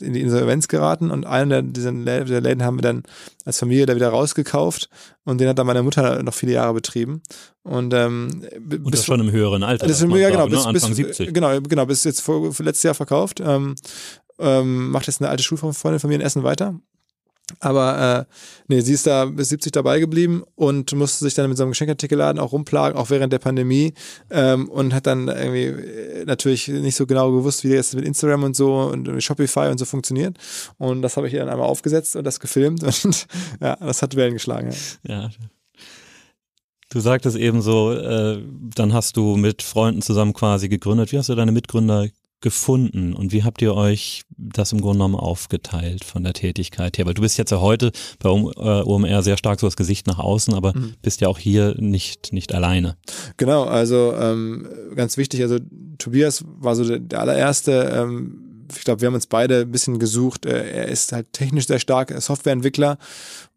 in 0.00 0.12
die 0.12 0.20
Insolvenz 0.20 0.66
geraten 0.66 1.12
und 1.12 1.26
einen 1.26 1.50
der, 1.50 1.62
dieser 1.62 2.40
Läden 2.40 2.64
haben 2.64 2.78
wir 2.78 2.82
dann 2.82 3.04
als 3.44 3.58
Familie 3.58 3.86
da 3.86 3.94
wieder 3.94 4.08
rausgekauft 4.08 4.90
und 5.24 5.40
den 5.40 5.48
hat 5.48 5.58
dann 5.58 5.66
meine 5.70 5.82
Mutter 5.82 6.22
noch 6.22 6.34
viele 6.34 6.52
Jahre 6.52 6.74
betrieben. 6.74 7.22
Und, 7.62 7.94
ähm, 7.94 8.42
und 8.70 8.94
das 8.94 9.04
schon 9.04 9.20
im 9.20 9.30
höheren 9.30 9.62
Alter. 9.62 9.86
Das 9.86 10.00
ist, 10.00 10.10
ja, 10.10 10.30
genau, 10.30 10.46
bis, 10.46 10.60
ne? 10.60 10.66
Anfang 10.66 10.90
bis, 10.90 10.96
70. 10.96 11.34
Genau, 11.34 11.60
genau, 11.60 11.86
bis 11.86 12.04
jetzt 12.04 12.20
vor, 12.20 12.52
letztes 12.58 12.82
Jahr 12.82 12.94
verkauft. 12.94 13.40
Ähm, 13.40 13.74
ähm, 14.38 14.90
macht 14.90 15.06
jetzt 15.06 15.20
eine 15.20 15.30
alte 15.30 15.42
Schulfreundin 15.42 16.00
von 16.00 16.08
mir 16.08 16.16
in 16.16 16.20
Essen 16.20 16.42
weiter. 16.42 16.74
Aber 17.58 18.26
äh, 18.28 18.34
nee, 18.68 18.80
sie 18.80 18.92
ist 18.92 19.06
da 19.06 19.24
bis 19.24 19.48
70 19.48 19.72
dabei 19.72 19.98
geblieben 19.98 20.44
und 20.54 20.92
musste 20.94 21.24
sich 21.24 21.34
dann 21.34 21.48
mit 21.48 21.56
so 21.56 21.64
einem 21.64 21.72
Geschenkartikelladen 21.72 22.40
auch 22.40 22.52
rumplagen, 22.52 22.96
auch 22.96 23.10
während 23.10 23.32
der 23.32 23.38
Pandemie. 23.38 23.94
Ähm, 24.30 24.68
und 24.68 24.94
hat 24.94 25.06
dann 25.06 25.28
irgendwie 25.28 25.64
äh, 25.64 26.24
natürlich 26.24 26.68
nicht 26.68 26.94
so 26.94 27.06
genau 27.06 27.32
gewusst, 27.32 27.64
wie 27.64 27.74
das 27.74 27.94
mit 27.94 28.04
Instagram 28.04 28.44
und 28.44 28.56
so 28.56 28.82
und 28.82 29.22
Shopify 29.22 29.68
und 29.68 29.78
so 29.78 29.84
funktioniert. 29.84 30.38
Und 30.78 31.02
das 31.02 31.16
habe 31.16 31.26
ich 31.26 31.34
ihr 31.34 31.40
dann 31.40 31.48
einmal 31.48 31.68
aufgesetzt 31.68 32.14
und 32.16 32.24
das 32.24 32.40
gefilmt 32.40 32.82
und 33.04 33.26
ja, 33.60 33.76
das 33.76 34.02
hat 34.02 34.14
Wellen 34.16 34.34
geschlagen. 34.34 34.74
Ja. 35.02 35.22
ja. 35.22 35.30
Du 36.92 36.98
sagtest 36.98 37.36
eben 37.36 37.62
so, 37.62 37.92
äh, 37.92 38.42
dann 38.74 38.92
hast 38.92 39.16
du 39.16 39.36
mit 39.36 39.62
Freunden 39.62 40.02
zusammen 40.02 40.32
quasi 40.32 40.68
gegründet. 40.68 41.12
Wie 41.12 41.18
hast 41.18 41.28
du 41.28 41.36
deine 41.36 41.52
Mitgründer 41.52 42.08
gefunden 42.40 43.12
und 43.12 43.32
wie 43.32 43.44
habt 43.44 43.62
ihr 43.62 43.74
euch 43.74 44.22
das 44.36 44.72
im 44.72 44.80
Grunde 44.80 44.98
genommen 44.98 45.14
aufgeteilt 45.14 46.04
von 46.04 46.24
der 46.24 46.32
Tätigkeit 46.32 46.98
her? 46.98 47.06
Weil 47.06 47.14
du 47.14 47.22
bist 47.22 47.38
jetzt 47.38 47.52
ja 47.52 47.60
heute 47.60 47.92
bei 48.18 48.28
OMR 48.28 49.18
äh, 49.18 49.22
sehr 49.22 49.36
stark 49.36 49.60
so 49.60 49.68
das 49.68 49.76
Gesicht 49.76 50.08
nach 50.08 50.18
außen, 50.18 50.52
aber 50.52 50.76
mhm. 50.76 50.94
bist 51.00 51.20
ja 51.20 51.28
auch 51.28 51.38
hier 51.38 51.76
nicht, 51.78 52.32
nicht 52.32 52.54
alleine. 52.54 52.96
Genau, 53.36 53.64
also 53.64 54.12
ähm, 54.18 54.66
ganz 54.96 55.16
wichtig, 55.16 55.42
also 55.42 55.58
Tobias 55.98 56.44
war 56.58 56.74
so 56.74 56.84
der, 56.84 56.98
der 56.98 57.20
allererste, 57.20 57.92
ähm, 57.94 58.49
ich 58.76 58.84
glaube, 58.84 59.00
wir 59.00 59.06
haben 59.06 59.14
uns 59.14 59.26
beide 59.26 59.60
ein 59.60 59.70
bisschen 59.70 59.98
gesucht. 59.98 60.46
Äh, 60.46 60.70
er 60.70 60.88
ist 60.88 61.12
halt 61.12 61.32
technisch 61.32 61.66
sehr 61.66 61.78
stark, 61.78 62.12
Softwareentwickler 62.20 62.98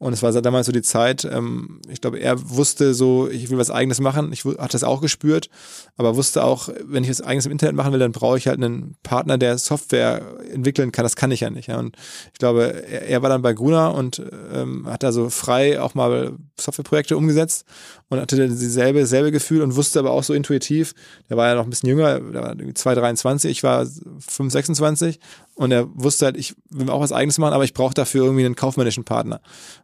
und 0.03 0.11
es 0.11 0.21
war 0.21 0.33
damals 0.41 0.65
so 0.65 0.73
die 0.73 0.81
Zeit, 0.81 1.23
ähm, 1.23 1.79
ich 1.89 2.01
glaube, 2.01 2.19
er 2.19 2.49
wusste 2.49 2.93
so, 2.93 3.29
ich 3.29 3.49
will 3.49 3.57
was 3.57 3.71
eigenes 3.71 4.01
machen. 4.01 4.33
Ich 4.33 4.43
hatte 4.43 4.73
das 4.73 4.83
auch 4.83 4.99
gespürt, 4.99 5.49
aber 5.95 6.17
wusste 6.17 6.43
auch, 6.43 6.67
wenn 6.83 7.05
ich 7.05 7.09
was 7.09 7.21
eigenes 7.21 7.45
im 7.45 7.53
Internet 7.53 7.75
machen 7.75 7.93
will, 7.93 7.99
dann 7.99 8.11
brauche 8.11 8.37
ich 8.37 8.47
halt 8.47 8.61
einen 8.61 8.95
Partner, 9.03 9.37
der 9.37 9.57
Software 9.57 10.21
entwickeln 10.51 10.91
kann. 10.91 11.03
Das 11.03 11.15
kann 11.15 11.31
ich 11.31 11.39
ja 11.39 11.49
nicht. 11.49 11.69
Und 11.69 11.95
ich 12.33 12.39
glaube, 12.39 12.83
er, 12.85 13.21
war 13.21 13.29
dann 13.29 13.41
bei 13.41 13.53
Gruner 13.53 13.95
und 13.95 14.21
ähm, 14.51 14.87
hat 14.87 15.03
da 15.03 15.13
so 15.13 15.29
frei 15.29 15.79
auch 15.79 15.95
mal 15.95 16.33
Softwareprojekte 16.59 17.15
umgesetzt 17.15 17.65
und 18.09 18.19
hatte 18.19 18.49
dieselbe, 18.49 18.99
dasselbe 18.99 19.31
Gefühl 19.31 19.61
und 19.61 19.77
wusste 19.77 19.99
aber 19.99 20.11
auch 20.11 20.23
so 20.23 20.33
intuitiv, 20.33 20.93
der 21.29 21.37
war 21.37 21.47
ja 21.47 21.55
noch 21.55 21.63
ein 21.63 21.69
bisschen 21.69 21.89
jünger, 21.89 22.19
der 22.19 22.41
war 22.41 22.51
2,23, 22.51 23.47
ich 23.47 23.63
war 23.63 23.87
5, 24.19 24.51
26 24.51 25.02
und 25.55 25.71
er 25.71 25.87
wusste 25.93 26.25
halt, 26.25 26.37
ich 26.37 26.55
will 26.69 26.89
auch 26.89 26.99
was 26.99 27.11
eigenes 27.11 27.37
machen, 27.37 27.53
aber 27.53 27.63
ich 27.63 27.73
brauche 27.73 27.93
dafür 27.93 28.25
irgendwie 28.25 28.45
einen 28.45 28.55
kaufmännischen 28.55 29.03
Partner. 29.03 29.41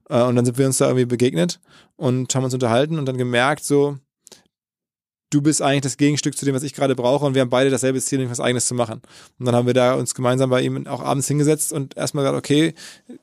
Äh, 0.09 0.21
und 0.23 0.35
dann 0.35 0.45
sind 0.45 0.57
wir 0.57 0.65
uns 0.65 0.77
da 0.77 0.85
irgendwie 0.87 1.05
begegnet 1.05 1.59
und 1.95 2.33
haben 2.33 2.43
uns 2.43 2.53
unterhalten 2.53 2.97
und 2.97 3.05
dann 3.05 3.17
gemerkt, 3.17 3.63
so, 3.63 3.97
du 5.29 5.41
bist 5.41 5.61
eigentlich 5.61 5.81
das 5.81 5.97
Gegenstück 5.97 6.37
zu 6.37 6.45
dem, 6.45 6.55
was 6.55 6.63
ich 6.63 6.73
gerade 6.73 6.95
brauche 6.95 7.25
und 7.25 7.35
wir 7.35 7.41
haben 7.41 7.49
beide 7.49 7.69
dasselbe 7.69 7.99
Ziel, 8.01 8.17
nämlich 8.17 8.31
was 8.31 8.39
eigenes 8.39 8.65
zu 8.65 8.73
machen. 8.73 9.01
Und 9.37 9.45
dann 9.45 9.55
haben 9.55 9.67
wir 9.67 9.73
da 9.73 9.93
uns 9.93 10.15
gemeinsam 10.15 10.49
bei 10.49 10.61
ihm 10.61 10.87
auch 10.87 11.01
abends 11.01 11.27
hingesetzt 11.27 11.71
und 11.71 11.95
erstmal 11.97 12.23
gesagt, 12.23 12.37
okay, 12.37 12.73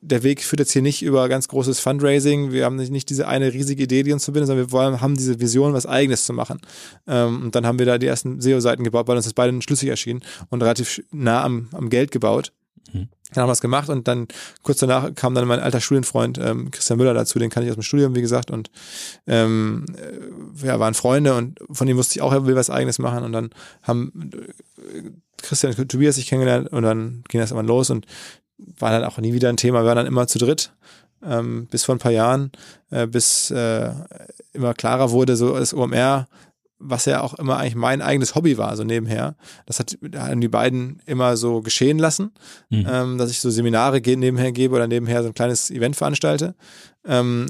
der 0.00 0.22
Weg 0.22 0.42
führt 0.42 0.60
jetzt 0.60 0.72
hier 0.72 0.82
nicht 0.82 1.02
über 1.02 1.28
ganz 1.28 1.48
großes 1.48 1.80
Fundraising, 1.80 2.52
wir 2.52 2.64
haben 2.64 2.76
nicht, 2.76 2.92
nicht 2.92 3.10
diese 3.10 3.26
eine 3.26 3.52
riesige 3.52 3.82
Idee, 3.84 4.02
die 4.02 4.12
uns 4.12 4.24
verbindet, 4.24 4.48
sondern 4.48 4.66
wir 4.66 4.72
wollen, 4.72 5.00
haben 5.00 5.16
diese 5.16 5.40
Vision, 5.40 5.72
was 5.72 5.86
eigenes 5.86 6.24
zu 6.24 6.32
machen. 6.32 6.60
Ähm, 7.06 7.42
und 7.44 7.54
dann 7.54 7.66
haben 7.66 7.78
wir 7.78 7.86
da 7.86 7.98
die 7.98 8.06
ersten 8.06 8.40
SEO-Seiten 8.40 8.84
gebaut, 8.84 9.08
weil 9.08 9.16
uns 9.16 9.26
das 9.26 9.34
beide 9.34 9.60
schlüssig 9.62 9.88
erschien 9.88 10.20
und 10.50 10.62
relativ 10.62 11.02
nah 11.10 11.42
am, 11.42 11.68
am 11.72 11.90
Geld 11.90 12.10
gebaut. 12.10 12.52
Mhm. 12.92 13.08
Dann 13.32 13.42
haben 13.42 13.48
wir 13.48 13.52
es 13.52 13.60
gemacht 13.60 13.88
und 13.88 14.06
dann 14.06 14.28
kurz 14.62 14.78
danach 14.78 15.14
kam 15.14 15.34
dann 15.34 15.48
mein 15.48 15.60
alter 15.60 15.80
Studienfreund 15.80 16.38
ähm, 16.38 16.70
Christian 16.70 16.98
Müller 16.98 17.14
dazu, 17.14 17.38
den 17.38 17.50
kann 17.50 17.64
ich 17.64 17.70
aus 17.70 17.76
dem 17.76 17.82
Studium, 17.82 18.14
wie 18.14 18.20
gesagt, 18.20 18.50
und 18.50 18.70
ähm, 19.26 19.84
äh, 19.96 20.66
ja, 20.66 20.78
waren 20.78 20.94
Freunde 20.94 21.34
und 21.34 21.58
von 21.70 21.88
ihm 21.88 21.96
wusste 21.96 22.16
ich 22.16 22.22
auch, 22.22 22.32
er 22.32 22.46
will 22.46 22.54
was 22.54 22.70
eigenes 22.70 22.98
machen 22.98 23.24
und 23.24 23.32
dann 23.32 23.50
haben 23.82 24.30
äh, 24.32 25.10
Christian 25.38 25.74
und 25.74 25.90
Tobias 25.90 26.14
sich 26.14 26.26
kennengelernt 26.26 26.68
und 26.68 26.82
dann 26.84 27.24
ging 27.28 27.40
das 27.40 27.50
immer 27.50 27.62
los 27.62 27.90
und 27.90 28.06
war 28.78 28.90
dann 28.90 29.04
auch 29.04 29.18
nie 29.18 29.32
wieder 29.32 29.48
ein 29.48 29.56
Thema, 29.56 29.82
wir 29.82 29.86
waren 29.86 29.96
dann 29.96 30.06
immer 30.06 30.28
zu 30.28 30.38
dritt, 30.38 30.72
ähm, 31.24 31.66
bis 31.66 31.84
vor 31.84 31.96
ein 31.96 32.00
paar 32.00 32.12
Jahren, 32.12 32.52
äh, 32.90 33.06
bis 33.06 33.50
äh, 33.50 33.90
immer 34.52 34.72
klarer 34.74 35.10
wurde, 35.10 35.36
so 35.36 35.58
das 35.58 35.74
OMR 35.74 36.28
was 36.78 37.06
ja 37.06 37.22
auch 37.22 37.34
immer 37.34 37.56
eigentlich 37.56 37.74
mein 37.74 38.02
eigenes 38.02 38.34
Hobby 38.34 38.58
war, 38.58 38.76
so 38.76 38.84
nebenher. 38.84 39.36
Das 39.64 39.78
hat, 39.78 39.96
haben 40.14 40.40
die 40.40 40.48
beiden 40.48 41.00
immer 41.06 41.36
so 41.36 41.62
geschehen 41.62 41.98
lassen, 41.98 42.32
mhm. 42.70 42.86
ähm, 42.88 43.18
dass 43.18 43.30
ich 43.30 43.40
so 43.40 43.50
Seminare 43.50 44.00
nebenher 44.00 44.52
gebe 44.52 44.74
oder 44.74 44.86
nebenher 44.86 45.22
so 45.22 45.28
ein 45.28 45.34
kleines 45.34 45.70
Event 45.70 45.96
veranstalte. 45.96 46.54
Ähm, 47.06 47.46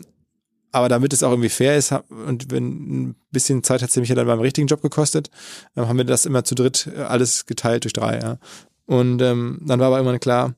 aber 0.72 0.88
damit 0.88 1.12
es 1.12 1.22
auch 1.22 1.30
irgendwie 1.30 1.48
fair 1.48 1.76
ist 1.76 1.94
und 2.10 2.50
wenn 2.50 2.66
ein 3.08 3.16
bisschen 3.30 3.62
Zeit 3.62 3.82
hat 3.82 3.90
sie 3.90 4.00
mich 4.00 4.10
ja 4.10 4.14
dann 4.14 4.26
beim 4.26 4.40
richtigen 4.40 4.66
Job 4.66 4.82
gekostet, 4.82 5.30
äh, 5.74 5.80
haben 5.80 5.96
wir 5.96 6.04
das 6.04 6.26
immer 6.26 6.44
zu 6.44 6.54
dritt 6.54 6.88
äh, 6.94 7.00
alles 7.00 7.46
geteilt 7.46 7.84
durch 7.84 7.94
drei. 7.94 8.18
Ja. 8.18 8.38
Und 8.86 9.22
ähm, 9.22 9.60
dann 9.64 9.80
war 9.80 9.88
aber 9.88 9.96
irgendwann 9.96 10.20
klar, 10.20 10.54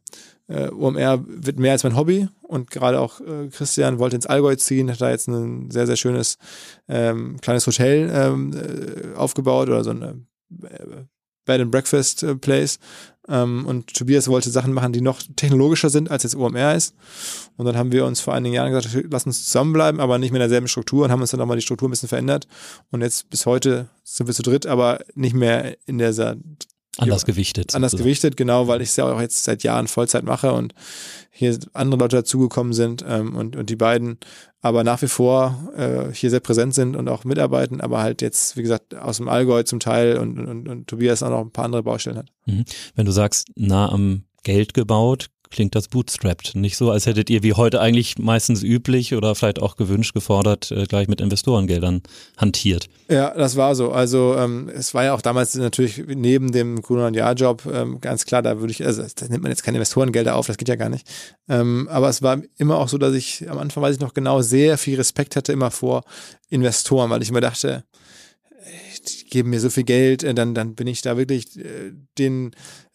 äh, 0.49 0.69
OMR 0.71 1.25
wird 1.27 1.59
mehr 1.59 1.73
als 1.73 1.85
mein 1.85 1.97
Hobby 1.97 2.29
und 2.43 2.71
gerade 2.71 3.01
auch 3.01 3.21
äh, 3.21 3.49
Christian 3.49 3.99
wollte 3.99 4.17
ins 4.17 4.27
Allgäu 4.27 4.57
ziehen, 4.57 4.91
hat 4.91 5.01
da 5.01 5.11
jetzt 5.11 5.29
ein 5.29 5.71
sehr, 5.71 5.87
sehr 5.87 5.97
schönes 5.97 6.39
ähm, 6.89 7.39
kleines 7.41 7.67
Hotel 7.67 8.11
ähm, 8.13 8.53
äh, 8.55 9.17
aufgebaut 9.17 9.69
oder 9.69 9.85
so 9.85 9.91
ein 9.91 10.27
äh, 10.63 11.05
Bed 11.45 11.61
and 11.61 11.71
Breakfast 11.71 12.23
äh, 12.23 12.35
Place 12.35 12.79
Ähm, 13.31 13.67
und 13.67 13.93
Tobias 13.93 14.27
wollte 14.29 14.49
Sachen 14.49 14.73
machen, 14.73 14.95
die 14.95 15.03
noch 15.03 15.21
technologischer 15.37 15.91
sind, 15.91 16.11
als 16.11 16.23
jetzt 16.23 16.35
OMR 16.35 16.75
ist. 16.75 16.95
Und 17.59 17.67
dann 17.67 17.77
haben 17.77 17.93
wir 17.93 18.07
uns 18.07 18.21
vor 18.21 18.33
einigen 18.33 18.55
Jahren 18.55 18.73
gesagt, 18.73 19.05
lass 19.11 19.27
uns 19.27 19.45
zusammenbleiben, 19.45 20.01
aber 20.01 20.17
nicht 20.19 20.31
mehr 20.31 20.41
in 20.41 20.49
derselben 20.49 20.67
Struktur 20.67 21.05
und 21.05 21.11
haben 21.11 21.21
uns 21.21 21.31
dann 21.31 21.41
nochmal 21.41 21.59
die 21.59 21.63
Struktur 21.63 21.89
ein 21.89 21.91
bisschen 21.91 22.09
verändert. 22.09 22.49
Und 22.91 23.03
jetzt 23.03 23.29
bis 23.29 23.45
heute 23.45 23.91
sind 24.03 24.29
wir 24.29 24.35
zu 24.35 24.43
dritt, 24.43 24.67
aber 24.67 25.01
nicht 25.15 25.35
mehr 25.35 25.77
in 25.85 25.99
dieser 25.99 26.37
Anders 26.99 27.25
gewichtet. 27.25 27.75
Anders 27.75 27.93
sozusagen. 27.93 28.07
gewichtet, 28.07 28.37
genau, 28.37 28.69
weil 28.69 28.83
ich 28.83 28.91
es 28.91 28.97
ja 28.97 29.13
auch 29.13 29.21
jetzt 29.21 29.45
seit 29.45 29.63
Jahren 29.63 29.87
Vollzeit 29.87 30.25
mache 30.25 30.53
und 30.53 30.75
hier 31.31 31.57
andere 31.73 32.01
Leute 32.01 32.17
dazugekommen 32.17 32.73
sind 32.73 33.05
ähm, 33.07 33.37
und, 33.37 33.57
und 33.57 33.71
die 33.71 33.77
beiden 33.77 34.19
aber 34.61 34.83
nach 34.83 35.01
wie 35.03 35.09
vor 35.09 35.71
äh, 35.77 36.13
hier 36.13 36.31
sehr 36.31 36.41
präsent 36.41 36.75
sind 36.75 36.97
und 36.97 37.09
auch 37.09 37.25
mitarbeiten, 37.25 37.81
aber 37.81 38.01
halt 38.01 38.23
jetzt, 38.23 38.57
wie 38.57 38.63
gesagt, 38.63 38.95
aus 38.95 39.19
dem 39.19 39.29
Allgäu 39.29 39.63
zum 39.63 39.79
Teil 39.79 40.19
und, 40.19 40.39
und, 40.39 40.69
und 40.69 40.87
Tobias 40.89 41.23
auch 41.23 41.31
noch 41.31 41.41
ein 41.41 41.53
paar 41.53 41.65
andere 41.65 41.85
Baustellen 41.85 42.19
hat. 42.19 42.31
Mhm. 42.47 42.65
Wenn 42.97 43.07
du 43.07 43.13
sagst, 43.13 43.49
nah 43.55 43.91
am 43.91 44.25
Geld 44.43 44.75
gebaut, 44.75 45.29
klingt 45.51 45.75
das 45.75 45.89
bootstrapped. 45.89 46.55
Nicht 46.55 46.77
so, 46.77 46.91
als 46.91 47.07
hättet 47.07 47.31
ihr 47.31 47.43
wie 47.43 47.55
heute 47.55 47.81
eigentlich 47.81 48.19
meistens 48.19 48.63
üblich 48.63 49.15
oder 49.15 49.35
vielleicht 49.35 49.61
auch 49.61 49.77
gewünscht, 49.77 50.15
gefordert, 50.15 50.71
äh, 50.71 50.85
gleich 50.85 51.09
mit 51.09 51.21
Investorengeldern 51.21 52.03
hantiert. 52.37 52.89
Ja, 53.09 53.35
das 53.35 53.57
war 53.57 53.75
so. 53.75 53.93
Also 53.93 54.37
ähm, 54.37 54.69
es 54.69 54.95
war 54.95 55.05
ja 55.05 55.15
auch 55.15 55.23
damals 55.23 55.55
natürlich 55.55 56.03
neben 56.07 56.53
dem 56.53 56.83
grünen 56.83 57.15
Jahrjob 57.15 57.67
ähm, 57.67 58.01
ganz 58.01 58.25
klar, 58.27 58.43
da 58.43 58.61
würde 58.61 58.73
ich, 58.73 58.85
also 58.85 59.03
da 59.03 59.27
nimmt 59.29 59.43
man 59.43 59.51
jetzt 59.51 59.63
keine 59.63 59.79
Investorengelder 59.79 60.37
auf, 60.37 60.47
das 60.47 60.59
geht 60.59 60.69
ja 60.69 60.77
gar 60.77 60.89
nicht. 60.89 61.07
Ähm, 61.49 61.89
aber 61.91 62.09
es 62.09 62.23
war 62.23 62.41
immer 62.57 62.79
auch 62.79 62.89
so, 62.89 62.99
dass 62.99 63.15
ich 63.15 63.49
am 63.49 63.59
Anfang 63.59 63.83
weiß 63.83 63.97
ich 63.97 64.01
noch 64.01 64.15
genau 64.15 64.43
sehr 64.43 64.79
viel 64.79 64.97
Respekt 64.97 65.37
hatte 65.37 65.53
immer 65.53 65.71
vor 65.71 66.05
Investoren, 66.51 67.11
weil 67.11 67.23
ich 67.23 67.31
immer 67.31 67.41
dachte, 67.41 67.85
geben 69.31 69.51
mir 69.51 69.61
so 69.61 69.71
viel 69.71 69.85
Geld, 69.85 70.23
äh, 70.23 70.35
dann, 70.35 70.55
dann 70.55 70.75
bin 70.75 70.87
ich 70.87 71.03
da 71.03 71.17
wirklich 71.17 71.59
äh, 71.59 71.93
den 72.19 72.53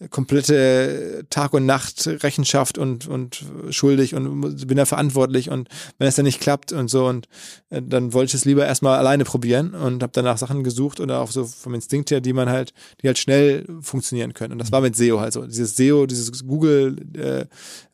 komplette 0.09 1.25
Tag 1.29 1.53
und 1.53 1.65
Nacht 1.65 2.07
Rechenschaft 2.07 2.77
und, 2.77 3.07
und 3.07 3.45
schuldig 3.69 4.15
und 4.15 4.67
bin 4.67 4.77
da 4.77 4.85
verantwortlich 4.85 5.49
und 5.49 5.69
wenn 5.97 6.07
es 6.07 6.15
dann 6.15 6.25
nicht 6.25 6.41
klappt 6.41 6.71
und 6.71 6.89
so 6.89 7.07
und 7.07 7.27
äh, 7.69 7.81
dann 7.81 8.13
wollte 8.13 8.31
ich 8.31 8.33
es 8.35 8.45
lieber 8.45 8.65
erstmal 8.65 8.97
alleine 8.97 9.23
probieren 9.23 9.73
und 9.73 10.03
habe 10.03 10.11
danach 10.13 10.37
Sachen 10.37 10.63
gesucht 10.63 10.99
oder 10.99 11.21
auch 11.21 11.31
so 11.31 11.45
vom 11.45 11.73
Instinkt 11.73 12.11
her, 12.11 12.21
die 12.21 12.33
man 12.33 12.49
halt, 12.49 12.73
die 13.01 13.07
halt 13.07 13.17
schnell 13.17 13.65
funktionieren 13.81 14.33
können 14.33 14.53
und 14.53 14.59
das 14.59 14.71
war 14.71 14.81
mit 14.81 14.95
SEO 14.95 15.19
halt 15.19 15.33
so. 15.33 15.45
Dieses 15.45 15.75
SEO, 15.75 16.05
dieses 16.05 16.45
Google 16.45 16.97
äh, 17.15 17.45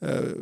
äh, 0.05 0.33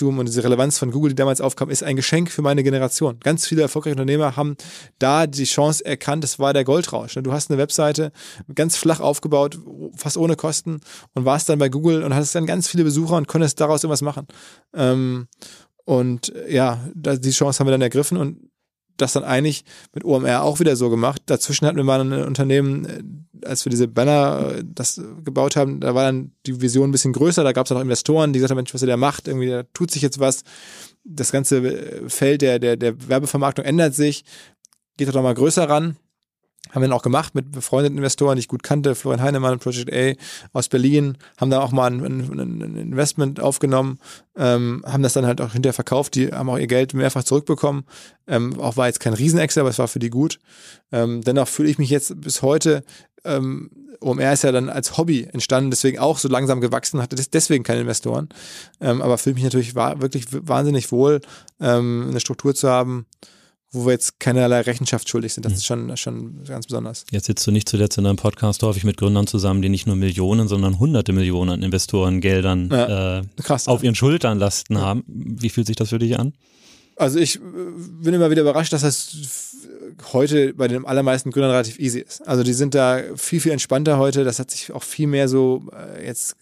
und 0.00 0.26
diese 0.26 0.44
Relevanz 0.44 0.78
von 0.78 0.90
Google, 0.90 1.10
die 1.10 1.16
damals 1.16 1.40
aufkam, 1.40 1.70
ist 1.70 1.82
ein 1.82 1.96
Geschenk 1.96 2.30
für 2.30 2.42
meine 2.42 2.62
Generation. 2.62 3.18
Ganz 3.20 3.46
viele 3.46 3.62
erfolgreiche 3.62 3.94
Unternehmer 3.94 4.36
haben 4.36 4.56
da 4.98 5.26
die 5.26 5.44
Chance 5.44 5.84
erkannt, 5.84 6.24
das 6.24 6.38
war 6.38 6.52
der 6.52 6.64
Goldrausch. 6.64 7.14
Du 7.14 7.32
hast 7.32 7.41
eine 7.50 7.58
Webseite 7.58 8.12
ganz 8.54 8.76
flach 8.76 9.00
aufgebaut, 9.00 9.58
fast 9.96 10.16
ohne 10.16 10.36
Kosten 10.36 10.80
und 11.14 11.24
warst 11.24 11.48
dann 11.48 11.58
bei 11.58 11.68
Google 11.68 12.02
und 12.02 12.14
hattest 12.14 12.34
dann 12.34 12.46
ganz 12.46 12.68
viele 12.68 12.84
Besucher 12.84 13.16
und 13.16 13.28
konntest 13.28 13.60
daraus 13.60 13.82
irgendwas 13.82 14.02
machen. 14.02 14.26
Ähm, 14.74 15.28
und 15.84 16.32
ja, 16.48 16.78
die 16.94 17.30
Chance 17.30 17.58
haben 17.58 17.66
wir 17.66 17.72
dann 17.72 17.82
ergriffen 17.82 18.16
und 18.16 18.52
das 18.96 19.12
dann 19.12 19.24
eigentlich 19.24 19.64
mit 19.94 20.04
OMR 20.04 20.42
auch 20.42 20.60
wieder 20.60 20.76
so 20.76 20.90
gemacht. 20.90 21.22
Dazwischen 21.26 21.66
hatten 21.66 21.76
wir 21.76 21.84
mal 21.84 22.00
ein 22.00 22.12
Unternehmen, 22.24 22.84
äh, 22.84 23.46
als 23.46 23.64
wir 23.64 23.70
diese 23.70 23.88
Banner 23.88 24.54
äh, 24.58 24.64
das 24.64 25.00
gebaut 25.24 25.56
haben, 25.56 25.80
da 25.80 25.94
war 25.94 26.04
dann 26.04 26.32
die 26.46 26.60
Vision 26.60 26.88
ein 26.88 26.92
bisschen 26.92 27.12
größer, 27.12 27.42
da 27.42 27.52
gab 27.52 27.66
es 27.66 27.72
auch 27.72 27.80
Investoren, 27.80 28.32
die 28.32 28.38
gesagt 28.38 28.50
haben, 28.50 28.56
Mensch, 28.56 28.74
was 28.74 28.82
er 28.82 28.88
da 28.88 28.96
macht, 28.96 29.28
irgendwie 29.28 29.48
da 29.48 29.64
tut 29.74 29.90
sich 29.90 30.02
jetzt 30.02 30.20
was. 30.20 30.44
Das 31.04 31.32
ganze 31.32 31.58
äh, 31.58 32.08
Feld 32.08 32.42
der, 32.42 32.58
der, 32.58 32.76
der 32.76 33.08
Werbevermarktung 33.08 33.64
ändert 33.64 33.94
sich, 33.94 34.24
geht 34.96 35.12
doch 35.12 35.22
mal 35.22 35.34
größer 35.34 35.68
ran 35.68 35.96
haben 36.70 36.82
wir 36.82 36.88
dann 36.88 36.96
auch 36.96 37.02
gemacht 37.02 37.34
mit 37.34 37.52
befreundeten 37.52 37.98
Investoren, 37.98 38.36
die 38.36 38.40
ich 38.40 38.48
gut 38.48 38.62
kannte, 38.62 38.94
Florian 38.94 39.22
Heinemann, 39.22 39.58
Project 39.58 39.92
A 39.92 40.14
aus 40.52 40.68
Berlin, 40.68 41.18
haben 41.38 41.50
da 41.50 41.60
auch 41.60 41.72
mal 41.72 41.90
ein, 41.90 42.02
ein 42.02 42.76
Investment 42.76 43.40
aufgenommen, 43.40 43.98
ähm, 44.36 44.82
haben 44.86 45.02
das 45.02 45.12
dann 45.12 45.26
halt 45.26 45.40
auch 45.40 45.52
hinterher 45.52 45.74
verkauft, 45.74 46.14
die 46.14 46.32
haben 46.32 46.48
auch 46.48 46.58
ihr 46.58 46.66
Geld 46.66 46.94
mehrfach 46.94 47.24
zurückbekommen. 47.24 47.84
Ähm, 48.26 48.58
auch 48.58 48.76
war 48.76 48.86
jetzt 48.86 49.00
kein 49.00 49.12
Riesenexel, 49.12 49.60
aber 49.60 49.70
es 49.70 49.78
war 49.78 49.88
für 49.88 49.98
die 49.98 50.10
gut. 50.10 50.38
Ähm, 50.92 51.20
dennoch 51.22 51.48
fühle 51.48 51.68
ich 51.68 51.78
mich 51.78 51.90
jetzt 51.90 52.18
bis 52.20 52.42
heute, 52.42 52.84
ähm, 53.24 53.70
OMR 54.00 54.32
ist 54.32 54.42
ja 54.42 54.52
dann 54.52 54.68
als 54.68 54.96
Hobby 54.96 55.28
entstanden, 55.32 55.70
deswegen 55.70 55.98
auch 55.98 56.18
so 56.18 56.28
langsam 56.28 56.60
gewachsen, 56.60 57.00
hatte 57.00 57.16
deswegen 57.16 57.64
keine 57.64 57.82
Investoren. 57.82 58.28
Ähm, 58.80 59.00
aber 59.02 59.18
fühle 59.18 59.34
mich 59.34 59.44
natürlich 59.44 59.74
wirklich 59.74 60.26
wahnsinnig 60.30 60.90
wohl, 60.90 61.20
ähm, 61.60 62.08
eine 62.10 62.20
Struktur 62.20 62.54
zu 62.54 62.68
haben, 62.68 63.06
wo 63.72 63.86
wir 63.86 63.92
jetzt 63.92 64.20
keinerlei 64.20 64.60
Rechenschaft 64.60 65.08
schuldig 65.08 65.32
sind. 65.32 65.44
Das 65.44 65.52
mhm. 65.52 65.56
ist 65.56 65.66
schon, 65.66 65.96
schon 65.96 66.44
ganz 66.44 66.66
besonders. 66.66 67.04
Jetzt 67.10 67.26
sitzt 67.26 67.46
du 67.46 67.50
nicht 67.50 67.68
zuletzt 67.68 67.96
in 67.98 68.04
deinem 68.04 68.16
Podcast 68.16 68.62
häufig 68.62 68.84
mit 68.84 68.98
Gründern 68.98 69.26
zusammen, 69.26 69.62
die 69.62 69.70
nicht 69.70 69.86
nur 69.86 69.96
Millionen, 69.96 70.46
sondern 70.46 70.78
hunderte 70.78 71.12
Millionen 71.12 71.50
an 71.50 71.62
Investorengeldern 71.62 72.68
ja, 72.70 73.18
äh, 73.20 73.22
krass, 73.42 73.68
auf 73.68 73.82
ihren 73.82 73.94
Schultern 73.94 74.38
lasten 74.38 74.74
ja. 74.74 74.82
haben. 74.82 75.04
Wie 75.06 75.48
fühlt 75.48 75.66
sich 75.66 75.76
das 75.76 75.88
für 75.88 75.98
dich 75.98 76.18
an? 76.18 76.34
Also 76.96 77.18
ich 77.18 77.36
äh, 77.36 77.40
bin 78.02 78.14
immer 78.14 78.30
wieder 78.30 78.42
überrascht, 78.42 78.72
dass 78.72 78.82
das 78.82 79.56
heute 80.12 80.54
bei 80.54 80.68
den 80.68 80.84
allermeisten 80.84 81.30
Gründern 81.30 81.52
relativ 81.52 81.78
easy 81.78 82.00
ist. 82.00 82.26
Also 82.26 82.42
die 82.42 82.52
sind 82.52 82.74
da 82.74 83.00
viel, 83.16 83.40
viel 83.40 83.52
entspannter 83.52 83.98
heute. 83.98 84.24
Das 84.24 84.38
hat 84.38 84.50
sich 84.50 84.72
auch 84.72 84.82
viel 84.82 85.06
mehr 85.06 85.28
so 85.28 85.64
äh, 85.72 86.06
jetzt 86.06 86.36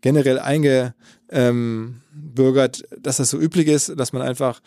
generell 0.00 0.38
eingebürgert, 0.38 0.94
ähm, 1.30 2.00
dass 3.00 3.16
das 3.16 3.30
so 3.30 3.38
üblich 3.38 3.68
ist, 3.68 3.92
dass 3.96 4.12
man 4.12 4.22
einfach 4.22 4.60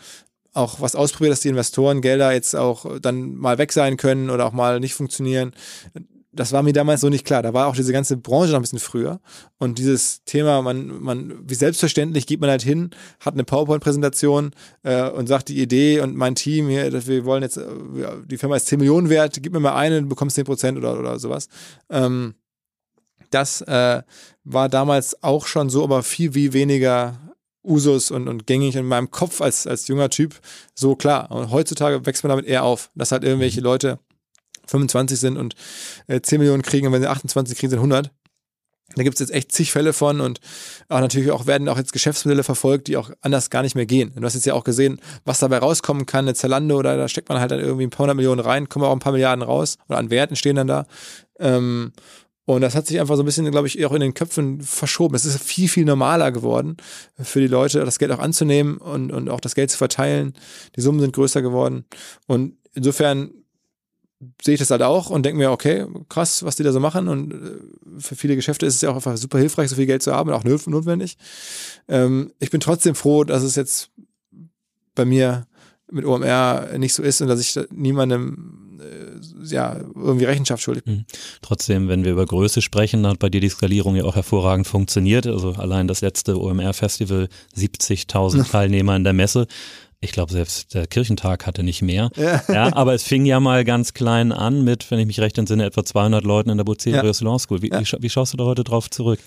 auch 0.54 0.82
was 0.82 0.96
ausprobiert, 0.96 1.32
dass 1.32 1.42
die 1.42 1.50
Investorengelder 1.50 2.32
jetzt 2.32 2.56
auch 2.56 3.00
dann 3.00 3.36
mal 3.36 3.58
weg 3.58 3.72
sein 3.72 3.98
können 3.98 4.30
oder 4.30 4.46
auch 4.46 4.54
mal 4.54 4.80
nicht 4.80 4.94
funktionieren. 4.94 5.54
Das 6.32 6.52
war 6.52 6.62
mir 6.62 6.74
damals 6.74 7.02
so 7.02 7.10
nicht 7.10 7.26
klar. 7.26 7.42
Da 7.42 7.54
war 7.54 7.68
auch 7.68 7.76
diese 7.76 7.92
ganze 7.92 8.16
Branche 8.18 8.52
noch 8.52 8.60
ein 8.60 8.62
bisschen 8.62 8.80
früher. 8.80 9.20
Und 9.58 9.80
dieses 9.80 10.24
Thema, 10.26 10.62
man, 10.62 11.02
man, 11.02 11.34
wie 11.44 11.56
selbstverständlich 11.56 12.28
geht 12.28 12.40
man 12.40 12.52
halt 12.52 12.62
hin, 12.62 12.92
hat 13.20 13.34
eine 13.34 13.44
PowerPoint-Präsentation 13.44 14.52
äh, 14.84 15.10
und 15.10 15.28
sagt 15.28 15.50
die 15.50 15.60
Idee 15.60 16.02
und 16.02 16.16
mein 16.16 16.36
Team 16.36 16.70
hier, 16.70 16.92
wir 17.08 17.26
wollen 17.26 17.42
jetzt, 17.42 17.58
äh, 17.58 17.66
die 18.26 18.38
Firma 18.38 18.56
ist 18.56 18.68
10 18.68 18.80
Millionen 18.80 19.10
wert, 19.10 19.40
gib 19.42 19.54
mir 19.54 19.60
mal 19.60 19.76
eine, 19.76 20.02
du 20.02 20.08
bekommst 20.08 20.36
10 20.36 20.46
Prozent 20.46 20.78
oder, 20.78 21.00
oder 21.00 21.18
sowas. 21.18 21.48
Ähm, 21.90 22.36
das 23.32 23.62
äh, 23.62 24.02
war 24.44 24.70
damals 24.70 25.24
auch 25.24 25.48
schon 25.48 25.70
so, 25.70 25.84
aber 25.84 26.04
viel 26.04 26.36
wie 26.36 26.54
weniger 26.54 27.29
Usus 27.64 28.12
und, 28.12 28.28
und 28.28 28.48
gängig 28.48 28.76
in 28.76 28.86
meinem 28.86 29.12
Kopf 29.12 29.42
als, 29.42 29.68
als 29.68 29.88
junger 29.88 30.10
Typ 30.10 30.40
so 30.74 30.96
klar. 30.96 31.32
Und 31.32 31.52
heutzutage 31.52 32.06
wächst 32.06 32.24
man 32.24 32.30
damit 32.30 32.46
eher 32.46 32.64
auf, 32.64 32.90
dass 32.96 33.12
halt 33.12 33.24
irgendwelche 33.24 33.62
Leute 33.62 34.00
25 34.68 35.20
sind 35.20 35.38
und 35.38 35.56
äh, 36.08 36.22
10 36.22 36.40
Millionen 36.40 36.64
kriegen 36.64 36.88
und 36.88 36.94
wenn 36.94 37.02
sie 37.02 37.10
28 37.10 37.58
kriegen, 37.58 37.72
sind 37.72 37.80
100. 37.80 38.12
Da 38.96 39.04
gibt 39.04 39.16
es 39.16 39.20
jetzt 39.20 39.32
echt 39.32 39.52
zig 39.52 39.72
Fälle 39.72 39.94
von 39.94 40.20
und 40.20 40.40
auch 40.88 41.00
natürlich 41.00 41.30
auch 41.30 41.46
werden 41.46 41.70
auch 41.70 41.78
jetzt 41.78 41.94
Geschäftsmodelle 41.94 42.44
verfolgt, 42.44 42.88
die 42.88 42.98
auch 42.98 43.12
anders 43.22 43.52
gar 43.52 43.62
nicht 43.62 43.76
mehr 43.76 43.86
gehen. 43.86 44.10
Und 44.10 44.22
du 44.22 44.26
hast 44.26 44.34
jetzt 44.34 44.46
ja 44.46 44.56
auch 44.56 44.64
gesehen, 44.64 45.00
was 45.26 45.40
dabei 45.40 45.60
rauskommen 45.60 46.08
kann, 46.08 46.26
eine 46.26 46.34
Zalando 46.34 46.78
oder 46.78 46.98
da 46.98 47.08
steckt 47.08 47.30
man 47.30 47.40
halt 47.40 47.52
dann 47.52 47.60
irgendwie 47.60 47.86
ein 47.86 47.92
paar 47.92 48.06
hundert 48.06 48.16
Millionen 48.16 48.40
rein, 48.40 48.68
kommen 48.68 48.86
auch 48.86 48.92
ein 48.92 49.00
paar 49.00 49.12
Milliarden 49.12 49.44
raus 49.44 49.78
oder 49.88 50.00
an 50.00 50.10
Werten 50.10 50.36
stehen 50.36 50.56
dann 50.56 50.68
da. 50.68 50.88
Ähm, 51.38 51.92
und 52.56 52.62
das 52.62 52.74
hat 52.74 52.88
sich 52.88 53.00
einfach 53.00 53.16
so 53.16 53.22
ein 53.22 53.28
bisschen, 53.28 53.50
glaube 53.52 53.68
ich, 53.68 53.86
auch 53.86 53.94
in 53.94 54.02
den 54.02 54.16
Köpfen 54.16 54.62
verschoben. 54.62 55.14
Es 55.14 55.24
ist 55.24 55.40
viel, 55.40 55.70
viel 55.70 55.86
normaler 55.86 56.32
geworden 56.32 56.78
für 57.22 57.42
die 57.42 57.48
Leute, 57.48 57.86
das 57.86 58.00
Geld 58.00 58.12
auch 58.12 58.18
anzunehmen 58.18 58.78
und, 58.78 59.12
und 59.12 59.30
auch 59.30 59.40
das 59.40 59.54
Geld 59.54 59.70
zu 59.70 59.78
verteilen. 59.78 60.34
Die 60.76 60.82
Summen 60.82 61.00
sind 61.00 61.14
größer 61.14 61.44
geworden. 61.44 61.86
Und 62.26 62.58
insofern 62.74 63.30
sehe 64.42 64.56
ich 64.56 64.60
das 64.60 64.72
halt 64.72 64.82
auch 64.82 65.12
und 65.12 65.28
denke 65.28 65.38
mir, 65.38 65.52
okay, 65.52 65.86
krass, 66.10 66.42
was 66.42 66.56
die 66.56 66.64
da 66.64 66.72
so 66.72 66.80
machen. 66.80 67.08
Und 67.08 67.34
äh, 67.34 68.00
für 68.00 68.16
viele 68.16 68.36
Geschäfte 68.36 68.66
ist 68.66 68.74
es 68.74 68.82
ja 68.82 68.90
auch 68.90 68.96
einfach 68.96 69.16
super 69.16 69.38
hilfreich, 69.38 69.70
so 69.70 69.76
viel 69.76 69.86
Geld 69.86 70.02
zu 70.02 70.12
haben, 70.12 70.32
auch 70.32 70.44
notwendig. 70.44 71.20
Ähm, 71.88 72.34
ich 72.40 72.50
bin 72.50 72.62
trotzdem 72.62 72.96
froh, 72.96 73.26
dass 73.26 73.44
es 73.44 73.56
jetzt 73.56 73.92
bei 74.96 75.06
mir 75.06 75.46
mit 75.92 76.04
OMR 76.04 76.80
nicht 76.80 76.96
so 76.96 77.04
ist 77.04 77.22
und 77.22 77.28
dass 77.28 77.40
ich 77.40 77.60
niemandem 77.70 78.69
ja 79.44 79.78
irgendwie 79.96 80.26
Rechenschaft 80.26 80.64
schuldig. 80.64 80.86
Mhm. 80.86 81.06
Trotzdem, 81.42 81.88
wenn 81.88 82.04
wir 82.04 82.12
über 82.12 82.26
Größe 82.26 82.62
sprechen, 82.62 83.06
hat 83.08 83.20
bei 83.20 83.30
dir 83.30 83.42
die 83.42 83.50
Skalierung 83.50 83.96
ja 83.96 84.04
auch 84.04 84.16
hervorragend 84.16 84.68
funktioniert. 84.68 85.28
Also 85.28 85.54
allein 85.54 85.88
das 85.88 86.02
letzte 86.02 86.40
OMR-Festival, 86.40 87.30
70.000 87.58 88.50
Teilnehmer 88.52 88.96
in 88.96 89.04
der 89.04 89.14
Messe. 89.14 89.48
Ich 90.02 90.14
glaube, 90.14 90.32
selbst 90.32 90.74
der 90.74 90.88
Kirchentag 90.88 91.46
hatte 91.46 91.62
nicht 91.62 91.82
mehr. 91.82 92.10
Ja. 92.16 92.42
ja. 92.48 92.74
aber 92.74 92.94
es 92.94 93.04
fing 93.04 93.26
ja 93.26 93.40
mal 93.40 93.66
ganz 93.66 93.94
klein 93.94 94.32
an 94.32 94.64
mit, 94.64 94.90
wenn 94.92 95.00
ich 95.00 95.08
mich 95.08 95.20
recht 95.20 95.38
entsinne, 95.38 95.66
etwa 95.66 95.84
200 95.84 96.24
Leuten 96.24 96.50
in 96.50 96.58
der 96.58 96.64
Bucerius 96.64 97.20
ja. 97.20 97.26
Law 97.26 97.38
School. 97.38 97.62
Wie, 97.62 97.70
ja. 97.70 97.82
wie, 97.82 98.04
wie 98.04 98.10
schaust 98.10 98.34
du 98.34 98.38
da 98.38 98.46
heute 98.46 98.64
drauf 98.64 98.90
zurück? 98.90 99.20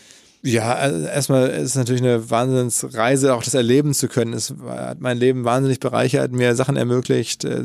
Ja, 0.45 0.75
also 0.75 1.07
erstmal 1.07 1.51
ist 1.51 1.71
es 1.71 1.75
natürlich 1.77 2.03
eine 2.03 2.29
Wahnsinnsreise, 2.29 3.33
auch 3.33 3.45
das 3.45 3.55
erleben 3.55 3.95
zu 3.95 4.09
können. 4.09 4.33
Es 4.33 4.53
hat 4.67 5.01
mein 5.01 5.17
Leben 5.17 5.45
wahnsinnig 5.45 5.79
bereichert, 5.79 6.33
mir 6.33 6.57
Sachen 6.57 6.77
ermöglicht, 6.77 7.45
äh, 7.45 7.63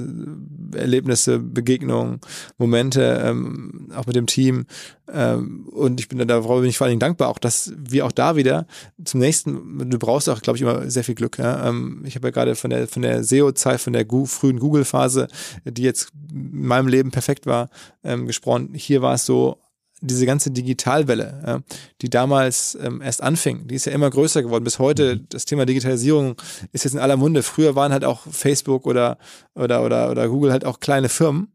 Erlebnisse, 0.76 1.40
Begegnungen, 1.40 2.22
Momente, 2.60 3.20
ähm, 3.26 3.90
auch 3.96 4.06
mit 4.06 4.16
dem 4.16 4.28
Team. 4.28 4.68
Ähm, 5.12 5.68
und 5.70 6.00
ich 6.00 6.08
bin 6.08 6.20
darüber 6.28 6.60
bin 6.60 6.70
ich 6.70 6.78
vor 6.78 6.86
allen 6.86 6.92
Dingen 6.92 7.00
dankbar, 7.00 7.30
auch 7.30 7.40
dass 7.40 7.74
wir 7.76 8.06
auch 8.06 8.12
da 8.12 8.36
wieder 8.36 8.68
zum 9.04 9.22
nächsten, 9.22 9.90
du 9.90 9.98
brauchst 9.98 10.30
auch, 10.30 10.44
glaube 10.44 10.58
ich, 10.58 10.62
immer 10.62 10.88
sehr 10.92 11.04
viel 11.04 11.16
Glück. 11.16 11.40
Ähm, 11.40 12.04
ich 12.06 12.16
habe 12.16 12.28
ja 12.28 12.32
gerade 12.32 12.54
von 12.54 12.70
der 12.70 12.88
von 12.88 13.02
der 13.02 13.24
SEO-Zeit, 13.24 13.82
von 13.82 13.94
der 13.94 14.06
frühen 14.26 14.60
Google-Phase, 14.60 15.30
die 15.66 15.82
jetzt 15.82 16.12
in 16.32 16.68
meinem 16.68 16.88
Leben 16.88 17.10
perfekt 17.10 17.48
war, 17.48 17.70
gesprochen. 18.04 18.70
Hier 18.74 19.02
war 19.02 19.16
es 19.16 19.26
so, 19.26 19.58
diese 20.02 20.26
ganze 20.26 20.52
Digitalwelle, 20.52 21.42
ja, 21.46 21.60
die 22.02 22.10
damals 22.10 22.78
ähm, 22.82 23.02
erst 23.02 23.24
anfing, 23.24 23.68
die 23.68 23.76
ist 23.76 23.86
ja 23.86 23.92
immer 23.92 24.10
größer 24.10 24.44
geworden. 24.44 24.64
Bis 24.64 24.80
heute, 24.80 25.16
mhm. 25.16 25.26
das 25.30 25.46
Thema 25.46 25.66
Digitalisierung 25.66 26.36
ist 26.72 26.84
jetzt 26.84 26.94
in 26.94 27.00
aller 27.00 27.18
Munde. 27.18 27.44
Früher 27.44 27.76
waren 27.76 27.92
halt 27.92 28.06
auch 28.06 28.22
Facebook 28.30 28.86
oder, 28.86 29.18
oder, 29.56 29.84
oder, 29.84 30.12
oder 30.12 30.30
Google 30.30 30.52
halt 30.52 30.66
auch 30.66 30.80
kleine 30.80 31.10
Firmen. 31.10 31.52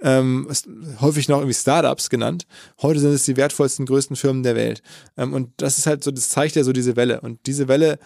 Ähm, 0.00 0.48
häufig 1.00 1.28
noch 1.28 1.38
irgendwie 1.38 1.54
Startups 1.54 2.08
genannt. 2.08 2.46
Heute 2.80 3.00
sind 3.00 3.12
es 3.12 3.24
die 3.24 3.36
wertvollsten, 3.36 3.84
größten 3.86 4.14
Firmen 4.14 4.44
der 4.44 4.54
Welt. 4.54 4.82
Ähm, 5.16 5.32
und 5.32 5.50
das 5.56 5.78
ist 5.78 5.86
halt 5.86 6.04
so, 6.04 6.10
das 6.10 6.28
zeigt 6.28 6.56
ja 6.56 6.64
so 6.64 6.72
diese 6.72 6.94
Welle. 6.94 7.20
Und 7.20 7.46
diese 7.46 7.66
Welle 7.68 7.98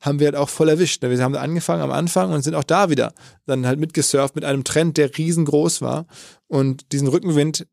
haben 0.00 0.18
wir 0.18 0.26
halt 0.26 0.36
auch 0.36 0.48
voll 0.48 0.68
erwischt. 0.68 1.02
Wir 1.02 1.22
haben 1.22 1.36
angefangen 1.36 1.82
am 1.82 1.90
Anfang 1.90 2.32
und 2.32 2.42
sind 2.42 2.54
auch 2.54 2.64
da 2.64 2.90
wieder 2.90 3.12
dann 3.46 3.66
halt 3.66 3.78
mitgesurft 3.78 4.34
mit 4.34 4.44
einem 4.44 4.64
Trend, 4.64 4.96
der 4.96 5.16
riesengroß 5.16 5.82
war. 5.82 6.06
Und 6.48 6.92
diesen 6.92 7.08
Rückenwind, 7.08 7.66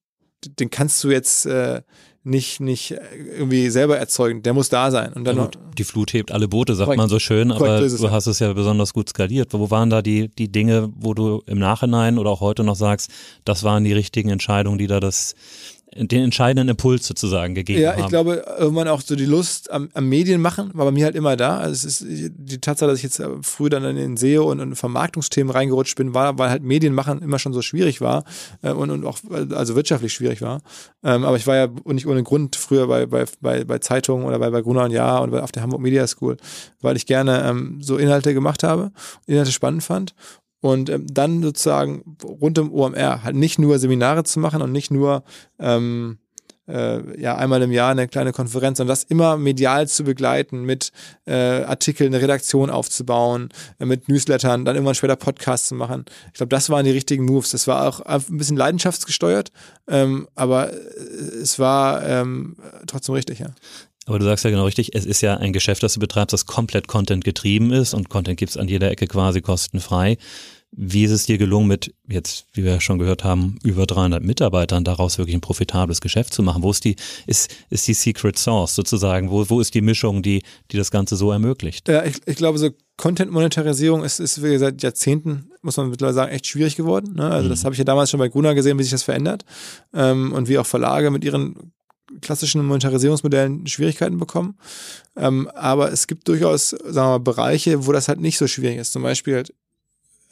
den 0.60 0.69
kannst 0.69 1.03
du 1.03 1.12
jetzt 1.12 1.45
äh, 1.45 1.82
nicht, 2.23 2.62
nicht 2.62 2.91
irgendwie 2.91 3.69
selber 3.69 3.97
erzeugen. 3.97 4.43
Der 4.43 4.53
muss 4.53 4.69
da 4.69 4.91
sein. 4.91 5.12
Und 5.13 5.25
dann 5.25 5.39
und 5.39 5.58
die 5.77 5.84
Flut 5.84 6.13
hebt 6.13 6.32
alle 6.32 6.47
Boote, 6.47 6.75
sagt 6.75 6.86
korrekt, 6.86 6.97
man 6.97 7.10
so 7.10 7.19
schön, 7.19 7.51
aber 7.51 7.82
du 7.82 8.12
hast 8.12 8.27
es 8.27 8.39
ja 8.39 8.53
besonders 8.53 8.93
gut 8.93 9.10
skaliert. 9.10 9.53
Wo 9.53 9.69
waren 9.71 9.89
da 9.89 10.01
die, 10.01 10.29
die 10.29 10.49
Dinge, 10.49 10.89
wo 10.95 11.13
du 11.13 11.43
im 11.47 11.60
Nachhinein 11.60 12.17
oder 12.17 12.29
auch 12.29 12.39
heute 12.39 12.63
noch 12.63 12.75
sagst, 12.75 13.12
das 13.43 13.63
waren 13.63 13.84
die 13.84 13.93
richtigen 13.93 14.29
Entscheidungen, 14.29 14.77
die 14.77 14.88
da 14.88 14.99
das 15.01 15.36
den 15.95 16.23
entscheidenden 16.23 16.69
Impuls 16.69 17.06
sozusagen 17.06 17.56
gegeben 17.56 17.82
ja, 17.82 17.91
haben. 17.91 17.99
Ja, 17.99 18.06
ich 18.06 18.10
glaube, 18.10 18.45
irgendwann 18.58 18.88
auch 18.88 19.01
so 19.01 19.15
die 19.15 19.25
Lust 19.25 19.71
am, 19.71 19.89
am 19.93 20.10
Medien 20.10 20.41
machen 20.41 20.71
war 20.73 20.86
bei 20.86 20.91
mir 20.91 21.06
halt 21.06 21.15
immer 21.15 21.36
da. 21.36 21.58
Also 21.58 21.88
es 21.88 22.01
ist 22.01 22.32
die 22.36 22.60
Tatsache, 22.60 22.89
dass 22.89 22.97
ich 22.97 23.03
jetzt 23.03 23.21
früh 23.41 23.69
dann 23.69 23.84
in 23.84 23.95
den 23.95 24.17
SEO 24.17 24.49
und, 24.49 24.60
und 24.60 24.75
Vermarktungsthemen 24.75 25.51
reingerutscht 25.51 25.95
bin, 25.95 26.13
war, 26.13 26.38
weil 26.38 26.49
halt 26.49 26.63
Medien 26.63 26.93
machen 26.93 27.21
immer 27.21 27.39
schon 27.39 27.53
so 27.53 27.62
schwierig 27.62 28.01
war 28.01 28.23
äh, 28.62 28.71
und, 28.71 28.89
und 28.91 29.06
auch 29.06 29.19
also 29.51 29.75
wirtschaftlich 29.75 30.13
schwierig 30.13 30.41
war. 30.41 30.62
Ähm, 31.03 31.23
aber 31.23 31.38
ich 31.38 31.47
war 31.47 31.56
ja 31.56 31.67
nicht 31.86 32.08
ohne 32.08 32.23
Grund 32.23 32.56
früher 32.56 32.88
bei, 32.88 33.06
bei, 33.06 33.25
bei, 33.41 33.63
bei 33.63 33.79
Zeitungen 33.79 34.25
oder 34.25 34.39
bei, 34.39 34.49
bei 34.49 34.62
Gruner 34.62 34.86
und 34.86 34.91
Jahr 34.91 35.21
und 35.21 35.34
auf 35.36 35.51
der 35.51 35.63
Hamburg 35.63 35.82
Media 35.82 36.06
School, 36.08 36.38
weil 36.82 36.97
ich 36.97 37.06
gerne 37.06 37.43
ähm, 37.43 37.79
so 37.82 37.97
Inhalte 37.97 38.34
gemacht 38.34 38.63
habe, 38.63 38.91
Inhalte 39.27 39.51
spannend 39.51 39.84
fand 39.84 40.13
und 40.63 40.89
ähm, 40.89 41.06
dann 41.12 41.43
sozusagen 41.43 42.15
rund 42.23 42.58
um 42.58 42.73
OMR 42.73 43.21
halt 43.23 43.36
nicht 43.36 43.60
nur 43.60 43.80
Seminare 43.80 44.23
zu 44.23 44.39
machen 44.39 44.62
und 44.62 44.71
nicht 44.71 44.91
nur 44.91 45.23
ähm, 45.60 46.19
äh, 46.69 47.19
ja 47.19 47.36
einmal 47.36 47.62
im 47.62 47.73
Jahr 47.73 47.91
eine 47.91 48.08
kleine 48.08 48.32
Konferenz, 48.32 48.78
sondern 48.78 48.93
das 48.93 49.04
immer 49.04 49.36
medial 49.36 49.89
zu 49.89 50.06
begleiten, 50.06 50.63
mit 50.63 50.93
äh, 51.26 51.34
Artikeln, 51.34 52.13
eine 52.13 52.23
Redaktion 52.23 52.69
aufzubauen, 52.69 53.49
äh, 53.80 53.86
mit 53.86 54.08
Newslettern, 54.08 54.63
dann 54.63 54.78
irgendwann 54.78 54.95
später 54.95 55.17
Podcasts 55.17 55.67
zu 55.67 55.76
machen. 55.76 56.06
Ich 56.28 56.38
glaube, 56.38 56.49
das 56.49 56.69
waren 56.69 56.86
die 56.86 56.91
richtigen 56.91 57.26
Moves. 57.26 57.52
Das 57.52 57.67
war 57.67 57.86
auch 57.86 57.99
ein 57.99 58.38
bisschen 58.38 58.56
leidenschaftsgesteuert, 58.56 59.52
ähm, 59.89 60.30
aber 60.36 60.71
äh, 60.71 60.78
es 61.41 61.60
war 61.60 62.08
ähm, 62.08 62.56
trotzdem 62.88 63.15
richtig, 63.15 63.39
ja. 63.39 63.47
Aber 64.06 64.20
du 64.20 64.26
sagst 64.26 64.44
ja 64.44 64.50
genau 64.50 64.66
richtig, 64.66 64.96
es 64.96 65.06
ist 65.06 65.22
ja 65.22 65.38
ein 65.38 65.54
Geschäft, 65.54 65.84
das 65.84 65.94
du 65.94 66.00
betreibst, 66.00 66.34
das 66.34 66.46
komplett 66.46 66.88
Content 66.88 67.24
getrieben 67.24 67.72
ist 67.72 67.94
und 67.94 68.10
Content 68.10 68.38
gibt's 68.38 68.58
an 68.58 68.68
jeder 68.68 68.92
Ecke 68.92 69.08
quasi 69.08 69.42
kostenfrei. 69.42 70.18
Wie 70.76 71.04
ist 71.04 71.12
es 71.12 71.28
dir 71.28 71.38
gelungen, 71.38 71.68
mit 71.68 71.94
jetzt, 72.08 72.48
wie 72.54 72.63
wir 72.63 72.82
schon 72.82 72.98
gehört 72.98 73.24
haben, 73.24 73.60
über 73.63 73.86
300 73.86 74.24
Mitarbeitern 74.24 74.84
daraus 74.84 75.20
wirklich 75.20 75.36
ein 75.36 75.42
profitables 75.42 76.02
Geschäft 76.02 76.34
zu 76.34 76.42
machen? 76.42 76.63
Wo 76.63 76.72
ist 76.72 76.84
die, 76.84 76.96
ist, 77.28 77.56
ist 77.70 77.88
die 77.88 77.94
Secret 77.94 78.39
Source 78.39 78.74
sozusagen? 78.74 79.30
Wo, 79.30 79.48
wo 79.50 79.60
ist 79.60 79.76
die 79.76 79.82
Mischung, 79.82 80.24
die, 80.24 80.42
die 80.72 80.78
das 80.78 80.89
Ganze 80.89 81.16
so 81.16 81.32
ermöglicht? 81.32 81.88
Ja, 81.89 82.04
ich, 82.04 82.16
ich 82.26 82.38
glaube, 82.38 82.58
so 82.58 82.72
Content-Monetarisierung 82.98 84.04
ist, 84.04 84.20
ist 84.20 84.42
wie 84.42 84.58
seit 84.58 84.82
Jahrzehnten, 84.82 85.52
muss 85.62 85.78
man 85.78 85.92
mittlerweile 85.92 86.16
sagen, 86.16 86.32
echt 86.32 86.48
schwierig 86.48 86.76
geworden. 86.76 87.13
Ne? 87.18 87.30
Also, 87.30 87.46
mhm. 87.46 87.50
das 87.52 87.66
habe 87.66 87.76
ich 87.76 87.80
ja 87.80 87.86
damals 87.86 88.10
schon 88.10 88.20
bei 88.20 88.30
Gruner 88.30 88.56
gesehen, 88.56 88.80
wie 88.80 88.84
sich 88.84 88.92
das 88.92 89.04
verändert. 89.04 89.46
Ähm, 89.94 90.34
und 90.34 90.48
wie 90.48 90.58
auch 90.58 90.66
Verlage 90.66 91.12
mit 91.12 91.24
ihren 91.24 91.72
klassischen 92.21 92.65
Monetarisierungsmodellen 92.65 93.67
Schwierigkeiten 93.67 94.17
bekommen. 94.17 94.58
Ähm, 95.15 95.49
aber 95.54 95.91
es 95.91 96.08
gibt 96.08 96.28
durchaus, 96.28 96.69
sagen 96.69 96.95
wir 96.95 97.04
mal, 97.04 97.19
Bereiche, 97.19 97.86
wo 97.86 97.91
das 97.91 98.08
halt 98.08 98.19
nicht 98.19 98.38
so 98.38 98.47
schwierig 98.47 98.78
ist. 98.78 98.93
Zum 98.93 99.04
Beispiel 99.04 99.36
halt 99.36 99.54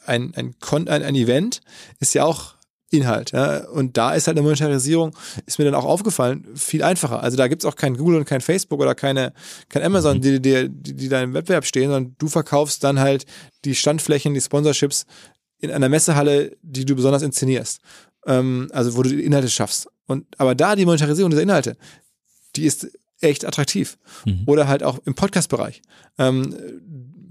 ein, 0.06 0.32
ein, 0.34 0.54
ein, 0.70 0.88
ein 0.88 1.14
Event 1.14 1.60
ist 2.00 2.14
ja 2.14 2.24
auch 2.24 2.54
Inhalt. 2.92 3.32
Ja? 3.32 3.66
Und 3.68 3.96
da 3.96 4.12
ist 4.14 4.26
halt 4.26 4.36
eine 4.36 4.42
Monetarisierung, 4.42 5.16
ist 5.46 5.58
mir 5.58 5.64
dann 5.64 5.74
auch 5.74 5.84
aufgefallen, 5.84 6.46
viel 6.54 6.82
einfacher. 6.82 7.22
Also 7.22 7.36
da 7.36 7.48
gibt 7.48 7.62
es 7.62 7.66
auch 7.68 7.76
kein 7.76 7.96
Google 7.96 8.18
und 8.18 8.24
kein 8.26 8.40
Facebook 8.40 8.80
oder 8.80 8.94
keine, 8.94 9.32
kein 9.68 9.82
Amazon, 9.82 10.20
die, 10.20 10.40
die, 10.40 10.68
die, 10.68 10.94
die 10.94 11.08
da 11.08 11.22
im 11.22 11.34
Wettbewerb 11.34 11.64
stehen, 11.64 11.90
sondern 11.90 12.14
du 12.18 12.28
verkaufst 12.28 12.84
dann 12.84 13.00
halt 13.00 13.24
die 13.64 13.74
Standflächen, 13.74 14.34
die 14.34 14.40
Sponsorships 14.40 15.06
in 15.58 15.70
einer 15.70 15.88
Messehalle, 15.88 16.56
die 16.62 16.84
du 16.84 16.94
besonders 16.94 17.22
inszenierst. 17.22 17.80
Ähm, 18.26 18.68
also 18.72 18.96
wo 18.96 19.02
du 19.02 19.10
die 19.10 19.24
Inhalte 19.24 19.50
schaffst. 19.50 19.88
Und 20.06 20.26
aber 20.38 20.54
da 20.54 20.76
die 20.76 20.84
Monetarisierung 20.84 21.30
dieser 21.30 21.42
Inhalte, 21.42 21.76
die 22.56 22.64
ist 22.64 22.88
echt 23.20 23.44
attraktiv. 23.44 23.98
Mhm. 24.24 24.42
Oder 24.46 24.68
halt 24.68 24.82
auch 24.82 24.98
im 25.04 25.14
Podcast-Bereich. 25.14 25.82
Ähm, 26.18 26.54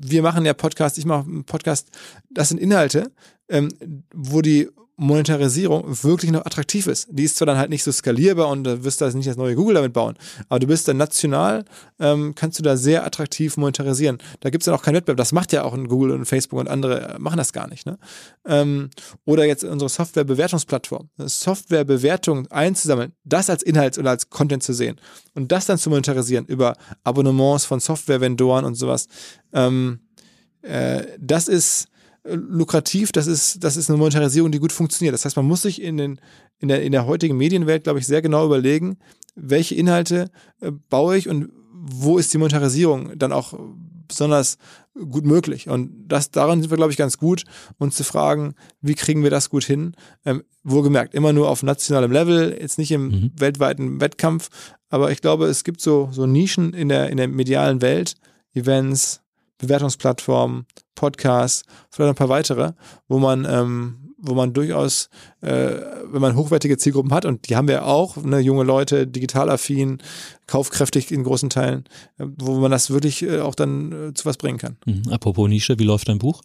wir 0.03 0.23
machen 0.23 0.45
ja 0.45 0.53
Podcast, 0.53 0.97
ich 0.97 1.05
mache 1.05 1.27
einen 1.27 1.43
Podcast, 1.43 1.89
das 2.29 2.49
sind 2.49 2.59
Inhalte, 2.59 3.11
ähm, 3.49 3.69
wo 4.13 4.41
die 4.41 4.69
Monetarisierung 5.01 5.83
wirklich 6.03 6.29
noch 6.29 6.45
attraktiv 6.45 6.85
ist. 6.85 7.07
Die 7.09 7.23
ist 7.23 7.35
zwar 7.35 7.47
dann 7.47 7.57
halt 7.57 7.71
nicht 7.71 7.83
so 7.83 7.91
skalierbar 7.91 8.47
und 8.49 8.63
da 8.63 8.83
wirst 8.83 9.01
du 9.01 9.05
also 9.05 9.17
nicht 9.17 9.27
das 9.27 9.35
neue 9.35 9.55
Google 9.55 9.73
damit 9.73 9.93
bauen, 9.93 10.15
aber 10.47 10.59
du 10.59 10.67
bist 10.67 10.87
dann 10.87 10.97
national, 10.97 11.65
ähm, 11.99 12.35
kannst 12.35 12.59
du 12.59 12.63
da 12.63 12.77
sehr 12.77 13.03
attraktiv 13.03 13.57
monetarisieren. 13.57 14.19
Da 14.41 14.51
gibt 14.51 14.61
es 14.61 14.65
dann 14.65 14.75
auch 14.75 14.83
keinen 14.83 14.95
Wettbewerb. 14.95 15.17
Das 15.17 15.31
macht 15.31 15.53
ja 15.53 15.63
auch 15.63 15.75
Google 15.87 16.11
und 16.11 16.25
Facebook 16.25 16.59
und 16.59 16.69
andere 16.69 17.15
äh, 17.15 17.19
machen 17.19 17.37
das 17.37 17.51
gar 17.51 17.67
nicht. 17.67 17.87
Ne? 17.87 17.97
Ähm, 18.45 18.91
oder 19.25 19.45
jetzt 19.45 19.63
unsere 19.63 19.89
Softwarebewertungsplattform. 19.89 21.09
Softwarebewertung 21.17 22.45
einzusammeln, 22.51 23.13
das 23.23 23.49
als 23.49 23.63
Inhalt 23.63 23.97
oder 23.97 24.11
als 24.11 24.29
Content 24.29 24.61
zu 24.61 24.73
sehen 24.73 24.97
und 25.33 25.51
das 25.51 25.65
dann 25.65 25.79
zu 25.79 25.89
monetarisieren 25.89 26.45
über 26.45 26.75
Abonnements 27.03 27.65
von 27.65 27.79
Softwarevendoren 27.79 28.65
und 28.65 28.75
sowas. 28.75 29.07
Ähm, 29.51 30.01
äh, 30.61 31.03
das 31.19 31.47
ist 31.47 31.87
lukrativ, 32.23 33.11
das 33.11 33.27
ist, 33.27 33.63
das 33.63 33.77
ist 33.77 33.89
eine 33.89 33.97
Monetarisierung, 33.97 34.51
die 34.51 34.59
gut 34.59 34.71
funktioniert. 34.71 35.13
Das 35.13 35.25
heißt, 35.25 35.35
man 35.35 35.45
muss 35.45 35.63
sich 35.63 35.81
in, 35.81 35.97
den, 35.97 36.21
in, 36.59 36.67
der, 36.67 36.83
in 36.83 36.91
der 36.91 37.07
heutigen 37.07 37.37
Medienwelt, 37.37 37.83
glaube 37.83 37.99
ich, 37.99 38.07
sehr 38.07 38.21
genau 38.21 38.45
überlegen, 38.45 38.97
welche 39.35 39.75
Inhalte 39.75 40.29
äh, 40.59 40.71
baue 40.89 41.17
ich 41.17 41.27
und 41.27 41.49
wo 41.73 42.17
ist 42.19 42.31
die 42.31 42.37
Monetarisierung 42.37 43.17
dann 43.17 43.31
auch 43.31 43.53
besonders 44.07 44.57
gut 45.09 45.25
möglich. 45.25 45.67
Und 45.67 46.07
das, 46.07 46.29
daran 46.29 46.61
sind 46.61 46.69
wir, 46.69 46.77
glaube 46.77 46.91
ich, 46.91 46.97
ganz 46.97 47.17
gut, 47.17 47.45
uns 47.79 47.95
zu 47.95 48.03
fragen, 48.03 48.53
wie 48.81 48.93
kriegen 48.93 49.23
wir 49.23 49.31
das 49.31 49.49
gut 49.49 49.63
hin? 49.63 49.95
Ähm, 50.25 50.43
wohlgemerkt, 50.63 51.15
immer 51.15 51.33
nur 51.33 51.49
auf 51.49 51.63
nationalem 51.63 52.11
Level, 52.11 52.55
jetzt 52.59 52.77
nicht 52.77 52.91
im 52.91 53.07
mhm. 53.07 53.31
weltweiten 53.35 53.99
Wettkampf, 53.99 54.49
aber 54.89 55.11
ich 55.11 55.21
glaube, 55.21 55.47
es 55.47 55.63
gibt 55.63 55.81
so, 55.81 56.09
so 56.11 56.27
Nischen 56.27 56.73
in 56.73 56.89
der, 56.89 57.09
in 57.09 57.17
der 57.17 57.27
medialen 57.27 57.81
Welt, 57.81 58.15
Events, 58.53 59.21
Bewertungsplattformen, 59.61 60.65
Podcasts, 60.95 61.63
vielleicht 61.89 62.09
ein 62.09 62.15
paar 62.15 62.29
weitere, 62.29 62.73
wo 63.07 63.19
man, 63.19 63.45
ähm, 63.49 64.13
wo 64.17 64.33
man 64.33 64.53
durchaus, 64.53 65.09
äh, 65.41 65.49
wenn 65.49 66.21
man 66.21 66.35
hochwertige 66.35 66.77
Zielgruppen 66.77 67.13
hat, 67.13 67.25
und 67.25 67.49
die 67.49 67.55
haben 67.55 67.67
wir 67.67 67.87
auch, 67.87 68.17
ne, 68.17 68.39
junge 68.39 68.63
Leute, 68.63 69.07
digital 69.07 69.49
affin, 69.49 69.99
kaufkräftig 70.47 71.11
in 71.11 71.23
großen 71.23 71.49
Teilen, 71.49 71.85
äh, 72.17 72.25
wo 72.37 72.59
man 72.59 72.71
das 72.71 72.91
wirklich 72.91 73.23
äh, 73.23 73.39
auch 73.39 73.55
dann 73.55 74.09
äh, 74.09 74.13
zu 74.13 74.25
was 74.25 74.37
bringen 74.37 74.57
kann. 74.57 74.77
Mhm. 74.85 75.03
Apropos 75.09 75.47
Nische, 75.47 75.79
wie 75.79 75.85
läuft 75.85 76.09
dein 76.09 76.19
Buch? 76.19 76.41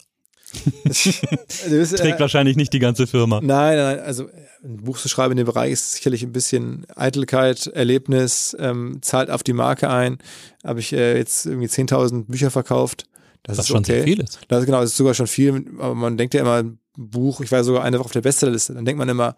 Trägt 0.83 2.17
äh, 2.17 2.19
wahrscheinlich 2.19 2.55
nicht 2.55 2.73
die 2.73 2.79
ganze 2.79 3.07
Firma. 3.07 3.39
Nein, 3.41 3.77
nein, 3.77 3.99
also 3.99 4.27
ein 4.63 4.77
Buch 4.77 4.97
zu 4.97 5.09
schreiben 5.09 5.31
in 5.31 5.37
dem 5.37 5.45
Bereich 5.45 5.71
ist 5.71 5.93
sicherlich 5.93 6.23
ein 6.23 6.31
bisschen 6.31 6.85
Eitelkeit, 6.95 7.67
Erlebnis, 7.67 8.55
ähm, 8.59 8.99
zahlt 9.01 9.29
auf 9.29 9.43
die 9.43 9.53
Marke 9.53 9.89
ein. 9.89 10.17
Habe 10.63 10.79
ich 10.79 10.93
äh, 10.93 11.17
jetzt 11.17 11.45
irgendwie 11.45 11.67
10.000 11.67 12.25
Bücher 12.25 12.51
verkauft. 12.51 13.05
Das, 13.43 13.57
das 13.57 13.65
ist 13.65 13.69
schon 13.69 13.77
okay. 13.77 13.93
sehr 13.93 14.03
viel 14.03 14.19
ist. 14.19 14.39
Das, 14.47 14.65
genau, 14.65 14.81
das 14.81 14.91
ist 14.91 14.97
sogar 14.97 15.13
schon 15.13 15.27
viel, 15.27 15.65
aber 15.79 15.95
man 15.95 16.17
denkt 16.17 16.33
ja 16.33 16.41
immer, 16.41 16.55
ein 16.55 16.79
Buch, 16.97 17.41
ich 17.41 17.51
war 17.51 17.63
sogar 17.63 17.83
eine 17.83 17.97
Woche 17.99 18.05
auf 18.05 18.11
der 18.11 18.21
Bestsellerliste, 18.21 18.73
dann 18.73 18.83
denkt 18.83 18.97
man 18.97 19.07
immer, 19.07 19.35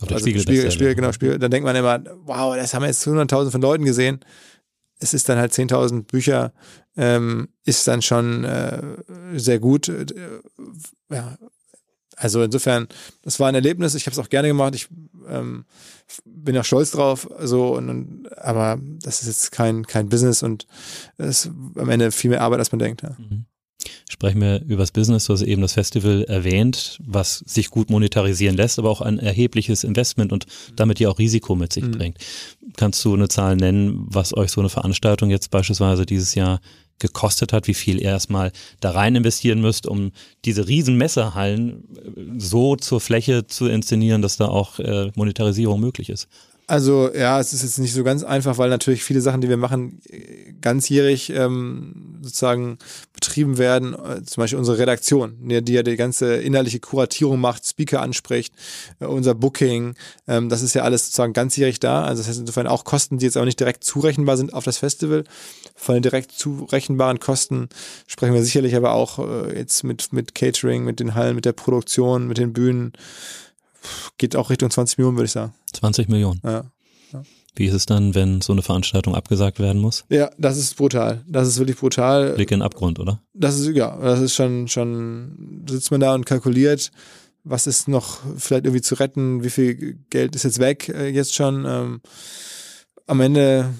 auf 0.00 0.08
der 0.08 0.16
also 0.16 0.24
Spiegel, 0.24 0.42
Spiegel, 0.42 0.70
Spiegel, 0.70 0.94
genau, 0.94 1.12
Spiegel, 1.12 1.38
dann 1.38 1.50
denkt 1.50 1.64
man 1.64 1.74
immer, 1.74 2.02
wow, 2.24 2.54
das 2.54 2.74
haben 2.74 2.82
wir 2.82 2.88
jetzt 2.88 3.06
100.000 3.06 3.50
von 3.50 3.62
Leuten 3.62 3.84
gesehen. 3.84 4.20
Es 4.98 5.14
ist 5.14 5.28
dann 5.28 5.38
halt 5.38 5.52
10.000 5.52 6.02
Bücher, 6.04 6.52
ähm, 6.96 7.48
ist 7.64 7.86
dann 7.86 8.02
schon 8.02 8.44
äh, 8.44 8.82
sehr 9.36 9.58
gut. 9.58 9.88
Äh, 9.88 10.06
ja, 11.10 11.36
also 12.16 12.42
insofern, 12.42 12.88
das 13.22 13.38
war 13.38 13.48
ein 13.48 13.54
Erlebnis. 13.54 13.94
Ich 13.94 14.06
habe 14.06 14.12
es 14.12 14.18
auch 14.18 14.30
gerne 14.30 14.48
gemacht. 14.48 14.74
Ich 14.74 14.88
ähm, 15.28 15.66
bin 16.24 16.56
auch 16.56 16.64
stolz 16.64 16.92
drauf. 16.92 17.28
So, 17.40 17.76
und, 17.76 17.90
und, 17.90 18.38
aber 18.38 18.80
das 19.02 19.20
ist 19.20 19.26
jetzt 19.28 19.52
kein 19.52 19.86
kein 19.86 20.08
Business 20.08 20.42
und 20.42 20.66
es 21.18 21.46
ist 21.46 21.52
am 21.76 21.90
Ende 21.90 22.10
viel 22.10 22.30
mehr 22.30 22.40
Arbeit, 22.40 22.60
als 22.60 22.72
man 22.72 22.78
denkt. 22.78 23.02
Ja. 23.02 23.16
Mhm. 23.18 23.44
Sprechen 24.08 24.40
wir 24.40 24.62
über 24.62 24.82
das 24.82 24.92
Business, 24.92 25.26
du 25.26 25.32
hast 25.32 25.42
eben 25.42 25.62
das 25.62 25.74
Festival 25.74 26.24
erwähnt, 26.24 26.98
was 27.04 27.38
sich 27.46 27.70
gut 27.70 27.90
monetarisieren 27.90 28.56
lässt, 28.56 28.78
aber 28.78 28.90
auch 28.90 29.00
ein 29.00 29.18
erhebliches 29.18 29.84
Investment 29.84 30.32
und 30.32 30.46
damit 30.74 30.98
ja 30.98 31.08
auch 31.08 31.18
Risiko 31.18 31.54
mit 31.54 31.72
sich 31.72 31.84
mhm. 31.84 31.92
bringt. 31.92 32.18
Kannst 32.76 33.04
du 33.04 33.14
eine 33.14 33.28
Zahl 33.28 33.56
nennen, 33.56 34.06
was 34.08 34.36
euch 34.36 34.50
so 34.50 34.60
eine 34.60 34.70
Veranstaltung 34.70 35.30
jetzt 35.30 35.50
beispielsweise 35.50 36.06
dieses 36.06 36.34
Jahr 36.34 36.60
gekostet 36.98 37.52
hat, 37.52 37.66
wie 37.66 37.74
viel 37.74 38.00
ihr 38.00 38.10
erstmal 38.10 38.52
da 38.80 38.90
rein 38.90 39.14
investieren 39.16 39.60
müsst, 39.60 39.86
um 39.86 40.12
diese 40.44 40.66
riesen 40.68 40.96
Messerhallen 40.96 41.84
äh, 41.94 42.38
so 42.38 42.76
zur 42.76 43.00
Fläche 43.00 43.46
zu 43.46 43.66
inszenieren, 43.66 44.22
dass 44.22 44.36
da 44.36 44.46
auch 44.46 44.78
äh, 44.78 45.10
Monetarisierung 45.14 45.80
möglich 45.80 46.08
ist? 46.08 46.28
Also 46.68 47.12
ja, 47.14 47.38
es 47.38 47.52
ist 47.52 47.62
jetzt 47.62 47.78
nicht 47.78 47.92
so 47.92 48.02
ganz 48.02 48.24
einfach, 48.24 48.58
weil 48.58 48.70
natürlich 48.70 49.04
viele 49.04 49.20
Sachen, 49.20 49.40
die 49.40 49.48
wir 49.48 49.56
machen, 49.56 50.00
ganzjährig 50.60 51.30
ähm, 51.30 52.18
sozusagen 52.22 52.78
betrieben 53.12 53.56
werden. 53.56 53.94
Äh, 53.94 54.24
zum 54.24 54.40
Beispiel 54.40 54.58
unsere 54.58 54.78
Redaktion, 54.78 55.36
die, 55.48 55.62
die 55.62 55.74
ja 55.74 55.84
die 55.84 55.94
ganze 55.94 56.36
inhaltliche 56.36 56.80
Kuratierung 56.80 57.40
macht, 57.40 57.64
Speaker 57.64 58.02
anspricht, 58.02 58.52
äh, 58.98 59.06
unser 59.06 59.36
Booking, 59.36 59.94
ähm, 60.26 60.48
das 60.48 60.62
ist 60.62 60.74
ja 60.74 60.82
alles 60.82 61.04
sozusagen 61.06 61.34
ganzjährig 61.34 61.78
da. 61.78 62.02
Also 62.02 62.20
das 62.20 62.28
heißt 62.28 62.40
insofern 62.40 62.66
auch 62.66 62.82
Kosten, 62.82 63.18
die 63.18 63.26
jetzt 63.26 63.36
aber 63.36 63.46
nicht 63.46 63.60
direkt 63.60 63.84
zurechenbar 63.84 64.36
sind 64.36 64.52
auf 64.52 64.64
das 64.64 64.78
Festival. 64.78 65.22
Von 65.76 65.94
den 65.94 66.02
direkt 66.02 66.32
zurechenbaren 66.32 67.20
Kosten 67.20 67.68
sprechen 68.08 68.34
wir 68.34 68.42
sicherlich 68.42 68.74
aber 68.74 68.92
auch 68.92 69.20
äh, 69.20 69.56
jetzt 69.56 69.84
mit, 69.84 70.12
mit 70.12 70.34
Catering, 70.34 70.82
mit 70.82 70.98
den 70.98 71.14
Hallen, 71.14 71.36
mit 71.36 71.44
der 71.44 71.52
Produktion, 71.52 72.26
mit 72.26 72.38
den 72.38 72.52
Bühnen 72.52 72.92
geht 74.18 74.36
auch 74.36 74.50
Richtung 74.50 74.70
20 74.70 74.98
Millionen, 74.98 75.16
würde 75.16 75.26
ich 75.26 75.32
sagen. 75.32 75.54
20 75.72 76.08
Millionen. 76.08 76.40
Ja. 76.44 76.64
Wie 77.56 77.64
ist 77.64 77.72
es 77.72 77.86
dann, 77.86 78.14
wenn 78.14 78.42
so 78.42 78.52
eine 78.52 78.60
Veranstaltung 78.60 79.14
abgesagt 79.14 79.58
werden 79.58 79.80
muss? 79.80 80.04
Ja, 80.10 80.30
das 80.36 80.58
ist 80.58 80.76
brutal. 80.76 81.24
Das 81.26 81.48
ist 81.48 81.58
wirklich 81.58 81.78
brutal. 81.78 82.34
Blick 82.34 82.50
in 82.50 82.58
den 82.58 82.62
Abgrund, 82.62 82.98
oder? 82.98 83.22
Das 83.32 83.58
ist, 83.58 83.74
ja, 83.74 83.96
das 83.96 84.20
ist 84.20 84.34
schon, 84.34 84.68
schon, 84.68 85.64
sitzt 85.66 85.90
man 85.90 86.00
da 86.00 86.14
und 86.14 86.26
kalkuliert, 86.26 86.90
was 87.44 87.66
ist 87.66 87.88
noch 87.88 88.18
vielleicht 88.36 88.66
irgendwie 88.66 88.82
zu 88.82 88.96
retten, 88.96 89.42
wie 89.42 89.50
viel 89.50 89.98
Geld 90.10 90.36
ist 90.36 90.42
jetzt 90.42 90.58
weg, 90.58 90.90
äh, 90.90 91.08
jetzt 91.08 91.34
schon. 91.34 91.64
Ähm, 91.66 92.00
am 93.06 93.20
Ende 93.20 93.70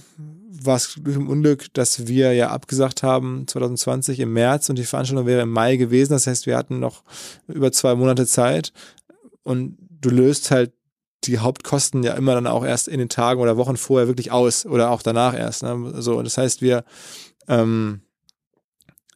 war 0.62 0.77
es 0.77 0.95
Glück 0.95 1.16
im 1.16 1.29
Unglück, 1.29 1.73
dass 1.75 2.07
wir 2.07 2.33
ja 2.33 2.51
abgesagt 2.51 3.03
haben 3.03 3.47
2020 3.47 4.21
im 4.21 4.33
März 4.33 4.71
und 4.71 4.79
die 4.79 4.85
Veranstaltung 4.85 5.27
wäre 5.27 5.42
im 5.42 5.51
Mai 5.51 5.77
gewesen. 5.77 6.12
Das 6.12 6.27
heißt, 6.27 6.47
wir 6.47 6.57
hatten 6.57 6.79
noch 6.79 7.03
über 7.47 7.73
zwei 7.73 7.95
Monate 7.95 8.27
Zeit 8.27 8.73
und 9.42 9.77
du 10.07 10.14
löst 10.14 10.51
halt 10.51 10.73
die 11.25 11.38
Hauptkosten 11.38 12.03
ja 12.05 12.14
immer 12.14 12.35
dann 12.35 12.47
auch 12.47 12.64
erst 12.64 12.87
in 12.87 12.99
den 12.99 13.09
Tagen 13.09 13.40
oder 13.40 13.57
Wochen 13.57 13.77
vorher 13.77 14.07
wirklich 14.07 14.31
aus 14.31 14.64
oder 14.64 14.90
auch 14.90 15.03
danach 15.03 15.35
erst. 15.35 15.64
Ne? 15.64 15.95
So, 16.01 16.23
das 16.23 16.38
heißt, 16.38 16.62
wir 16.62 16.85
ähm, 17.49 18.03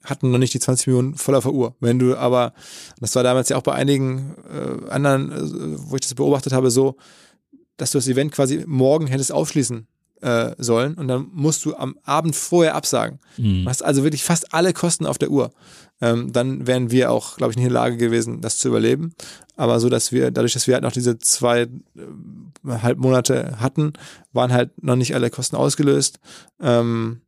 hatten 0.02 0.30
noch 0.30 0.38
nicht 0.38 0.54
die 0.54 0.60
20 0.60 0.88
Millionen 0.88 1.14
voll 1.14 1.36
auf 1.36 1.44
der 1.44 1.52
Uhr. 1.52 1.76
Wenn 1.78 1.98
du 1.98 2.16
aber, 2.16 2.52
das 3.00 3.14
war 3.14 3.22
damals 3.22 3.48
ja 3.50 3.56
auch 3.56 3.62
bei 3.62 3.74
einigen 3.74 4.34
äh, 4.50 4.90
anderen, 4.90 5.30
äh, 5.30 5.78
wo 5.78 5.94
ich 5.94 6.00
das 6.00 6.14
beobachtet 6.14 6.52
habe, 6.52 6.70
so, 6.70 6.96
dass 7.76 7.92
du 7.92 7.98
das 7.98 8.08
Event 8.08 8.32
quasi 8.32 8.64
morgen 8.66 9.06
hättest 9.06 9.30
aufschließen 9.30 9.86
äh, 10.22 10.54
sollen 10.58 10.94
und 10.94 11.08
dann 11.08 11.28
musst 11.32 11.64
du 11.64 11.74
am 11.74 11.96
Abend 12.04 12.36
vorher 12.36 12.74
absagen. 12.74 13.18
Mhm. 13.36 13.64
Du 13.64 13.70
hast 13.70 13.82
also 13.82 14.02
wirklich 14.04 14.24
fast 14.24 14.52
alle 14.54 14.72
Kosten 14.72 15.06
auf 15.06 15.18
der 15.18 15.30
Uhr. 15.30 15.50
Ähm, 16.00 16.32
dann 16.32 16.66
wären 16.66 16.90
wir 16.90 17.10
auch, 17.10 17.36
glaube 17.36 17.52
ich, 17.52 17.56
nicht 17.56 17.66
in 17.66 17.72
der 17.72 17.82
Lage 17.82 17.96
gewesen, 17.96 18.40
das 18.40 18.58
zu 18.58 18.68
überleben. 18.68 19.14
Aber 19.56 19.80
so, 19.80 19.88
dass 19.88 20.12
wir, 20.12 20.30
dadurch, 20.30 20.54
dass 20.54 20.66
wir 20.66 20.74
halt 20.74 20.84
noch 20.84 20.92
diese 20.92 21.18
zwei 21.18 21.62
äh, 21.62 22.94
Monate 22.96 23.60
hatten, 23.60 23.92
waren 24.32 24.52
halt 24.52 24.82
noch 24.82 24.96
nicht 24.96 25.14
alle 25.14 25.30
Kosten 25.30 25.56
ausgelöst. 25.56 26.18
Ähm, 26.60 27.20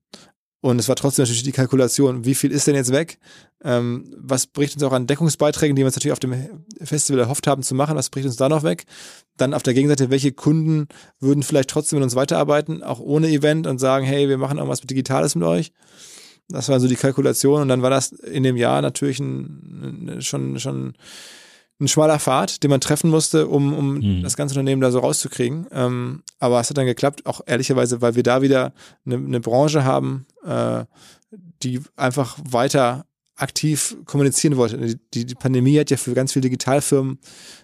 und 0.60 0.78
es 0.78 0.88
war 0.88 0.96
trotzdem 0.96 1.24
natürlich 1.24 1.42
die 1.42 1.52
Kalkulation, 1.52 2.24
wie 2.24 2.36
viel 2.36 2.52
ist 2.52 2.66
denn 2.68 2.76
jetzt 2.76 2.92
weg? 2.92 3.18
Ähm, 3.64 4.12
was 4.16 4.46
bricht 4.46 4.74
uns 4.74 4.82
auch 4.82 4.92
an 4.92 5.06
Deckungsbeiträgen, 5.06 5.76
die 5.76 5.80
wir 5.80 5.86
uns 5.86 5.94
natürlich 5.94 6.12
auf 6.12 6.18
dem 6.18 6.64
Festival 6.82 7.20
erhofft 7.20 7.46
haben 7.46 7.62
zu 7.62 7.74
machen, 7.74 7.96
was 7.96 8.10
bricht 8.10 8.26
uns 8.26 8.36
da 8.36 8.48
noch 8.48 8.64
weg? 8.64 8.84
Dann 9.36 9.54
auf 9.54 9.62
der 9.62 9.74
Gegenseite, 9.74 10.10
welche 10.10 10.32
Kunden 10.32 10.88
würden 11.20 11.42
vielleicht 11.42 11.70
trotzdem 11.70 11.98
mit 11.98 12.04
uns 12.04 12.16
weiterarbeiten, 12.16 12.82
auch 12.82 13.00
ohne 13.00 13.28
Event 13.28 13.66
und 13.66 13.78
sagen, 13.78 14.04
hey, 14.04 14.28
wir 14.28 14.38
machen 14.38 14.58
irgendwas 14.58 14.80
mit 14.80 14.90
Digitales 14.90 15.34
mit 15.34 15.44
euch? 15.44 15.72
Das 16.48 16.68
war 16.68 16.80
so 16.80 16.88
die 16.88 16.96
Kalkulation 16.96 17.62
und 17.62 17.68
dann 17.68 17.82
war 17.82 17.90
das 17.90 18.12
in 18.12 18.42
dem 18.42 18.56
Jahr 18.56 18.82
natürlich 18.82 19.20
ein, 19.20 20.18
schon, 20.20 20.58
schon 20.58 20.94
ein 21.80 21.88
schmaler 21.88 22.18
Pfad, 22.18 22.62
den 22.62 22.70
man 22.70 22.80
treffen 22.80 23.10
musste, 23.10 23.48
um, 23.48 23.72
um 23.72 23.94
mhm. 23.94 24.22
das 24.22 24.36
ganze 24.36 24.54
Unternehmen 24.54 24.82
da 24.82 24.90
so 24.90 25.00
rauszukriegen. 25.00 25.66
Ähm, 25.72 26.22
aber 26.38 26.60
es 26.60 26.68
hat 26.68 26.78
dann 26.78 26.86
geklappt, 26.86 27.26
auch 27.26 27.40
ehrlicherweise, 27.46 28.00
weil 28.00 28.14
wir 28.14 28.22
da 28.22 28.42
wieder 28.42 28.72
eine, 29.06 29.16
eine 29.16 29.40
Branche 29.40 29.84
haben, 29.84 30.26
äh, 30.44 30.84
die 31.62 31.80
einfach 31.96 32.38
weiter 32.42 33.06
aktiv 33.36 33.96
kommunizieren 34.04 34.56
wollte. 34.56 34.96
Die, 35.14 35.26
die, 35.26 35.34
Pandemie 35.34 35.78
hat 35.78 35.90
ja 35.90 35.96
für 35.96 36.14
ganz 36.14 36.32
viele 36.32 36.42
Digitalfirmen 36.42 37.18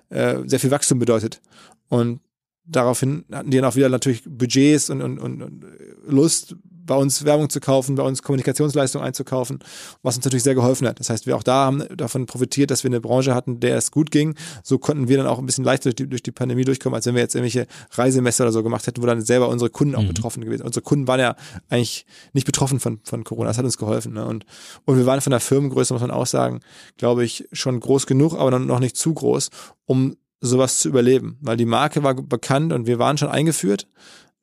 äh, 0.08 0.38
sehr 0.46 0.60
viel 0.60 0.70
Wachstum 0.70 0.98
bedeutet. 0.98 1.40
Und 1.88 2.20
daraufhin 2.64 3.24
hatten 3.30 3.50
die 3.50 3.58
dann 3.58 3.66
auch 3.66 3.76
wieder 3.76 3.88
natürlich 3.88 4.24
Budgets 4.24 4.90
und, 4.90 5.02
und, 5.02 5.18
und 5.18 5.64
Lust, 6.06 6.56
bei 6.88 6.96
uns 6.96 7.24
Werbung 7.24 7.48
zu 7.48 7.60
kaufen, 7.60 7.94
bei 7.94 8.02
uns 8.02 8.22
Kommunikationsleistungen 8.22 9.06
einzukaufen, 9.06 9.60
was 10.02 10.16
uns 10.16 10.24
natürlich 10.24 10.42
sehr 10.42 10.56
geholfen 10.56 10.88
hat. 10.88 10.98
Das 10.98 11.10
heißt, 11.10 11.26
wir 11.26 11.36
auch 11.36 11.44
da 11.44 11.66
haben 11.66 11.84
davon 11.96 12.26
profitiert, 12.26 12.72
dass 12.72 12.82
wir 12.82 12.88
eine 12.88 13.00
Branche 13.00 13.34
hatten, 13.34 13.60
der 13.60 13.76
es 13.76 13.92
gut 13.92 14.10
ging. 14.10 14.34
So 14.64 14.78
konnten 14.78 15.06
wir 15.06 15.18
dann 15.18 15.26
auch 15.26 15.38
ein 15.38 15.46
bisschen 15.46 15.64
leichter 15.64 15.90
durch 15.90 15.96
die, 15.96 16.08
durch 16.08 16.22
die 16.22 16.32
Pandemie 16.32 16.64
durchkommen, 16.64 16.96
als 16.96 17.06
wenn 17.06 17.14
wir 17.14 17.22
jetzt 17.22 17.36
irgendwelche 17.36 17.68
Reisemesser 17.92 18.44
oder 18.44 18.52
so 18.52 18.62
gemacht 18.64 18.86
hätten, 18.86 19.02
wo 19.02 19.06
dann 19.06 19.20
selber 19.20 19.48
unsere 19.48 19.70
Kunden 19.70 19.94
auch 19.94 20.02
mhm. 20.02 20.08
betroffen 20.08 20.44
gewesen. 20.44 20.64
Unsere 20.64 20.82
Kunden 20.82 21.06
waren 21.06 21.20
ja 21.20 21.36
eigentlich 21.68 22.06
nicht 22.32 22.46
betroffen 22.46 22.80
von, 22.80 23.00
von 23.04 23.22
Corona. 23.22 23.50
Das 23.50 23.58
hat 23.58 23.64
uns 23.64 23.78
geholfen. 23.78 24.14
Ne? 24.14 24.24
Und, 24.24 24.44
und 24.84 24.96
wir 24.96 25.06
waren 25.06 25.20
von 25.20 25.30
der 25.30 25.40
Firmengröße, 25.40 25.92
muss 25.92 26.00
man 26.00 26.10
auch 26.10 26.26
sagen, 26.26 26.60
glaube 26.96 27.24
ich, 27.24 27.46
schon 27.52 27.78
groß 27.78 28.06
genug, 28.06 28.34
aber 28.34 28.58
noch 28.58 28.80
nicht 28.80 28.96
zu 28.96 29.14
groß, 29.14 29.50
um 29.84 30.16
sowas 30.40 30.78
zu 30.78 30.88
überleben. 30.88 31.38
Weil 31.40 31.56
die 31.56 31.66
Marke 31.66 32.02
war 32.02 32.14
bekannt 32.14 32.72
und 32.72 32.86
wir 32.86 32.98
waren 32.98 33.18
schon 33.18 33.28
eingeführt. 33.28 33.88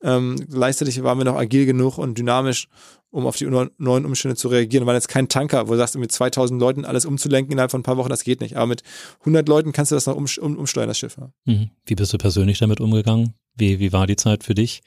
Ähm, 0.06 0.36
gleichzeitig 0.50 1.02
waren 1.02 1.18
wir 1.18 1.26
noch 1.26 1.36
agil 1.36 1.65
genug 1.65 1.98
und 1.98 2.15
dynamisch, 2.15 2.68
um 3.10 3.26
auf 3.26 3.38
die 3.38 3.48
neuen 3.48 4.06
Umstände 4.06 4.36
zu 4.36 4.50
reagieren. 4.50 4.84
Wir 4.84 4.88
waren 4.88 4.96
jetzt 4.96 5.08
kein 5.08 5.30
Tanker, 5.30 5.68
wo 5.68 5.72
du 5.72 5.78
sagst, 5.78 5.98
mit 5.98 6.12
2000 6.12 6.60
Leuten 6.60 6.86
alles 6.86 7.06
umzulenken 7.06 7.52
innerhalb 7.52 7.72
von 7.72 7.80
ein 7.80 7.84
paar 7.84 7.98
Wochen, 7.98 8.10
das 8.10 8.24
geht 8.24 8.39
nicht. 8.39 8.56
Aber 8.56 8.68
mit 8.68 8.84
100 9.22 9.48
Leuten 9.50 9.72
kannst 9.72 9.91
du 9.91 9.96
das 9.96 10.06
noch 10.06 10.15
um, 10.15 10.28
um, 10.41 10.58
umsteuern, 10.58 10.89
das 10.89 11.00
Schiff. 11.00 11.18
Mhm. 11.46 11.72
Wie 11.88 11.96
bist 11.96 12.13
du 12.13 12.20
persönlich 12.20 12.60
damit 12.60 12.80
umgegangen? 12.80 13.34
Wie, 13.56 13.80
wie 13.80 13.91
war 13.91 14.06
die 14.06 14.15
Zeit 14.15 14.44
für 14.44 14.54
dich? 14.54 14.84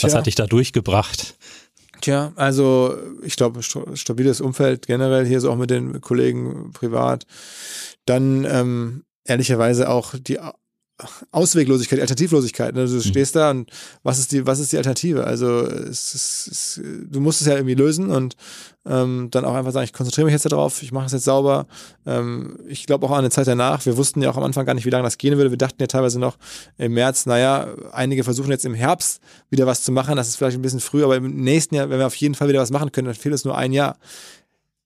Was 0.00 0.10
Tja. 0.10 0.18
hat 0.18 0.26
dich 0.26 0.34
da 0.34 0.46
durchgebracht? 0.46 1.36
Tja, 2.00 2.32
also 2.34 2.96
ich 3.22 3.36
glaube, 3.36 3.62
stabiles 3.62 4.40
Umfeld 4.40 4.88
generell 4.88 5.24
hier 5.24 5.40
so 5.40 5.52
auch 5.52 5.56
mit 5.56 5.70
den 5.70 6.00
Kollegen 6.00 6.72
privat. 6.72 7.26
Dann 8.06 8.44
ähm, 8.44 9.04
ehrlicherweise 9.24 9.88
auch 9.88 10.14
die 10.18 10.40
Ausweglosigkeit, 11.30 12.00
Alternativlosigkeit. 12.00 12.74
Ne? 12.74 12.86
Du 12.86 12.94
mhm. 12.94 13.00
stehst 13.00 13.36
da 13.36 13.50
und 13.50 13.70
was 14.02 14.18
ist 14.18 14.32
die, 14.32 14.46
was 14.46 14.58
ist 14.58 14.72
die 14.72 14.76
Alternative? 14.76 15.24
Also 15.24 15.60
es, 15.60 16.14
es, 16.14 16.48
es, 16.50 16.80
du 17.10 17.20
musst 17.20 17.40
es 17.40 17.46
ja 17.46 17.54
irgendwie 17.54 17.74
lösen 17.74 18.10
und 18.10 18.36
ähm, 18.84 19.28
dann 19.30 19.44
auch 19.44 19.54
einfach 19.54 19.72
sagen, 19.72 19.84
ich 19.84 19.92
konzentriere 19.92 20.24
mich 20.24 20.32
jetzt 20.32 20.50
darauf, 20.50 20.82
ich 20.82 20.92
mache 20.92 21.06
es 21.06 21.12
jetzt 21.12 21.24
sauber. 21.24 21.66
Ähm, 22.04 22.58
ich 22.66 22.86
glaube 22.86 23.06
auch 23.06 23.10
an 23.10 23.18
eine 23.18 23.30
Zeit 23.30 23.46
danach, 23.46 23.86
wir 23.86 23.96
wussten 23.96 24.22
ja 24.22 24.30
auch 24.30 24.36
am 24.36 24.42
Anfang 24.42 24.66
gar 24.66 24.74
nicht, 24.74 24.86
wie 24.86 24.90
lange 24.90 25.04
das 25.04 25.18
gehen 25.18 25.36
würde. 25.36 25.50
Wir 25.50 25.58
dachten 25.58 25.80
ja 25.80 25.86
teilweise 25.86 26.18
noch 26.18 26.36
im 26.78 26.94
März, 26.94 27.26
naja, 27.26 27.68
einige 27.92 28.24
versuchen 28.24 28.50
jetzt 28.50 28.64
im 28.64 28.74
Herbst 28.74 29.20
wieder 29.50 29.66
was 29.66 29.82
zu 29.82 29.92
machen, 29.92 30.16
das 30.16 30.28
ist 30.28 30.36
vielleicht 30.36 30.58
ein 30.58 30.62
bisschen 30.62 30.80
früh, 30.80 31.04
aber 31.04 31.16
im 31.16 31.42
nächsten 31.42 31.74
Jahr, 31.74 31.90
wenn 31.90 31.98
wir 31.98 32.06
auf 32.06 32.16
jeden 32.16 32.34
Fall 32.34 32.48
wieder 32.48 32.60
was 32.60 32.70
machen 32.70 32.92
können, 32.92 33.06
dann 33.06 33.14
fehlt 33.14 33.34
es 33.34 33.44
nur 33.44 33.56
ein 33.56 33.72
Jahr 33.72 33.96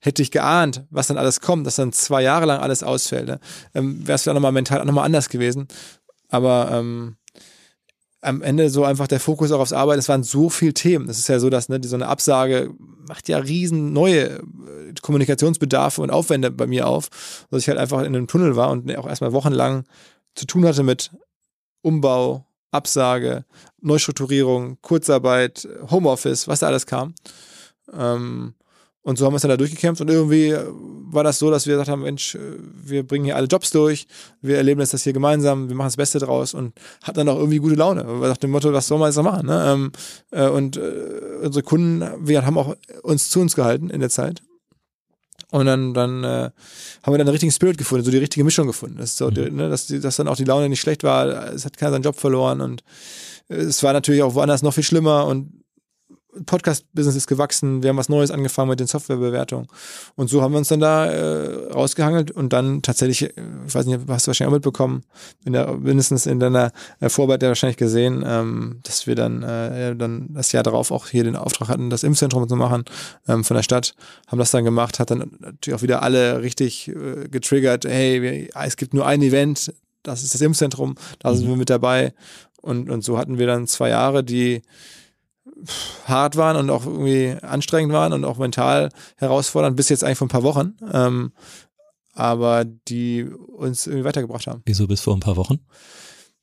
hätte 0.07 0.22
ich 0.22 0.31
geahnt, 0.31 0.85
was 0.90 1.09
dann 1.09 1.18
alles 1.18 1.40
kommt, 1.40 1.66
dass 1.66 1.76
dann 1.76 1.92
zwei 1.92 2.22
Jahre 2.22 2.46
lang 2.46 2.61
alles 2.61 2.83
ausfällt, 2.83 3.26
ne? 3.26 3.40
ähm, 3.74 4.07
wäre 4.07 4.14
es 4.14 4.22
vielleicht 4.22 4.35
nochmal 4.35 4.52
mental 4.52 4.81
auch 4.81 4.85
nochmal 4.85 5.05
anders 5.05 5.29
gewesen. 5.29 5.66
Aber 6.29 6.71
ähm, 6.73 7.17
am 8.21 8.43
Ende 8.43 8.71
so 8.71 8.85
einfach 8.85 9.07
der 9.07 9.21
Fokus 9.21 9.53
auch 9.53 9.61
aufs 9.61 9.73
Arbeiten, 9.73 10.01
es 10.01 10.09
waren 10.09 10.25
so 10.25 10.51
viele 10.51 10.75
Themen. 10.75 11.09
Es 11.09 11.19
ist 11.19 11.29
ja 11.29 11.39
so, 11.39 11.51
dass 11.51 11.69
ne, 11.69 11.81
so 11.83 11.95
eine 11.95 12.09
Absage 12.09 12.75
macht 13.09 13.29
ja 13.29 13.39
riesen 13.39 13.93
neue 13.93 14.25
äh, 14.25 14.41
Kommunikationsbedarfe 15.01 16.03
und 16.03 16.11
Aufwände 16.11 16.51
bei 16.51 16.67
mir 16.67 16.89
auf, 16.89 17.47
dass 17.51 17.62
ich 17.62 17.69
halt 17.69 17.79
einfach 17.79 18.01
in 18.01 18.07
einem 18.07 18.27
Tunnel 18.27 18.57
war 18.57 18.71
und 18.71 18.95
auch 18.97 19.07
erstmal 19.07 19.33
wochenlang 19.33 19.85
zu 20.35 20.47
tun 20.47 20.65
hatte 20.65 20.83
mit 20.83 21.12
Umbau, 21.83 22.47
Absage, 22.73 23.45
Neustrukturierung, 23.81 24.79
Kurzarbeit, 24.83 25.69
Homeoffice, 25.91 26.49
was 26.49 26.61
da 26.61 26.67
alles 26.67 26.87
kam. 26.87 27.15
Ähm, 27.93 28.55
und 29.07 29.16
so 29.16 29.25
haben 29.25 29.35
wir 29.35 29.37
es 29.37 29.42
dann 29.42 29.51
da 29.51 29.57
durchgekämpft 29.57 30.01
und 30.01 30.11
irgendwie 30.11 30.53
war 31.12 31.23
das 31.23 31.38
so, 31.38 31.49
dass 31.49 31.64
wir 31.64 31.75
gesagt 31.75 31.88
haben, 31.88 32.03
Mensch, 32.03 32.35
äh, 32.35 32.40
wir 32.85 33.07
bringen 33.07 33.25
hier 33.25 33.37
alle 33.37 33.47
Jobs 33.47 33.71
durch, 33.71 34.09
wir 34.42 34.57
erleben 34.57 34.81
das 34.81 35.01
hier 35.01 35.12
gemeinsam, 35.12 35.69
wir 35.69 35.77
machen 35.77 35.87
das 35.87 35.97
Beste 35.97 36.19
draus 36.19 36.55
und 36.55 36.75
hatten 37.05 37.19
dann 37.19 37.29
auch 37.29 37.37
irgendwie 37.37 37.59
gute 37.59 37.77
Laune. 37.77 38.03
Nach 38.03 38.37
dem 38.37 38.51
Motto, 38.51 38.73
was 38.73 38.88
soll 38.88 38.99
man 38.99 39.09
jetzt 39.09 39.16
noch 39.16 39.23
machen? 39.23 39.47
Ne? 39.47 39.64
Ähm, 39.64 39.92
äh, 40.33 40.49
und 40.49 40.77
äh, 40.77 40.81
unsere 41.40 41.62
Kunden, 41.62 42.03
wir 42.27 42.45
haben 42.45 42.59
auch 42.59 42.75
uns 43.05 43.29
zu 43.29 43.38
uns 43.38 43.55
gehalten 43.55 43.90
in 43.90 44.01
der 44.01 44.11
Zeit. 44.11 44.42
Und 45.53 45.66
dann, 45.66 45.95
dann 45.95 46.25
äh, 46.25 46.51
haben 47.05 47.14
wir 47.14 47.19
dann 47.19 47.27
den 47.27 47.29
richtigen 47.29 47.53
Spirit 47.53 47.79
gefunden, 47.79 48.05
so 48.05 48.11
die 48.11 48.19
richtige 48.19 48.42
Mischung 48.42 48.66
gefunden. 48.66 48.97
Das 48.99 49.16
so, 49.16 49.31
mhm. 49.31 49.55
ne, 49.55 49.71
dass, 49.71 49.87
dass 49.87 50.16
dann 50.16 50.27
auch 50.27 50.37
die 50.37 50.42
Laune 50.42 50.69
nicht 50.69 50.81
schlecht 50.81 51.05
war, 51.05 51.53
es 51.53 51.64
hat 51.64 51.77
keiner 51.77 51.92
seinen 51.92 52.03
Job 52.03 52.19
verloren 52.19 52.61
und 52.61 52.83
es 53.47 53.85
war 53.85 53.92
natürlich 53.92 54.25
auch 54.25 54.35
woanders 54.35 54.62
noch 54.62 54.75
viel 54.75 54.83
schlimmer 54.83 55.27
und 55.27 55.53
Podcast-Business 56.44 57.16
ist 57.16 57.27
gewachsen, 57.27 57.83
wir 57.83 57.90
haben 57.90 57.96
was 57.96 58.09
Neues 58.09 58.31
angefangen 58.31 58.70
mit 58.70 58.81
den 58.81 58.87
Softwarebewertungen. 58.87 59.66
Und 60.14 60.29
so 60.29 60.42
haben 60.42 60.53
wir 60.53 60.59
uns 60.59 60.68
dann 60.68 60.81
da 60.81 61.07
äh, 61.07 61.72
rausgehangelt 61.72 62.31
und 62.31 62.53
dann 62.53 62.83
tatsächlich, 62.83 63.22
äh, 63.22 63.33
ich 63.66 63.75
weiß 63.75 63.87
nicht, 63.87 64.01
hast 64.09 64.27
du 64.27 64.29
wahrscheinlich 64.29 64.51
auch 64.51 64.57
mitbekommen, 64.57 65.03
in 65.44 65.55
der, 65.55 65.72
mindestens 65.77 66.27
in 66.27 66.40
deiner 66.40 66.72
äh, 67.01 67.09
Vorarbeit 67.09 67.42
ja 67.42 67.49
wahrscheinlich 67.49 67.77
gesehen, 67.77 68.25
ähm, 68.27 68.81
dass 68.83 69.07
wir 69.07 69.14
dann, 69.14 69.42
äh, 69.42 69.96
dann 69.96 70.29
das 70.35 70.53
Jahr 70.53 70.62
darauf 70.62 70.90
auch 70.90 71.07
hier 71.09 71.25
den 71.25 71.37
Auftrag 71.37 71.68
hatten, 71.68 71.90
das 71.90 72.03
Impfzentrum 72.03 72.49
zu 72.49 72.57
machen 72.57 72.85
ähm, 73.29 73.44
von 73.44 73.57
der 73.57 73.62
Stadt, 73.62 73.94
haben 74.27 74.38
das 74.38 74.51
dann 74.51 74.64
gemacht, 74.64 74.99
hat 74.99 75.11
dann 75.11 75.31
natürlich 75.40 75.79
auch 75.79 75.83
wieder 75.83 76.03
alle 76.03 76.42
richtig 76.42 76.88
äh, 76.88 77.29
getriggert, 77.29 77.85
hey, 77.85 78.22
wir, 78.22 78.49
es 78.64 78.77
gibt 78.77 78.92
nur 78.94 79.07
ein 79.07 79.22
Event, 79.22 79.72
das 80.03 80.22
ist 80.22 80.35
das 80.35 80.40
Impfzentrum, 80.40 80.94
da 81.18 81.35
sind 81.35 81.46
mhm. 81.46 81.51
wir 81.51 81.57
mit 81.57 81.70
dabei 81.70 82.12
Und, 82.66 82.90
und 82.90 83.05
so 83.05 83.16
hatten 83.16 83.38
wir 83.38 83.46
dann 83.46 83.68
zwei 83.68 83.90
Jahre, 83.90 84.25
die 84.25 84.62
hart 86.04 86.37
waren 86.37 86.56
und 86.56 86.70
auch 86.70 86.87
irgendwie 86.87 87.37
anstrengend 87.42 87.92
waren 87.92 88.12
und 88.12 88.24
auch 88.24 88.38
mental 88.38 88.90
herausfordernd, 89.16 89.76
bis 89.76 89.88
jetzt 89.88 90.04
eigentlich 90.04 90.18
vor 90.18 90.26
ein 90.26 90.30
paar 90.30 90.42
Wochen. 90.42 90.76
Ähm, 90.92 91.32
aber 92.12 92.64
die 92.64 93.24
uns 93.24 93.87
irgendwie 93.87 94.04
weitergebracht 94.04 94.46
haben. 94.46 94.62
Wieso 94.64 94.87
bis 94.87 95.02
vor 95.02 95.14
ein 95.14 95.20
paar 95.20 95.37
Wochen? 95.37 95.61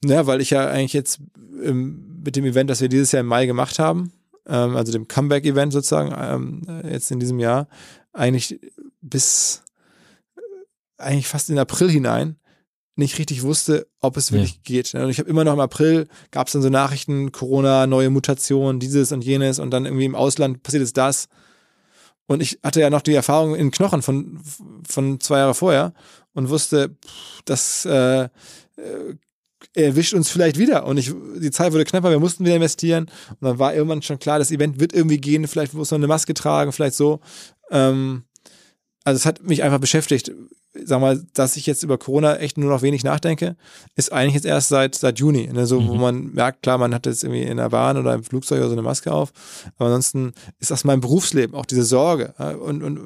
Ja, 0.05 0.27
weil 0.27 0.41
ich 0.41 0.51
ja 0.51 0.67
eigentlich 0.67 0.93
jetzt 0.93 1.19
ähm, 1.63 2.21
mit 2.23 2.35
dem 2.35 2.45
Event, 2.45 2.69
das 2.69 2.81
wir 2.81 2.89
dieses 2.89 3.11
Jahr 3.11 3.21
im 3.21 3.27
Mai 3.27 3.45
gemacht 3.45 3.79
haben, 3.79 4.11
ähm, 4.47 4.75
also 4.75 4.91
dem 4.91 5.07
Comeback-Event 5.07 5.73
sozusagen, 5.73 6.13
ähm, 6.15 6.81
jetzt 6.89 7.09
in 7.11 7.19
diesem 7.19 7.39
Jahr, 7.39 7.67
eigentlich 8.11 8.59
bis 9.01 9.63
äh, 10.35 10.41
eigentlich 11.01 11.27
fast 11.27 11.49
in 11.49 11.57
April 11.57 11.89
hinein 11.89 12.37
nicht 12.95 13.17
richtig 13.17 13.41
wusste, 13.41 13.87
ob 14.01 14.17
es 14.17 14.31
wirklich 14.31 14.53
ja. 14.53 14.59
geht. 14.63 14.93
Und 14.93 15.09
ich 15.09 15.19
habe 15.19 15.29
immer 15.29 15.43
noch 15.43 15.53
im 15.53 15.59
April, 15.59 16.07
gab 16.31 16.47
es 16.47 16.53
dann 16.53 16.61
so 16.61 16.69
Nachrichten, 16.69 17.31
Corona, 17.31 17.87
neue 17.87 18.09
Mutationen, 18.09 18.79
dieses 18.79 19.11
und 19.11 19.23
jenes 19.23 19.59
und 19.59 19.71
dann 19.71 19.85
irgendwie 19.85 20.05
im 20.05 20.15
Ausland 20.15 20.61
passiert 20.63 20.83
es 20.83 20.93
das. 20.93 21.27
Und 22.27 22.41
ich 22.41 22.59
hatte 22.63 22.81
ja 22.81 22.89
noch 22.89 23.01
die 23.01 23.13
Erfahrung 23.13 23.55
in 23.55 23.71
Knochen 23.71 24.01
von, 24.01 24.39
von 24.87 25.19
zwei 25.19 25.39
Jahre 25.39 25.53
vorher 25.53 25.93
und 26.33 26.49
wusste, 26.49 26.95
das 27.45 27.85
äh, 27.85 28.23
äh, 28.23 28.29
erwischt 29.73 30.13
uns 30.13 30.29
vielleicht 30.29 30.57
wieder. 30.57 30.85
Und 30.85 30.97
ich, 30.97 31.13
die 31.41 31.51
Zeit 31.51 31.73
wurde 31.73 31.85
knapper, 31.85 32.11
wir 32.11 32.19
mussten 32.19 32.45
wieder 32.45 32.55
investieren. 32.55 33.05
Und 33.29 33.41
dann 33.41 33.59
war 33.59 33.73
irgendwann 33.73 34.01
schon 34.01 34.19
klar, 34.19 34.39
das 34.39 34.51
Event 34.51 34.79
wird 34.79 34.93
irgendwie 34.93 35.17
gehen, 35.17 35.47
vielleicht 35.47 35.73
muss 35.73 35.91
man 35.91 35.99
eine 35.99 36.07
Maske 36.07 36.33
tragen, 36.33 36.71
vielleicht 36.71 36.95
so. 36.95 37.19
Ähm, 37.71 38.23
also 39.03 39.17
es 39.17 39.25
hat 39.25 39.43
mich 39.43 39.63
einfach 39.63 39.79
beschäftigt 39.79 40.31
sag 40.73 41.01
mal, 41.01 41.23
dass 41.33 41.55
ich 41.55 41.65
jetzt 41.65 41.83
über 41.83 41.97
Corona 41.97 42.37
echt 42.37 42.57
nur 42.57 42.69
noch 42.69 42.81
wenig 42.81 43.03
nachdenke, 43.03 43.55
ist 43.95 44.11
eigentlich 44.11 44.33
jetzt 44.33 44.45
erst 44.45 44.69
seit, 44.69 44.95
seit 44.95 45.19
Juni, 45.19 45.47
ne, 45.47 45.67
so, 45.67 45.79
mhm. 45.79 45.87
wo 45.87 45.95
man 45.95 46.33
merkt, 46.33 46.63
klar, 46.63 46.77
man 46.77 46.93
hat 46.93 47.05
jetzt 47.05 47.23
irgendwie 47.23 47.43
in 47.43 47.57
der 47.57 47.69
Bahn 47.69 47.97
oder 47.97 48.13
im 48.13 48.23
Flugzeug 48.23 48.59
oder 48.59 48.69
so 48.69 48.73
eine 48.73 48.81
Maske 48.81 49.11
auf, 49.11 49.31
aber 49.77 49.87
ansonsten 49.87 50.33
ist 50.59 50.71
das 50.71 50.83
mein 50.83 50.99
Berufsleben, 50.99 51.55
auch 51.55 51.65
diese 51.65 51.83
Sorge 51.83 52.33
und, 52.59 52.81
und 52.81 52.99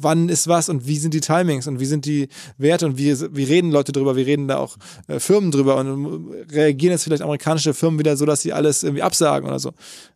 wann 0.00 0.28
ist 0.28 0.46
was 0.46 0.68
und 0.68 0.86
wie 0.86 0.98
sind 0.98 1.12
die 1.12 1.20
Timings 1.20 1.66
und 1.66 1.80
wie 1.80 1.86
sind 1.86 2.04
die 2.04 2.28
Werte 2.56 2.86
und 2.86 2.98
wie, 2.98 3.18
wie 3.34 3.44
reden 3.44 3.72
Leute 3.72 3.92
drüber, 3.92 4.14
wie 4.14 4.22
reden 4.22 4.46
da 4.46 4.58
auch 4.58 4.76
äh, 5.08 5.18
Firmen 5.18 5.50
drüber 5.50 5.76
und 5.76 6.30
reagieren 6.52 6.92
jetzt 6.92 7.04
vielleicht 7.04 7.22
amerikanische 7.22 7.74
Firmen 7.74 7.98
wieder 7.98 8.16
so, 8.16 8.26
dass 8.26 8.42
sie 8.42 8.52
alles 8.52 8.84
irgendwie 8.84 9.02
absagen 9.02 9.48
oder 9.48 9.58
so. 9.58 9.72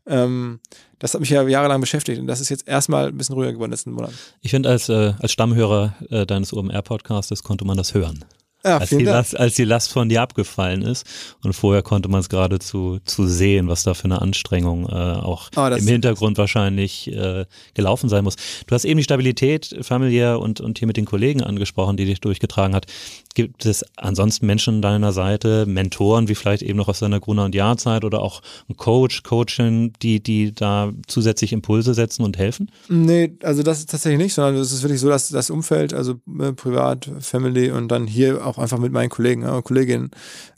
Ähm, 0.06 0.60
das 1.02 1.14
hat 1.14 1.20
mich 1.20 1.30
ja 1.30 1.42
jahrelang 1.42 1.80
beschäftigt 1.80 2.20
und 2.20 2.28
das 2.28 2.40
ist 2.40 2.48
jetzt 2.48 2.68
erstmal 2.68 3.08
ein 3.08 3.18
bisschen 3.18 3.34
ruhiger 3.34 3.52
geworden 3.52 3.66
in 3.66 3.70
den 3.70 3.76
letzten 3.76 3.90
Monaten. 3.90 4.14
Ich 4.40 4.52
finde, 4.52 4.68
als, 4.68 4.88
äh, 4.88 5.14
als 5.18 5.32
Stammhörer 5.32 5.94
äh, 6.10 6.26
deines 6.26 6.52
OMR-Podcastes 6.52 7.42
konnte 7.42 7.64
man 7.64 7.76
das 7.76 7.92
hören. 7.92 8.24
Ja, 8.64 8.79
als, 8.79 8.90
die 8.90 9.03
Last, 9.03 9.37
als 9.37 9.55
die 9.57 9.64
Last 9.64 9.92
von 9.92 10.09
dir 10.09 10.22
abgefallen 10.22 10.83
ist. 10.83 11.05
Und 11.42 11.53
vorher 11.53 11.83
konnte 11.83 12.09
man 12.09 12.20
es 12.20 12.29
gerade 12.29 12.61
zu, 12.61 13.01
zu 13.05 13.27
sehen, 13.27 13.68
was 13.68 13.83
da 13.83 13.94
für 13.94 14.05
eine 14.05 14.22
Anstrengung 14.22 14.88
äh, 14.88 14.92
auch 14.92 15.51
oh, 15.57 15.66
im 15.66 15.87
Hintergrund 15.87 16.38
wahrscheinlich 16.38 17.12
äh, 17.12 17.44
gelaufen 17.75 18.09
sein 18.09 18.22
muss. 18.22 18.37
Du 18.66 18.75
hast 18.75 18.85
eben 18.85 18.98
die 18.98 19.05
Stabilität 19.05 19.77
familiär 19.83 20.38
und, 20.38 20.61
und 20.61 20.79
hier 20.79 20.87
mit 20.87 20.96
den 20.96 21.07
Kollegen 21.07 21.42
angesprochen, 21.42 21.96
die 21.96 22.05
dich 22.05 22.20
durchgetragen 22.20 22.75
hat. 22.75 22.87
Gibt 23.35 23.66
es 23.66 23.85
ansonsten 23.96 24.46
Menschen 24.46 24.77
an 24.77 24.83
deiner 24.83 25.12
Seite, 25.12 25.66
Mentoren, 25.66 26.29
wie 26.29 26.35
vielleicht 26.35 26.62
eben 26.62 26.77
noch 26.77 26.88
aus 26.88 27.01
deiner 27.01 27.18
Gruner- 27.18 27.46
und 27.46 27.55
Jahrzeit 27.55 28.05
oder 28.05 28.20
auch 28.20 28.42
ein 28.68 28.77
Coach, 28.77 29.22
Coachin, 29.22 29.92
die, 30.03 30.22
die 30.22 30.55
da 30.55 30.92
zusätzlich 31.07 31.53
Impulse 31.53 31.94
setzen 31.94 32.22
und 32.22 32.38
helfen? 32.38 32.70
Nee, 32.88 33.33
also 33.42 33.62
das 33.62 33.81
ist 33.81 33.90
tatsächlich 33.90 34.18
nicht, 34.18 34.35
sondern 34.35 34.57
es 34.57 34.72
ist 34.72 34.83
wirklich 34.83 35.01
so, 35.01 35.09
dass 35.09 35.31
das 35.31 35.51
Umfeld, 35.51 35.94
also 35.94 36.20
äh, 36.38 36.53
privat, 36.53 37.11
Family 37.20 37.70
und 37.70 37.88
dann 37.88 38.07
hier 38.07 38.46
auch 38.46 38.51
einfach 38.58 38.78
mit 38.78 38.92
meinen 38.92 39.08
Kollegen 39.08 39.44
und 39.44 39.64
Kolleginnen, 39.64 40.10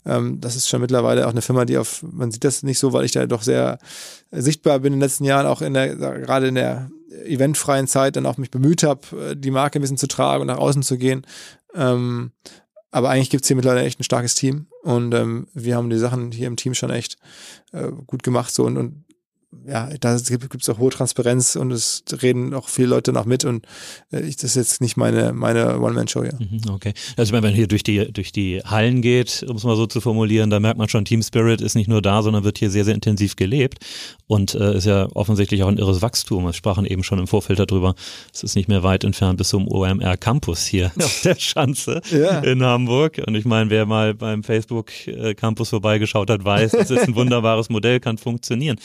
ähm, 0.05 0.39
das 0.41 0.55
ist 0.55 0.69
schon 0.69 0.81
mittlerweile 0.81 1.27
auch 1.27 1.31
eine 1.31 1.41
Firma, 1.41 1.65
die 1.65 1.77
auf, 1.77 2.03
man 2.03 2.31
sieht 2.31 2.43
das 2.43 2.63
nicht 2.63 2.79
so, 2.79 2.93
weil 2.93 3.05
ich 3.05 3.11
da 3.11 3.25
doch 3.25 3.41
sehr 3.41 3.77
sichtbar 4.31 4.79
bin 4.79 4.93
in 4.93 4.99
den 4.99 5.03
letzten 5.03 5.23
Jahren, 5.23 5.45
auch 5.45 5.61
in 5.61 5.73
der, 5.73 5.95
gerade 5.95 6.47
in 6.47 6.55
der 6.55 6.89
eventfreien 7.25 7.87
Zeit 7.87 8.15
dann 8.15 8.25
auch 8.25 8.37
mich 8.37 8.51
bemüht 8.51 8.83
habe, 8.83 9.31
äh, 9.31 9.35
die 9.35 9.51
Marke 9.51 9.79
ein 9.79 9.81
bisschen 9.81 9.97
zu 9.97 10.07
tragen 10.07 10.41
und 10.41 10.47
nach 10.47 10.57
außen 10.57 10.83
zu 10.83 10.97
gehen. 10.97 11.25
Ähm, 11.73 12.31
aber 12.91 13.09
eigentlich 13.09 13.29
gibt 13.29 13.43
es 13.43 13.47
hier 13.47 13.57
mittlerweile 13.57 13.85
echt 13.85 13.99
ein 13.99 14.05
starkes 14.05 14.35
Team 14.35 14.67
und 14.83 15.13
ähm, 15.13 15.47
wir 15.53 15.75
haben 15.75 15.89
die 15.89 15.97
Sachen 15.97 16.31
hier 16.31 16.47
im 16.47 16.55
Team 16.55 16.73
schon 16.73 16.91
echt 16.91 17.17
äh, 17.73 17.91
gut 18.07 18.23
gemacht 18.23 18.53
so 18.53 18.65
und, 18.65 18.77
und 18.77 19.04
ja, 19.67 19.89
da 19.99 20.17
gibt 20.17 20.61
es 20.61 20.69
auch 20.69 20.77
hohe 20.77 20.91
Transparenz 20.91 21.55
und 21.55 21.71
es 21.71 22.03
reden 22.21 22.53
auch 22.53 22.69
viele 22.69 22.89
Leute 22.89 23.13
noch 23.13 23.25
mit 23.25 23.45
und 23.45 23.65
äh, 24.11 24.21
ich, 24.21 24.35
das 24.35 24.51
ist 24.51 24.55
jetzt 24.55 24.81
nicht 24.81 24.97
meine, 24.97 25.33
meine 25.33 25.79
One-Man-Show 25.79 26.23
hier. 26.23 26.37
Mhm, 26.39 26.69
okay. 26.69 26.93
Also 27.17 27.29
ich 27.29 27.31
meine, 27.31 27.43
wenn 27.43 27.51
man 27.51 27.55
hier 27.55 27.67
durch 27.67 27.83
die, 27.83 28.11
durch 28.11 28.31
die 28.31 28.61
Hallen 28.63 29.01
geht, 29.01 29.45
um 29.47 29.55
es 29.55 29.63
mal 29.63 29.75
so 29.75 29.85
zu 29.87 30.01
formulieren, 30.01 30.49
da 30.49 30.59
merkt 30.59 30.77
man 30.77 30.89
schon, 30.89 31.05
Team 31.05 31.21
Spirit 31.21 31.61
ist 31.61 31.75
nicht 31.75 31.87
nur 31.87 32.01
da, 32.01 32.21
sondern 32.21 32.43
wird 32.43 32.57
hier 32.57 32.69
sehr, 32.69 32.85
sehr 32.85 32.95
intensiv 32.95 33.35
gelebt 33.35 33.79
und 34.27 34.55
äh, 34.55 34.77
ist 34.77 34.85
ja 34.85 35.07
offensichtlich 35.13 35.63
auch 35.63 35.67
ein 35.67 35.77
irres 35.77 36.01
Wachstum. 36.01 36.45
Wir 36.45 36.53
sprachen 36.53 36.85
eben 36.85 37.03
schon 37.03 37.19
im 37.19 37.27
Vorfeld 37.27 37.59
darüber, 37.59 37.95
es 38.33 38.43
ist 38.43 38.55
nicht 38.55 38.67
mehr 38.67 38.83
weit 38.83 39.03
entfernt 39.03 39.37
bis 39.37 39.49
zum 39.49 39.67
OMR 39.67 40.17
Campus 40.17 40.65
hier 40.65 40.91
auf 40.99 41.21
der 41.23 41.35
Schanze 41.39 42.01
ja. 42.11 42.39
in 42.39 42.63
Hamburg. 42.63 43.21
Und 43.25 43.35
ich 43.35 43.45
meine, 43.45 43.69
wer 43.69 43.85
mal 43.85 44.13
beim 44.13 44.43
Facebook 44.43 44.91
äh, 45.07 45.33
Campus 45.33 45.69
vorbeigeschaut 45.69 46.29
hat, 46.29 46.43
weiß, 46.43 46.71
das 46.71 46.91
ist 46.91 47.07
ein 47.07 47.15
wunderbares 47.15 47.69
Modell, 47.69 47.99
kann 47.99 48.17
funktionieren. 48.17 48.77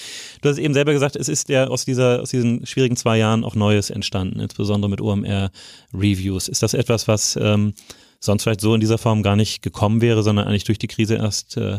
Du 0.43 0.49
hast 0.49 0.59
eben 0.61 0.75
selber 0.75 0.92
gesagt, 0.92 1.16
es 1.16 1.29
ist 1.29 1.49
ja 1.49 1.66
aus, 1.66 1.85
dieser, 1.85 2.20
aus 2.23 2.31
diesen 2.31 2.66
schwierigen 2.66 2.96
zwei 2.96 3.18
Jahren 3.18 3.44
auch 3.44 3.55
Neues 3.55 3.90
entstanden, 3.90 4.40
insbesondere 4.40 4.90
mit 4.90 5.01
OMR-Reviews. 5.01 6.49
Ist 6.49 6.62
das 6.62 6.75
etwas, 6.75 7.09
was 7.09 7.37
ähm, 7.40 7.75
sonst 8.20 8.42
vielleicht 8.42 8.61
so 8.61 8.75
in 8.75 8.81
dieser 8.81 8.99
Form 8.99 9.23
gar 9.23 9.37
nicht 9.37 9.62
gekommen 9.62 10.01
wäre, 10.01 10.23
sondern 10.23 10.46
eigentlich 10.46 10.64
durch 10.64 10.79
die 10.79 10.88
Krise 10.88 11.16
erst 11.16 11.57
äh, 11.57 11.79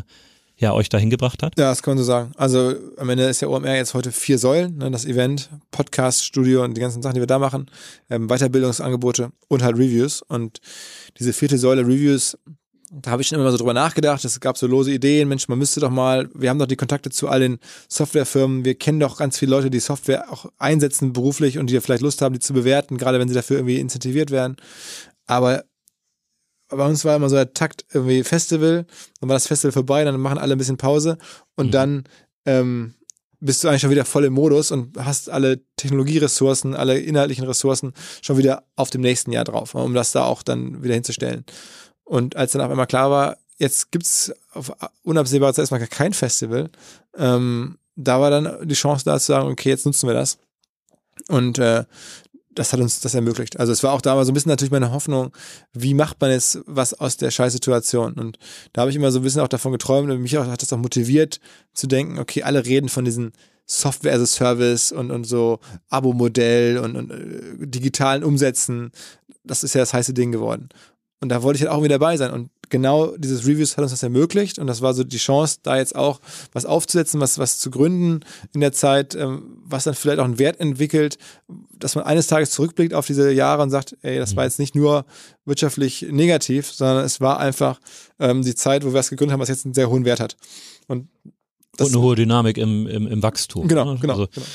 ja, 0.58 0.74
euch 0.74 0.90
dahin 0.90 1.10
gebracht 1.10 1.42
hat? 1.42 1.58
Ja, 1.58 1.70
das 1.70 1.82
kann 1.82 1.94
man 1.94 1.98
so 1.98 2.04
sagen. 2.04 2.32
Also 2.36 2.76
am 2.98 3.10
Ende 3.10 3.24
ist 3.24 3.42
ja 3.42 3.48
OMR 3.48 3.76
jetzt 3.76 3.94
heute 3.94 4.12
vier 4.12 4.38
Säulen, 4.38 4.78
ne? 4.78 4.92
das 4.92 5.06
Event, 5.06 5.50
Podcast, 5.72 6.24
Studio 6.24 6.64
und 6.64 6.76
die 6.76 6.82
ganzen 6.82 7.02
Sachen, 7.02 7.16
die 7.16 7.22
wir 7.22 7.28
da 7.28 7.40
machen, 7.40 7.66
ähm, 8.10 8.28
Weiterbildungsangebote 8.28 9.32
und 9.48 9.64
halt 9.64 9.76
Reviews. 9.76 10.22
Und 10.22 10.60
diese 11.18 11.34
vierte 11.34 11.58
Säule 11.58 11.82
Reviews 11.82 12.38
da 12.94 13.12
habe 13.12 13.22
ich 13.22 13.30
schon 13.30 13.40
immer 13.40 13.52
so 13.52 13.58
drüber 13.58 13.74
nachgedacht. 13.74 14.24
Es 14.26 14.40
gab 14.42 14.58
so 14.58 14.68
lose 14.68 14.92
Ideen. 14.92 15.30
Mensch, 15.30 15.48
man 15.48 15.58
müsste 15.58 15.80
doch 15.80 15.90
mal, 15.90 16.30
wir 16.34 16.50
haben 16.50 16.60
doch 16.60 16.68
die 16.68 16.76
Kontakte 16.76 17.10
zu 17.10 17.30
all 17.30 17.40
den 17.40 17.58
Softwarefirmen. 17.88 18.66
Wir 18.66 18.76
kennen 18.76 19.00
doch 19.00 19.18
ganz 19.18 19.40
viele 19.40 19.52
Leute, 19.52 19.70
die 19.70 19.80
Software 19.80 20.32
auch 20.32 20.48
einsetzen 20.58 21.14
beruflich 21.14 21.58
und 21.58 21.70
die 21.70 21.80
vielleicht 21.80 22.02
Lust 22.02 22.22
haben, 22.22 22.34
die 22.34 22.40
zu 22.40 22.54
bewerten, 22.54 22.98
gerade 22.98 23.18
wenn 23.18 23.30
sie 23.30 23.34
dafür 23.34 23.58
irgendwie 23.58 23.80
incentiviert 23.80 24.30
werden. 24.30 24.58
Aber 25.26 25.64
bei 26.68 26.86
uns 26.86 27.06
war 27.06 27.16
immer 27.16 27.30
so 27.30 27.36
der 27.36 27.54
Takt 27.54 27.86
irgendwie 27.94 28.24
Festival, 28.24 28.86
dann 29.20 29.30
war 29.30 29.36
das 29.36 29.48
Festival 29.48 29.72
vorbei, 29.72 30.04
dann 30.04 30.20
machen 30.20 30.38
alle 30.38 30.56
ein 30.56 30.58
bisschen 30.58 30.78
Pause 30.78 31.18
und 31.56 31.68
mhm. 31.68 31.72
dann 31.72 32.04
ähm, 32.46 32.94
bist 33.40 33.64
du 33.64 33.68
eigentlich 33.68 33.82
schon 33.82 33.90
wieder 33.90 34.06
voll 34.06 34.26
im 34.26 34.34
Modus 34.34 34.72
und 34.72 34.98
hast 34.98 35.30
alle 35.30 35.62
Technologieressourcen, 35.76 36.76
alle 36.76 37.00
inhaltlichen 37.00 37.46
Ressourcen 37.46 37.94
schon 38.22 38.38
wieder 38.38 38.64
auf 38.76 38.90
dem 38.90 39.02
nächsten 39.02 39.32
Jahr 39.32 39.44
drauf, 39.44 39.76
um 39.76 39.94
das 39.94 40.12
da 40.12 40.26
auch 40.26 40.44
dann 40.44 40.84
wieder 40.84 40.94
hinzustellen. 40.94 41.46
Und 42.12 42.36
als 42.36 42.52
dann 42.52 42.62
auf 42.62 42.70
einmal 42.70 42.88
klar 42.88 43.10
war, 43.10 43.38
jetzt 43.58 43.90
gibt 43.94 44.06
es 44.06 44.34
auf 44.52 44.74
unabsehbare 45.04 45.54
Zeit 45.54 45.64
erstmal 45.64 45.88
kein 45.88 46.12
Festival, 46.12 46.70
ähm, 47.16 47.78
da 47.96 48.20
war 48.20 48.30
dann 48.30 48.68
die 48.68 48.76
Chance 48.76 49.06
da 49.06 49.18
zu 49.18 49.28
sagen, 49.28 49.48
okay, 49.48 49.70
jetzt 49.70 49.86
nutzen 49.86 50.08
wir 50.08 50.14
das. 50.14 50.38
Und 51.30 51.58
äh, 51.58 51.86
das 52.54 52.74
hat 52.74 52.82
uns 52.82 53.00
das 53.00 53.14
ermöglicht. 53.14 53.62
Also 53.62 53.72
es 53.72 53.82
war 53.82 53.94
auch 53.94 54.02
damals 54.02 54.28
so 54.28 54.32
ein 54.32 54.34
bisschen 54.34 54.50
natürlich 54.50 54.72
meine 54.72 54.92
Hoffnung, 54.92 55.32
wie 55.72 55.94
macht 55.94 56.20
man 56.20 56.32
jetzt 56.32 56.60
was 56.66 56.94
aus 56.94 57.16
der 57.16 57.32
Scheißsituation? 57.32 58.16
Und 58.16 58.38
da 58.74 58.82
habe 58.82 58.92
ich 58.92 58.98
immer 58.98 59.10
so 59.10 59.20
ein 59.20 59.24
bisschen 59.24 59.40
auch 59.40 59.48
davon 59.48 59.72
geträumt 59.72 60.12
und 60.12 60.22
mich 60.22 60.38
auch, 60.38 60.46
hat 60.48 60.62
das 60.62 60.74
auch 60.74 60.78
motiviert 60.78 61.40
zu 61.74 61.88
denken, 61.88 62.20
okay, 62.20 62.44
alle 62.44 62.66
reden 62.66 62.90
von 62.90 63.06
diesen 63.06 63.32
Software 63.66 64.16
as 64.16 64.22
a 64.22 64.26
Service 64.26 64.92
und, 64.92 65.12
und 65.12 65.24
so 65.24 65.62
Abo-Modell 65.88 66.78
und, 66.78 66.98
und 66.98 67.12
äh, 67.12 67.68
digitalen 67.68 68.26
Umsätzen. 68.26 68.92
Das 69.46 69.64
ist 69.64 69.76
ja 69.76 69.80
das 69.80 69.94
heiße 69.94 70.14
Ding 70.14 70.34
geworden. 70.34 70.68
Und 71.22 71.30
da 71.30 71.44
wollte 71.44 71.58
ich 71.58 71.62
halt 71.62 71.72
auch 71.72 71.84
wieder 71.84 72.00
dabei 72.00 72.18
sein. 72.18 72.32
Und 72.32 72.50
genau 72.70 73.16
dieses 73.16 73.46
Reviews 73.46 73.78
hat 73.78 73.84
uns 73.84 73.92
das 73.92 74.02
ermöglicht. 74.02 74.58
Und 74.58 74.66
das 74.66 74.82
war 74.82 74.96
so 74.96 75.04
die 75.04 75.18
Chance, 75.18 75.60
da 75.62 75.78
jetzt 75.78 75.96
auch 75.96 76.20
was 76.52 76.66
aufzusetzen, 76.66 77.22
was, 77.22 77.38
was 77.38 77.60
zu 77.60 77.70
gründen 77.70 78.22
in 78.54 78.62
der 78.62 78.72
Zeit, 78.72 79.14
ähm, 79.14 79.60
was 79.64 79.84
dann 79.84 79.94
vielleicht 79.94 80.20
auch 80.20 80.26
einen 80.26 80.40
Wert 80.40 80.60
entwickelt, 80.60 81.20
dass 81.78 81.94
man 81.94 82.06
eines 82.06 82.26
Tages 82.26 82.50
zurückblickt 82.52 82.96
auf 82.96 83.06
diese 83.06 83.32
Jahre 83.32 83.62
und 83.62 83.70
sagt, 83.70 83.96
ey, 84.02 84.18
das 84.18 84.36
war 84.36 84.44
mhm. 84.44 84.48
jetzt 84.48 84.60
nicht 84.60 84.76
nur 84.76 85.06
wirtschaftlich 85.46 86.08
negativ, 86.10 86.72
sondern 86.72 87.06
es 87.06 87.22
war 87.22 87.40
einfach 87.40 87.80
ähm, 88.20 88.42
die 88.42 88.56
Zeit, 88.56 88.84
wo 88.84 88.92
wir 88.92 89.00
es 89.00 89.12
gegründet 89.12 89.34
haben, 89.34 89.42
was 89.42 89.50
jetzt 89.50 89.66
einen 89.66 89.76
sehr 89.76 89.90
hohen 89.90 90.06
Wert 90.06 90.20
hat. 90.20 90.36
Und 90.88 91.08
und 91.80 91.88
eine 91.88 92.02
hohe 92.02 92.16
Dynamik 92.16 92.58
im, 92.58 92.86
im, 92.86 93.08
im 93.08 93.24
Wachstum. 93.24 93.68
Genau, 93.68 93.86
ne? 93.86 93.98
genau, 94.00 94.14
also, 94.14 94.28
genau 94.28 94.46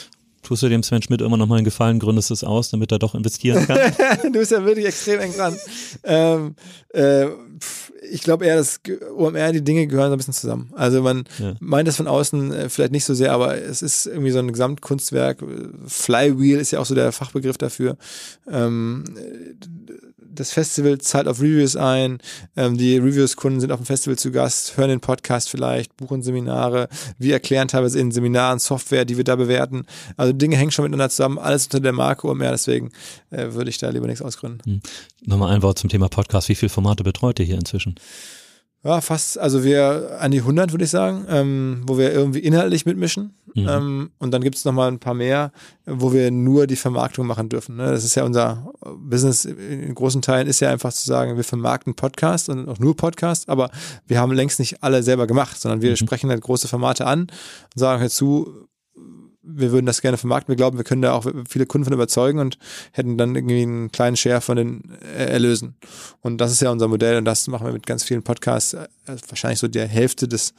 tust 0.46 0.62
du 0.62 0.68
dem 0.68 0.82
Sven 0.82 1.02
Schmidt 1.02 1.20
immer 1.20 1.36
noch 1.36 1.46
mal 1.46 1.56
einen 1.56 1.64
Gefallen, 1.64 1.98
gründest 1.98 2.30
es 2.30 2.44
aus, 2.44 2.70
damit 2.70 2.92
er 2.92 3.00
doch 3.00 3.14
investieren 3.14 3.66
kann? 3.66 3.78
du 4.22 4.38
bist 4.38 4.52
ja 4.52 4.64
wirklich 4.64 4.86
extrem 4.86 5.20
eng 5.20 5.32
dran. 5.34 5.58
ähm, 6.04 6.54
äh, 6.90 7.26
ich 8.08 8.22
glaube 8.22 8.46
eher, 8.46 8.56
dass 8.56 8.80
OMR, 9.16 9.52
die 9.52 9.64
Dinge 9.64 9.88
gehören 9.88 10.10
so 10.10 10.14
ein 10.14 10.18
bisschen 10.18 10.34
zusammen. 10.34 10.70
Also 10.76 11.02
man 11.02 11.24
ja. 11.38 11.54
meint 11.58 11.88
das 11.88 11.96
von 11.96 12.06
außen 12.06 12.52
äh, 12.52 12.68
vielleicht 12.68 12.92
nicht 12.92 13.04
so 13.04 13.14
sehr, 13.14 13.32
aber 13.32 13.60
es 13.60 13.82
ist 13.82 14.06
irgendwie 14.06 14.30
so 14.30 14.38
ein 14.38 14.52
Gesamtkunstwerk. 14.52 15.42
Flywheel 15.86 16.60
ist 16.60 16.70
ja 16.70 16.78
auch 16.78 16.86
so 16.86 16.94
der 16.94 17.10
Fachbegriff 17.10 17.58
dafür. 17.58 17.96
Ähm, 18.48 19.02
das 20.36 20.52
Festival 20.52 20.98
zahlt 20.98 21.28
auf 21.28 21.40
Reviews 21.40 21.76
ein, 21.76 22.18
ähm, 22.56 22.76
die 22.76 22.98
Reviews-Kunden 22.98 23.60
sind 23.60 23.72
auf 23.72 23.80
dem 23.80 23.86
Festival 23.86 24.16
zu 24.16 24.30
Gast, 24.30 24.76
hören 24.76 24.90
den 24.90 25.00
Podcast 25.00 25.50
vielleicht, 25.50 25.96
buchen 25.96 26.22
Seminare, 26.22 26.88
wir 27.18 27.34
erklären 27.34 27.68
teilweise 27.68 27.98
in 27.98 28.12
Seminaren 28.12 28.58
Software, 28.58 29.04
die 29.04 29.16
wir 29.16 29.24
da 29.24 29.36
bewerten. 29.36 29.86
Also 30.16 30.32
Dinge 30.38 30.56
hängen 30.56 30.70
schon 30.70 30.84
miteinander 30.84 31.10
zusammen, 31.10 31.38
alles 31.38 31.64
unter 31.64 31.80
der 31.80 31.92
Marke 31.92 32.28
OMR, 32.28 32.50
deswegen 32.50 32.90
äh, 33.30 33.52
würde 33.52 33.70
ich 33.70 33.78
da 33.78 33.90
lieber 33.90 34.06
nichts 34.06 34.22
ausgründen. 34.22 34.60
Hm. 34.64 34.80
Nochmal 35.24 35.54
ein 35.54 35.62
Wort 35.62 35.78
zum 35.78 35.90
Thema 35.90 36.08
Podcast. 36.08 36.48
Wie 36.48 36.54
viele 36.54 36.70
Formate 36.70 37.04
betreut 37.04 37.38
ihr 37.38 37.46
hier 37.46 37.58
inzwischen? 37.58 37.96
Ja, 38.86 39.00
fast, 39.00 39.36
also 39.36 39.64
wir 39.64 40.18
an 40.20 40.30
die 40.30 40.38
100 40.38 40.70
würde 40.70 40.84
ich 40.84 40.90
sagen, 40.90 41.24
ähm, 41.28 41.82
wo 41.86 41.98
wir 41.98 42.12
irgendwie 42.12 42.38
inhaltlich 42.38 42.86
mitmischen. 42.86 43.34
Mhm. 43.54 43.68
Ähm, 43.68 44.10
und 44.18 44.30
dann 44.30 44.42
gibt 44.42 44.54
es 44.54 44.64
nochmal 44.64 44.88
ein 44.88 45.00
paar 45.00 45.14
mehr, 45.14 45.50
wo 45.86 46.12
wir 46.12 46.30
nur 46.30 46.68
die 46.68 46.76
Vermarktung 46.76 47.26
machen 47.26 47.48
dürfen. 47.48 47.74
Ne? 47.74 47.90
Das 47.90 48.04
ist 48.04 48.14
ja 48.14 48.22
unser 48.22 48.70
Business 48.96 49.44
in 49.44 49.92
großen 49.92 50.22
Teilen 50.22 50.46
ist 50.46 50.60
ja 50.60 50.70
einfach 50.70 50.92
zu 50.92 51.04
sagen, 51.04 51.36
wir 51.36 51.42
vermarkten 51.42 51.96
Podcast 51.96 52.48
und 52.48 52.68
auch 52.68 52.78
nur 52.78 52.94
Podcast, 52.94 53.48
aber 53.48 53.70
wir 54.06 54.20
haben 54.20 54.30
längst 54.30 54.60
nicht 54.60 54.84
alle 54.84 55.02
selber 55.02 55.26
gemacht, 55.26 55.60
sondern 55.60 55.82
wir 55.82 55.90
mhm. 55.90 55.96
sprechen 55.96 56.30
halt 56.30 56.42
große 56.42 56.68
Formate 56.68 57.06
an 57.06 57.22
und 57.22 57.30
sagen 57.74 58.00
dazu, 58.00 58.68
wir 59.46 59.72
würden 59.72 59.86
das 59.86 60.02
gerne 60.02 60.18
vermarkten. 60.18 60.52
Wir 60.52 60.56
glauben, 60.56 60.76
wir 60.76 60.84
können 60.84 61.02
da 61.02 61.12
auch 61.12 61.26
viele 61.48 61.66
Kunden 61.66 61.84
von 61.84 61.94
überzeugen 61.94 62.38
und 62.38 62.58
hätten 62.92 63.16
dann 63.16 63.34
irgendwie 63.34 63.62
einen 63.62 63.92
kleinen 63.92 64.16
Share 64.16 64.40
von 64.40 64.56
den 64.56 64.90
Erlösen. 65.16 65.76
Und 66.20 66.38
das 66.38 66.52
ist 66.52 66.60
ja 66.60 66.70
unser 66.70 66.88
Modell 66.88 67.16
und 67.18 67.24
das 67.24 67.46
machen 67.48 67.66
wir 67.66 67.72
mit 67.72 67.86
ganz 67.86 68.04
vielen 68.04 68.22
Podcasts. 68.22 68.74
Äh, 68.74 68.88
wahrscheinlich 69.28 69.60
so 69.60 69.68
der 69.68 69.86
Hälfte 69.86 70.26
des 70.26 70.54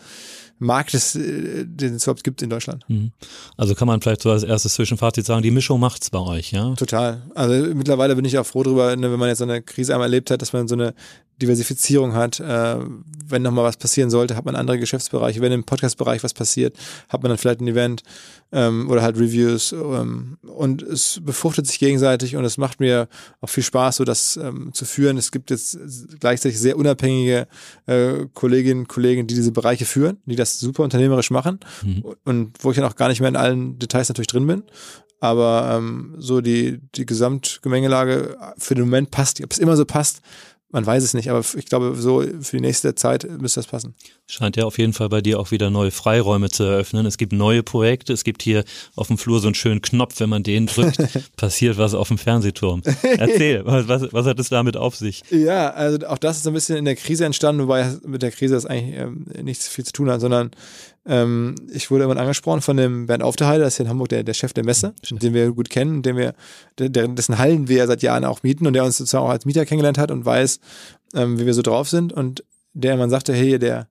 Marktes, 0.60 1.16
äh, 1.16 1.66
den 1.66 1.96
es 1.96 2.04
überhaupt 2.04 2.24
gibt 2.24 2.42
in 2.42 2.50
Deutschland. 2.50 2.86
Mhm. 2.88 3.12
Also 3.58 3.76
kann 3.76 3.88
man 3.88 4.02
vielleicht 4.02 4.22
so 4.22 4.32
als 4.32 4.44
erstes 4.44 4.74
Zwischenfazit 4.76 5.26
sagen, 5.26 5.44
die 5.44 5.52
Mischung 5.52 5.80
macht's 5.80 6.10
bei 6.10 6.20
euch, 6.20 6.52
ja? 6.52 6.74
Total. 6.76 7.22
Also 7.36 7.74
mittlerweile 7.76 8.16
bin 8.16 8.26
ich 8.26 8.38
auch 8.38 8.46
froh 8.46 8.64
drüber, 8.64 8.96
ne, 8.96 9.12
wenn 9.12 9.20
man 9.20 9.30
jetzt 9.30 9.40
so 9.40 9.44
eine 9.44 9.62
Krise 9.62 9.94
einmal 9.94 10.08
erlebt 10.08 10.32
hat, 10.32 10.42
dass 10.42 10.54
man 10.54 10.68
so 10.68 10.76
eine 10.76 10.94
Diversifizierung 11.42 12.14
hat. 12.14 12.40
Äh, 12.40 12.78
wenn 13.30 13.42
nochmal 13.42 13.66
was 13.66 13.78
passieren 13.78 14.10
sollte, 14.10 14.36
hat 14.36 14.46
man 14.46 14.56
andere 14.56 14.80
Geschäftsbereiche. 14.80 15.42
Wenn 15.42 15.52
im 15.52 15.64
Podcast-Bereich 15.64 16.24
was 16.24 16.34
passiert, 16.34 16.78
hat 17.10 17.22
man 17.22 17.30
dann 17.30 17.38
vielleicht 17.38 17.62
ein 17.62 17.68
Event 17.68 18.04
ähm, 18.52 18.90
oder 18.90 19.02
halt 19.02 19.18
Reviews. 19.18 19.72
Ähm, 19.72 20.38
und 20.42 20.82
es 20.82 21.20
befruchtet 21.24 21.68
sich 21.68 21.80
gegenseitig 21.80 22.36
und 22.36 22.46
es 22.46 22.58
macht 22.58 22.80
mir 22.80 23.08
auch 23.42 23.50
viel 23.50 23.64
Spaß, 23.64 23.98
so 23.98 24.06
das 24.06 24.38
ähm, 24.38 24.72
zu 24.74 24.86
führen. 24.86 25.18
Es 25.18 25.32
gibt 25.32 25.50
jetzt 25.50 25.78
gleichzeitig 26.20 26.60
sehr 26.60 26.78
unabhängige 26.78 27.48
äh, 27.86 28.26
Kolleginnen 28.34 28.82
und 28.82 28.88
Kollegen, 28.88 29.28
die 29.28 29.36
diese 29.36 29.52
Bereiche 29.52 29.86
führen, 29.86 30.18
die 30.26 30.36
das 30.36 30.60
super 30.60 30.84
unternehmerisch 30.84 31.32
machen 31.32 31.60
mhm. 31.84 32.04
und 32.24 32.58
wo 32.60 32.72
ich 32.72 32.78
dann 32.78 32.86
auch 32.86 32.96
gar 32.96 33.10
nicht 33.10 33.20
mehr 33.20 33.30
in 33.30 33.36
allen 33.36 33.80
Details 33.80 34.10
natürlich 34.10 34.28
drin 34.28 34.48
bin. 34.48 34.64
Aber 35.20 35.76
ähm, 35.76 36.16
so 36.20 36.42
die, 36.42 36.80
die 36.96 37.06
Gesamtgemengelage 37.06 38.38
für 38.58 38.76
den 38.76 38.86
Moment 38.86 39.10
passt. 39.10 39.42
Ob 39.44 39.52
es 39.52 39.58
immer 39.58 39.76
so 39.76 39.84
passt, 39.84 40.22
man 40.70 40.86
weiß 40.86 41.02
es 41.02 41.14
nicht, 41.14 41.30
aber 41.30 41.44
ich 41.56 41.66
glaube, 41.66 41.96
so 41.96 42.22
für 42.22 42.58
die 42.58 42.62
nächste 42.62 42.94
Zeit 42.94 43.26
müsste 43.40 43.62
das 43.62 43.68
passen. 43.68 43.96
Scheint 44.28 44.58
ja 44.58 44.66
auf 44.66 44.78
jeden 44.78 44.92
Fall 44.92 45.08
bei 45.08 45.22
dir 45.22 45.40
auch 45.40 45.52
wieder 45.52 45.70
neue 45.70 45.92
Freiräume 45.92 46.50
zu 46.50 46.64
eröffnen. 46.64 47.06
Es 47.06 47.18
gibt 47.18 47.32
neue 47.32 47.64
Projekte, 47.64 48.12
es 48.12 48.26
gibt 48.26 48.44
hier 48.44 48.66
auf 48.96 49.08
dem 49.08 49.18
Flur 49.18 49.40
so 49.40 49.48
einen 49.48 49.56
schönen 49.56 49.82
Knopf, 49.82 50.20
wenn 50.20 50.30
man 50.30 50.44
den 50.44 50.66
drückt, 50.66 50.98
passiert 51.38 51.78
was 51.78 51.94
auf 51.94 52.10
dem 52.10 52.18
Fernsehturm. 52.18 52.82
Erzähl, 53.02 53.62
was, 53.66 53.88
was, 53.88 54.12
was, 54.12 54.26
hat 54.26 54.40
es 54.40 54.50
damit 54.50 54.76
auf 54.76 54.98
sich? 54.98 55.24
Ja, 55.32 55.70
also 55.70 56.06
auch 56.06 56.18
das 56.18 56.38
ist 56.38 56.48
ein 56.48 56.54
bisschen 56.54 56.76
in 56.76 56.86
der 56.86 56.98
Krise 56.98 57.24
entstanden, 57.24 57.62
wobei 57.62 57.90
mit 58.06 58.22
der 58.22 58.32
Krise 58.32 58.56
das 58.56 58.66
eigentlich 58.66 58.98
ähm, 58.98 59.26
nichts 59.42 59.70
viel 59.70 59.86
zu 59.86 59.94
tun 59.94 60.10
hat, 60.10 60.20
sondern 60.20 60.52
ähm, 61.08 61.56
ich 61.72 61.90
wurde 61.90 62.04
immer 62.04 62.18
angesprochen 62.18 62.62
von 62.62 62.78
dem 62.78 63.08
Bernd 63.08 63.24
Aufterheide, 63.24 63.64
das 63.64 63.74
ist 63.74 63.78
hier 63.78 63.86
in 63.86 63.90
Hamburg 63.90 64.10
der, 64.10 64.24
der 64.24 64.34
Chef 64.34 64.54
der 64.54 64.66
Messe, 64.66 64.94
Chef. 65.04 65.20
den 65.20 65.34
wir 65.34 65.52
gut 65.52 65.70
kennen, 65.70 66.02
den 66.02 66.18
wir, 66.18 66.34
der, 66.78 67.08
dessen 67.08 67.38
Hallen 67.38 67.68
wir 67.68 67.88
seit 67.88 68.02
Jahren 68.02 68.26
auch 68.26 68.44
mieten 68.44 68.68
und 68.68 68.74
der 68.74 68.84
uns 68.84 68.98
sozusagen 68.98 69.26
auch 69.26 69.30
als 69.30 69.46
Mieter 69.46 69.66
kennengelernt 69.66 69.98
hat 69.98 70.12
und 70.12 70.26
weiß, 70.26 70.60
ähm, 71.16 71.40
wie 71.40 71.46
wir 71.46 71.54
so 71.54 71.62
drauf 71.62 71.90
sind. 71.90 72.12
Und 72.12 72.44
der 72.74 72.98
man 72.98 73.10
sagte, 73.10 73.34
hey, 73.34 73.58
der 73.58 73.88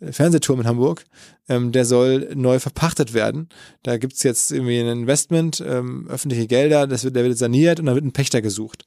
Fernsehturm 0.00 0.60
in 0.60 0.66
Hamburg, 0.66 1.04
ähm, 1.48 1.72
der 1.72 1.84
soll 1.84 2.30
neu 2.34 2.58
verpachtet 2.58 3.12
werden. 3.12 3.48
Da 3.82 3.98
gibt's 3.98 4.22
jetzt 4.22 4.50
irgendwie 4.50 4.80
ein 4.80 4.86
Investment, 4.86 5.62
ähm, 5.66 6.08
öffentliche 6.08 6.46
Gelder, 6.46 6.86
das 6.86 7.04
wird, 7.04 7.16
der 7.16 7.24
wird 7.24 7.36
saniert 7.36 7.80
und 7.80 7.86
da 7.86 7.94
wird 7.94 8.04
ein 8.04 8.12
Pächter 8.12 8.40
gesucht. 8.40 8.86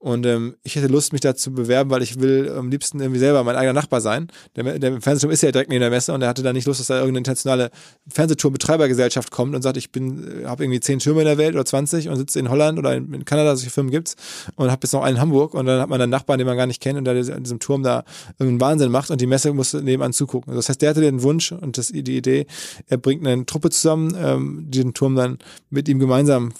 Und 0.00 0.24
ähm, 0.24 0.56
ich 0.62 0.76
hätte 0.76 0.86
Lust, 0.86 1.12
mich 1.12 1.20
da 1.20 1.34
zu 1.34 1.52
bewerben, 1.52 1.90
weil 1.90 2.02
ich 2.02 2.20
will 2.20 2.50
am 2.56 2.70
liebsten 2.70 3.00
irgendwie 3.00 3.20
selber 3.20 3.44
mein 3.44 3.54
eigener 3.54 3.74
Nachbar 3.74 4.00
sein. 4.00 4.28
Der, 4.56 4.78
der 4.78 4.98
Fernsehturm 5.00 5.30
ist 5.30 5.42
ja 5.42 5.52
direkt 5.52 5.68
neben 5.68 5.80
der 5.80 5.90
Messe 5.90 6.14
und 6.14 6.22
er 6.22 6.28
hatte 6.28 6.42
da 6.42 6.54
nicht 6.54 6.66
Lust, 6.66 6.80
dass 6.80 6.86
da 6.86 6.94
irgendeine 6.94 7.18
internationale 7.18 7.70
Fernsehturmbetreibergesellschaft 8.08 9.30
kommt 9.30 9.54
und 9.54 9.60
sagt, 9.60 9.76
ich 9.76 9.92
bin, 9.92 10.44
habe 10.46 10.64
irgendwie 10.64 10.80
zehn 10.80 11.00
Türme 11.00 11.20
in 11.20 11.26
der 11.26 11.36
Welt 11.36 11.54
oder 11.54 11.66
20 11.66 12.08
und 12.08 12.16
sitze 12.16 12.38
in 12.38 12.48
Holland 12.48 12.78
oder 12.78 12.94
in, 12.96 13.12
in 13.12 13.26
Kanada, 13.26 13.54
solche 13.54 13.70
Firmen 13.70 13.90
gibt's 13.90 14.16
und 14.56 14.70
habe 14.70 14.80
jetzt 14.82 14.92
noch 14.92 15.02
einen 15.02 15.16
in 15.16 15.20
Hamburg 15.20 15.52
und 15.52 15.66
dann 15.66 15.82
hat 15.82 15.90
man 15.90 16.00
einen 16.00 16.10
Nachbarn, 16.10 16.38
den 16.38 16.46
man 16.46 16.56
gar 16.56 16.66
nicht 16.66 16.80
kennt 16.80 16.96
und 16.96 17.04
der 17.04 17.16
in 17.16 17.42
diesem 17.42 17.60
Turm 17.60 17.82
da 17.82 18.04
irgendeinen 18.38 18.60
Wahnsinn 18.60 18.90
macht 18.90 19.10
und 19.10 19.20
die 19.20 19.26
Messe 19.26 19.52
musste 19.52 19.82
nebenan 19.82 20.14
zugucken. 20.14 20.54
Das 20.54 20.70
heißt, 20.70 20.80
der 20.80 20.90
hatte 20.90 21.02
den 21.02 21.22
Wunsch 21.22 21.52
und 21.52 21.76
das, 21.76 21.88
die 21.88 22.16
Idee, 22.16 22.46
er 22.86 22.96
bringt 22.96 23.26
eine 23.26 23.44
Truppe 23.44 23.68
zusammen, 23.68 24.16
ähm, 24.18 24.64
die 24.68 24.82
den 24.82 24.94
Turm 24.94 25.14
dann 25.14 25.38
mit 25.68 25.88
ihm 25.88 25.98
gemeinsam 25.98 26.52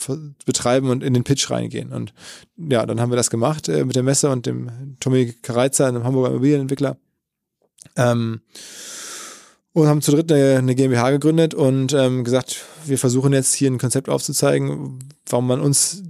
betreiben 0.44 0.90
und 0.90 1.02
in 1.02 1.14
den 1.14 1.24
Pitch 1.24 1.50
reingehen. 1.50 1.92
Und 1.92 2.12
ja, 2.58 2.84
dann 2.84 3.00
haben 3.00 3.10
wir 3.10 3.16
das 3.16 3.29
gemacht 3.30 3.68
äh, 3.68 3.84
mit 3.84 3.96
der 3.96 4.02
Messe 4.02 4.30
und 4.30 4.46
dem 4.46 4.96
Tommy 5.00 5.32
Kareizer, 5.42 5.86
einem 5.86 6.04
Hamburger 6.04 6.30
Immobilienentwickler. 6.30 6.96
Ähm, 7.96 8.40
und 9.72 9.86
haben 9.86 10.02
zu 10.02 10.10
dritt 10.10 10.30
eine, 10.32 10.58
eine 10.58 10.74
GmbH 10.74 11.10
gegründet 11.10 11.54
und 11.54 11.92
ähm, 11.92 12.24
gesagt, 12.24 12.64
wir 12.84 12.98
versuchen 12.98 13.32
jetzt 13.32 13.54
hier 13.54 13.70
ein 13.70 13.78
Konzept 13.78 14.08
aufzuzeigen, 14.08 14.98
warum 15.26 15.46
man 15.46 15.60
uns 15.60 16.02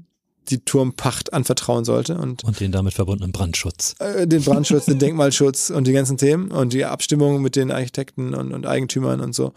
die 0.50 0.64
Turmpacht 0.64 1.32
anvertrauen 1.32 1.84
sollte. 1.84 2.18
Und, 2.18 2.44
und 2.44 2.60
den 2.60 2.72
damit 2.72 2.94
verbundenen 2.94 3.32
Brandschutz. 3.32 3.94
Äh, 3.98 4.26
den 4.26 4.42
Brandschutz, 4.42 4.86
den 4.86 4.98
Denkmalschutz 4.98 5.70
und 5.70 5.86
die 5.86 5.92
ganzen 5.92 6.18
Themen 6.18 6.50
und 6.50 6.72
die 6.72 6.84
Abstimmung 6.84 7.40
mit 7.42 7.56
den 7.56 7.70
Architekten 7.70 8.34
und, 8.34 8.52
und 8.52 8.66
Eigentümern 8.66 9.20
und 9.20 9.34
so. 9.34 9.52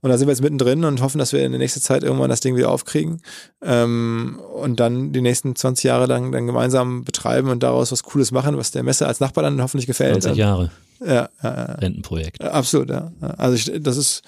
Und 0.00 0.10
da 0.10 0.18
sind 0.18 0.28
wir 0.28 0.32
jetzt 0.32 0.42
mittendrin 0.42 0.84
und 0.84 1.02
hoffen, 1.02 1.18
dass 1.18 1.32
wir 1.32 1.44
in 1.44 1.52
der 1.52 1.58
nächsten 1.58 1.80
Zeit 1.80 2.02
irgendwann 2.02 2.30
das 2.30 2.40
Ding 2.40 2.56
wieder 2.56 2.70
aufkriegen 2.70 3.20
ähm, 3.62 4.38
und 4.54 4.80
dann 4.80 5.12
die 5.12 5.22
nächsten 5.22 5.56
20 5.56 5.84
Jahre 5.84 6.06
lang 6.06 6.32
dann 6.32 6.46
gemeinsam 6.46 7.04
betreiben 7.04 7.48
und 7.50 7.62
daraus 7.62 7.92
was 7.92 8.02
Cooles 8.02 8.32
machen, 8.32 8.56
was 8.56 8.70
der 8.70 8.82
Messe 8.82 9.06
als 9.06 9.20
Nachbar 9.20 9.44
dann 9.44 9.60
hoffentlich 9.60 9.86
gefällt. 9.86 10.22
20 10.22 10.38
Jahre. 10.38 10.70
Ja, 11.04 11.28
ja. 11.42 11.50
Rentenprojekt. 11.50 12.42
Absolut, 12.42 12.90
ja. 12.90 13.12
Also 13.36 13.54
ich, 13.56 13.82
das 13.82 13.96
ist 13.96 14.22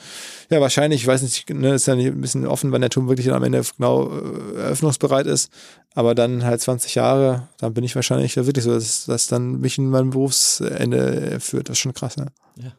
ja 0.51 0.61
wahrscheinlich, 0.61 1.03
ich 1.03 1.07
weiß 1.07 1.23
nicht, 1.23 1.49
ne, 1.51 1.75
ist 1.75 1.87
ja 1.87 1.95
nicht 1.95 2.07
ein 2.07 2.21
bisschen 2.21 2.47
offen, 2.47 2.73
wann 2.73 2.81
der 2.81 2.91
Turm 2.91 3.09
wirklich 3.09 3.33
am 3.33 3.43
Ende 3.43 3.63
genau 3.77 4.11
äh, 4.11 4.59
eröffnungsbereit 4.59 5.27
ist. 5.27 5.51
Aber 5.95 6.15
dann 6.15 6.45
halt 6.45 6.61
20 6.61 6.95
Jahre, 6.95 7.49
dann 7.59 7.75
bin 7.75 7.85
ich 7.85 7.95
wahrscheinlich 7.95 8.35
ja 8.35 8.47
wirklich 8.47 8.65
so, 8.65 8.73
dass 8.73 9.07
das 9.07 9.27
dann 9.27 9.61
mich 9.61 9.79
in 9.79 9.89
meinem 9.89 10.11
Berufsende 10.11 11.41
führt. 11.41 11.69
Das 11.69 11.75
ist 11.75 11.81
schon 11.81 11.95
krass, 11.95 12.17
ne? 12.17 12.27
Ja. 12.57 12.73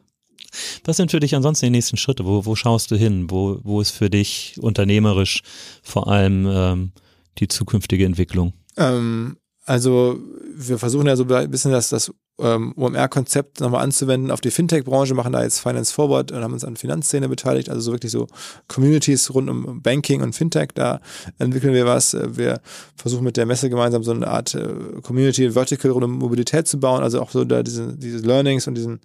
Was 0.84 0.96
sind 0.96 1.10
für 1.10 1.20
dich 1.20 1.34
ansonsten 1.34 1.66
die 1.66 1.70
nächsten 1.70 1.96
Schritte? 1.96 2.24
Wo, 2.24 2.44
wo 2.44 2.54
schaust 2.56 2.90
du 2.90 2.96
hin? 2.96 3.30
Wo, 3.30 3.60
wo 3.62 3.80
ist 3.80 3.90
für 3.90 4.10
dich 4.10 4.56
unternehmerisch 4.60 5.42
vor 5.82 6.08
allem 6.08 6.46
ähm, 6.48 6.92
die 7.38 7.48
zukünftige 7.48 8.04
Entwicklung? 8.04 8.52
Ähm, 8.76 9.36
also 9.64 10.18
wir 10.56 10.78
versuchen 10.78 11.06
ja 11.06 11.16
so 11.16 11.24
ein 11.24 11.50
bisschen 11.50 11.70
das, 11.70 11.90
das 11.90 12.12
ähm, 12.42 12.74
OMR-Konzept 12.76 13.60
nochmal 13.60 13.82
anzuwenden 13.82 14.30
auf 14.30 14.40
die 14.40 14.50
Fintech-Branche, 14.50 15.14
machen 15.14 15.32
da 15.32 15.42
jetzt 15.42 15.60
Finance 15.60 15.92
Forward 15.92 16.32
und 16.32 16.42
haben 16.42 16.52
uns 16.52 16.64
an 16.64 16.76
Finanzszene 16.76 17.28
beteiligt, 17.28 17.68
also 17.68 17.80
so 17.80 17.92
wirklich 17.92 18.12
so 18.12 18.26
Communities 18.68 19.32
rund 19.34 19.48
um 19.48 19.82
Banking 19.82 20.22
und 20.22 20.34
Fintech, 20.34 20.70
da 20.74 21.00
entwickeln 21.38 21.74
wir 21.74 21.86
was. 21.86 22.14
Wir 22.14 22.60
versuchen 22.96 23.24
mit 23.24 23.36
der 23.36 23.46
Messe 23.46 23.70
gemeinsam 23.70 24.02
so 24.02 24.12
eine 24.12 24.26
Art 24.26 24.54
äh, 24.54 25.00
Community 25.02 25.50
Vertical 25.52 25.90
rund 25.90 26.04
um 26.04 26.18
Mobilität 26.18 26.66
zu 26.66 26.78
bauen, 26.80 27.02
also 27.02 27.20
auch 27.20 27.30
so 27.30 27.44
da 27.44 27.62
diese, 27.62 27.96
diese 27.96 28.18
Learnings 28.18 28.66
und 28.66 28.74
diesen, 28.74 29.00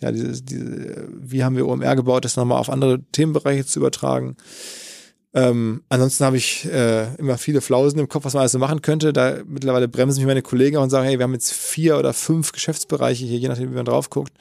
ja, 0.00 0.12
diese, 0.12 0.42
diese, 0.42 1.08
wie 1.20 1.44
haben 1.44 1.56
wir 1.56 1.66
OMR 1.66 1.96
gebaut, 1.96 2.24
das 2.24 2.36
nochmal 2.36 2.58
auf 2.58 2.70
andere 2.70 3.00
Themenbereiche 3.12 3.66
zu 3.66 3.78
übertragen. 3.78 4.36
Ähm, 5.32 5.84
ansonsten 5.88 6.24
habe 6.24 6.36
ich 6.36 6.64
äh, 6.66 7.14
immer 7.14 7.38
viele 7.38 7.60
Flausen 7.60 8.00
im 8.00 8.08
Kopf, 8.08 8.24
was 8.24 8.34
man 8.34 8.40
alles 8.40 8.52
so 8.52 8.58
machen 8.58 8.82
könnte. 8.82 9.12
Da 9.12 9.38
mittlerweile 9.46 9.86
bremsen 9.86 10.20
mich 10.20 10.26
meine 10.26 10.42
Kollegen 10.42 10.76
auch 10.76 10.82
und 10.82 10.90
sagen, 10.90 11.06
hey, 11.06 11.18
wir 11.18 11.24
haben 11.24 11.34
jetzt 11.34 11.52
vier 11.52 11.98
oder 11.98 12.12
fünf 12.12 12.52
Geschäftsbereiche 12.52 13.24
hier, 13.24 13.38
je 13.38 13.48
nachdem, 13.48 13.70
wie 13.70 13.76
man 13.76 13.84
drauf 13.84 14.10
guckt. 14.10 14.32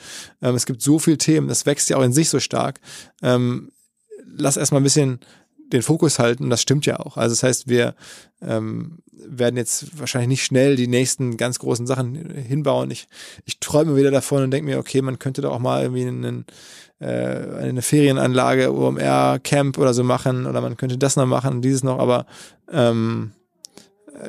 Ähm, 0.42 0.56
es 0.56 0.66
gibt 0.66 0.82
so 0.82 0.98
viele 0.98 1.18
Themen, 1.18 1.48
das 1.48 1.66
wächst 1.66 1.90
ja 1.90 1.98
auch 1.98 2.04
in 2.04 2.14
sich 2.14 2.30
so 2.30 2.40
stark. 2.40 2.80
Ähm, 3.22 3.72
lass 4.36 4.58
erstmal 4.58 4.82
ein 4.82 4.86
bisschen 4.86 5.20
den 5.72 5.84
Fokus 5.84 6.18
halten, 6.18 6.50
das 6.50 6.64
stimmt 6.64 6.88
ja 6.88 7.00
auch. 7.00 7.18
Also 7.18 7.34
das 7.34 7.44
heißt, 7.44 7.68
wir 7.68 7.94
ähm, 8.42 9.00
werden 9.12 9.58
jetzt 9.58 10.00
wahrscheinlich 10.00 10.30
nicht 10.30 10.44
schnell 10.44 10.76
die 10.76 10.88
nächsten 10.88 11.38
ganz 11.38 11.60
großen 11.60 11.86
Sachen 11.86 12.16
hinbauen. 12.16 12.90
Ich, 12.90 13.08
ich 13.46 13.60
träume 13.60 13.96
wieder 13.96 14.10
davon 14.10 14.44
und 14.44 14.52
denke 14.52 14.72
mir, 14.72 14.80
okay, 14.80 15.04
man 15.04 15.20
könnte 15.20 15.42
da 15.42 15.50
auch 15.50 15.60
mal 15.60 15.84
irgendwie 15.84 16.08
einen 16.08 16.46
eine 17.06 17.82
Ferienanlage, 17.82 18.74
OMR-Camp 18.74 19.78
oder 19.78 19.94
so 19.94 20.04
machen 20.04 20.46
oder 20.46 20.62
man 20.62 20.78
könnte 20.78 20.98
das 20.98 21.16
noch 21.16 21.26
machen, 21.26 21.62
dieses 21.62 21.84
noch, 21.84 22.00
aber 22.00 22.26
ähm, 22.72 23.32
äh, 23.32 23.39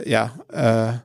ja, 0.07 0.35
äh, 0.49 0.99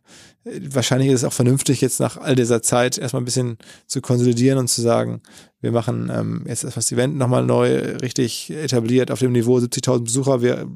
wahrscheinlich 0.46 1.10
ist 1.10 1.22
es 1.22 1.24
auch 1.24 1.34
vernünftig, 1.34 1.82
jetzt 1.82 2.00
nach 2.00 2.18
all 2.18 2.36
dieser 2.36 2.62
Zeit 2.62 2.98
erstmal 2.98 3.22
ein 3.22 3.26
bisschen 3.26 3.58
zu 3.88 4.02
konsolidieren 4.02 4.60
und 4.60 4.68
zu 4.68 4.82
sagen, 4.82 5.22
wir 5.62 5.72
machen 5.72 6.12
ähm, 6.14 6.46
jetzt 6.48 6.64
das 6.64 6.92
Event 6.92 7.18
nochmal 7.18 7.46
neu 7.46 7.96
richtig 8.02 8.52
etabliert 8.52 9.10
auf 9.10 9.20
dem 9.20 9.32
Niveau 9.32 9.58
70.000 9.58 10.04
Besucher. 10.04 10.42
Wir 10.44 10.68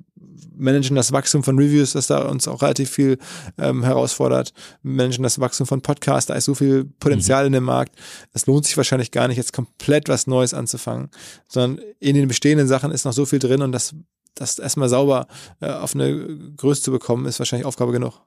managen 0.60 0.96
das 0.96 1.12
Wachstum 1.12 1.44
von 1.44 1.58
Reviews, 1.58 1.94
das 1.94 2.08
da 2.08 2.28
uns 2.28 2.48
auch 2.48 2.62
relativ 2.62 2.90
viel 2.90 3.18
ähm, 3.58 3.84
herausfordert. 3.84 4.54
Managen 4.82 5.24
das 5.24 5.40
Wachstum 5.40 5.68
von 5.68 5.82
Podcasts, 5.82 6.28
da 6.28 6.34
ist 6.34 6.46
so 6.46 6.56
viel 6.56 6.86
Potenzial 7.00 7.44
mhm. 7.44 7.48
in 7.48 7.54
dem 7.54 7.64
Markt. 7.64 7.96
Es 8.34 8.48
lohnt 8.48 8.66
sich 8.66 8.76
wahrscheinlich 8.76 9.12
gar 9.12 9.28
nicht, 9.28 9.38
jetzt 9.38 9.54
komplett 9.54 10.10
was 10.10 10.28
Neues 10.28 10.54
anzufangen, 10.54 11.10
sondern 11.48 11.84
in 12.00 12.16
den 12.16 12.28
bestehenden 12.28 12.68
Sachen 12.68 12.92
ist 12.92 13.06
noch 13.06 13.14
so 13.14 13.26
viel 13.26 13.40
drin 13.40 13.62
und 13.62 13.72
das, 13.72 13.94
das 14.36 14.60
erstmal 14.60 14.90
sauber 14.90 15.28
äh, 15.60 15.70
auf 15.70 15.96
eine 15.96 16.38
Größe 16.58 16.82
zu 16.82 16.92
bekommen, 16.92 17.26
ist 17.26 17.40
wahrscheinlich 17.40 17.66
Aufgabe 17.66 17.92
genug. 17.92 18.22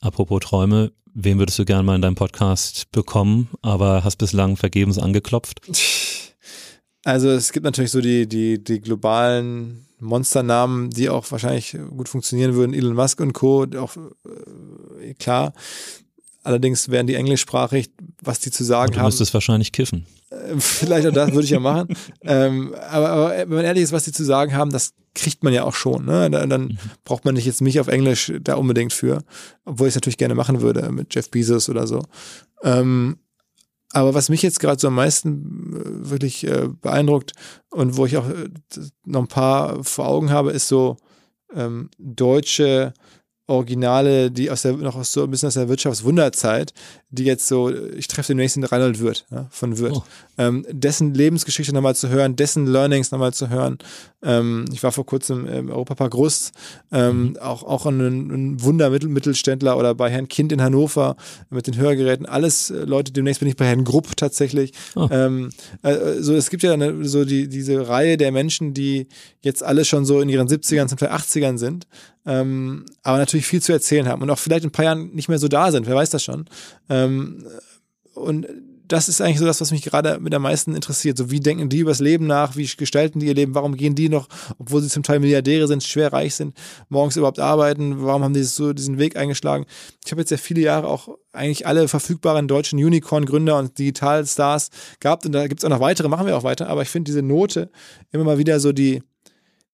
Apropos 0.00 0.40
Träume, 0.40 0.92
wen 1.14 1.38
würdest 1.38 1.58
du 1.58 1.64
gerne 1.64 1.82
mal 1.82 1.94
in 1.94 2.02
deinem 2.02 2.14
Podcast 2.14 2.90
bekommen, 2.92 3.48
aber 3.62 4.04
hast 4.04 4.16
bislang 4.16 4.56
vergebens 4.56 4.98
angeklopft? 4.98 5.60
Also 7.06 7.28
es 7.28 7.52
gibt 7.52 7.64
natürlich 7.64 7.90
so 7.90 8.00
die, 8.00 8.26
die, 8.26 8.64
die 8.64 8.80
globalen 8.80 9.86
Monsternamen, 10.00 10.90
die 10.90 11.10
auch 11.10 11.30
wahrscheinlich 11.30 11.76
gut 11.90 12.08
funktionieren 12.08 12.54
würden. 12.54 12.74
Elon 12.74 12.94
Musk 12.94 13.20
und 13.20 13.34
Co. 13.34 13.66
auch 13.76 13.96
äh, 15.00 15.14
klar. 15.14 15.52
Allerdings 16.44 16.90
wären 16.90 17.06
die 17.06 17.14
englischsprachig, 17.14 17.90
was 18.22 18.38
die 18.38 18.50
zu 18.50 18.64
sagen 18.64 18.92
du 18.92 18.98
haben. 18.98 19.04
Du 19.04 19.08
müsstest 19.08 19.32
wahrscheinlich 19.34 19.72
kiffen. 19.72 20.06
Äh, 20.30 20.58
vielleicht 20.58 21.06
auch 21.06 21.12
das 21.12 21.32
würde 21.32 21.44
ich 21.44 21.50
ja 21.50 21.58
machen. 21.58 21.88
ähm, 22.22 22.74
aber, 22.90 23.08
aber 23.08 23.30
wenn 23.30 23.48
man 23.48 23.64
ehrlich 23.64 23.82
ist, 23.82 23.92
was 23.92 24.04
die 24.04 24.12
zu 24.12 24.24
sagen 24.24 24.54
haben, 24.54 24.70
das 24.70 24.92
kriegt 25.14 25.42
man 25.42 25.54
ja 25.54 25.64
auch 25.64 25.74
schon. 25.74 26.04
Ne? 26.04 26.30
Dann, 26.30 26.50
dann 26.50 26.62
mhm. 26.62 26.78
braucht 27.04 27.24
man 27.24 27.34
nicht 27.34 27.46
jetzt 27.46 27.62
mich 27.62 27.80
auf 27.80 27.88
Englisch 27.88 28.32
da 28.42 28.56
unbedingt 28.56 28.92
für, 28.92 29.22
obwohl 29.64 29.88
ich 29.88 29.92
es 29.92 29.96
natürlich 29.96 30.18
gerne 30.18 30.34
machen 30.34 30.60
würde 30.60 30.92
mit 30.92 31.14
Jeff 31.14 31.30
Bezos 31.30 31.68
oder 31.68 31.86
so. 31.86 32.02
Ähm, 32.62 33.16
aber 33.92 34.12
was 34.12 34.28
mich 34.28 34.42
jetzt 34.42 34.60
gerade 34.60 34.80
so 34.80 34.88
am 34.88 34.96
meisten 34.96 35.72
äh, 35.72 36.10
wirklich 36.10 36.46
äh, 36.46 36.68
beeindruckt 36.80 37.32
und 37.70 37.96
wo 37.96 38.04
ich 38.04 38.16
auch 38.18 38.28
äh, 38.28 38.48
noch 39.06 39.22
ein 39.22 39.28
paar 39.28 39.82
vor 39.82 40.08
Augen 40.08 40.30
habe, 40.30 40.50
ist 40.50 40.68
so 40.68 40.96
ähm, 41.54 41.90
deutsche 41.98 42.92
Originale, 43.46 44.30
die 44.30 44.50
aus 44.50 44.62
der, 44.62 44.72
noch 44.72 44.96
aus 44.96 45.12
so 45.12 45.22
ein 45.22 45.30
bisschen 45.30 45.48
aus 45.48 45.54
der 45.54 45.68
Wirtschaftswunderzeit, 45.68 46.72
die 47.14 47.24
jetzt 47.24 47.48
so, 47.48 47.72
ich 47.72 48.08
treffe 48.08 48.28
den 48.28 48.38
nächsten 48.38 48.64
Reinhold 48.64 49.00
Wirth, 49.00 49.24
ja, 49.30 49.46
von 49.50 49.78
Wirth, 49.78 49.96
oh. 49.96 50.02
ähm, 50.38 50.66
dessen 50.70 51.14
Lebensgeschichte 51.14 51.72
nochmal 51.72 51.94
zu 51.94 52.08
hören, 52.08 52.36
dessen 52.36 52.66
Learnings 52.66 53.10
nochmal 53.10 53.32
zu 53.32 53.48
hören. 53.48 53.78
Ähm, 54.22 54.64
ich 54.72 54.82
war 54.82 54.92
vor 54.92 55.06
kurzem 55.06 55.46
im 55.46 55.70
Europapark 55.70 56.14
Rust, 56.14 56.52
ähm, 56.92 57.30
mhm. 57.30 57.36
auch, 57.38 57.62
auch 57.62 57.86
ein, 57.86 58.00
ein 58.00 58.62
Wundermittelständler 58.62 59.76
oder 59.76 59.94
bei 59.94 60.10
Herrn 60.10 60.28
Kind 60.28 60.52
in 60.52 60.62
Hannover 60.62 61.16
mit 61.50 61.66
den 61.66 61.76
Hörgeräten, 61.76 62.26
alles 62.26 62.70
äh, 62.70 62.84
Leute, 62.84 63.12
demnächst 63.12 63.40
bin 63.40 63.48
ich 63.48 63.56
bei 63.56 63.66
Herrn 63.66 63.84
Grupp 63.84 64.16
tatsächlich. 64.16 64.72
Oh. 64.96 65.08
Ähm, 65.10 65.50
äh, 65.82 66.20
so, 66.20 66.34
es 66.34 66.50
gibt 66.50 66.62
ja 66.62 66.72
eine, 66.72 67.04
so 67.04 67.24
die, 67.24 67.48
diese 67.48 67.88
Reihe 67.88 68.16
der 68.16 68.32
Menschen, 68.32 68.74
die 68.74 69.08
jetzt 69.40 69.62
alle 69.62 69.84
schon 69.84 70.04
so 70.04 70.20
in 70.20 70.28
ihren 70.28 70.48
70ern, 70.48 70.88
zum 70.88 70.98
Teil 70.98 71.10
80ern 71.10 71.58
sind, 71.58 71.86
ähm, 72.26 72.86
aber 73.02 73.18
natürlich 73.18 73.46
viel 73.46 73.60
zu 73.60 73.72
erzählen 73.72 74.08
haben 74.08 74.22
und 74.22 74.30
auch 74.30 74.38
vielleicht 74.38 74.64
in 74.64 74.68
ein 74.68 74.72
paar 74.72 74.86
Jahren 74.86 75.10
nicht 75.14 75.28
mehr 75.28 75.38
so 75.38 75.48
da 75.48 75.70
sind, 75.70 75.86
wer 75.86 75.94
weiß 75.94 76.10
das 76.10 76.24
schon. 76.24 76.46
Ähm, 76.88 77.03
und 78.14 78.46
das 78.86 79.08
ist 79.08 79.20
eigentlich 79.20 79.38
so 79.38 79.46
das, 79.46 79.60
was 79.60 79.70
mich 79.70 79.82
gerade 79.82 80.18
mit 80.20 80.34
am 80.34 80.42
meisten 80.42 80.74
interessiert. 80.74 81.16
So, 81.16 81.30
wie 81.30 81.40
denken 81.40 81.68
die 81.68 81.78
übers 81.78 82.00
Leben 82.00 82.26
nach? 82.26 82.56
Wie 82.56 82.66
gestalten 82.66 83.18
die 83.18 83.26
ihr 83.26 83.34
Leben? 83.34 83.54
Warum 83.54 83.76
gehen 83.76 83.94
die 83.94 84.08
noch, 84.08 84.28
obwohl 84.58 84.82
sie 84.82 84.88
zum 84.88 85.02
Teil 85.02 85.20
Milliardäre 85.20 85.66
sind, 85.66 85.82
schwer 85.82 86.12
reich 86.12 86.34
sind, 86.34 86.54
morgens 86.90 87.16
überhaupt 87.16 87.38
arbeiten? 87.38 88.04
Warum 88.04 88.22
haben 88.22 88.34
die 88.34 88.42
so 88.42 88.72
diesen 88.72 88.98
Weg 88.98 89.16
eingeschlagen? 89.16 89.64
Ich 90.04 90.12
habe 90.12 90.20
jetzt 90.20 90.30
ja 90.30 90.36
viele 90.36 90.60
Jahre 90.60 90.88
auch 90.88 91.08
eigentlich 91.32 91.66
alle 91.66 91.88
verfügbaren 91.88 92.46
deutschen 92.46 92.78
Unicorn-Gründer 92.78 93.58
und 93.58 93.78
Digitalstars 93.78 94.68
gehabt 95.00 95.24
und 95.24 95.32
da 95.32 95.46
gibt 95.46 95.60
es 95.60 95.64
auch 95.64 95.70
noch 95.70 95.80
weitere, 95.80 96.08
machen 96.08 96.26
wir 96.26 96.36
auch 96.36 96.44
weiter. 96.44 96.68
Aber 96.68 96.82
ich 96.82 96.88
finde 96.88 97.10
diese 97.10 97.22
Note 97.22 97.70
immer 98.12 98.24
mal 98.24 98.38
wieder 98.38 98.60
so 98.60 98.72
die, 98.72 99.02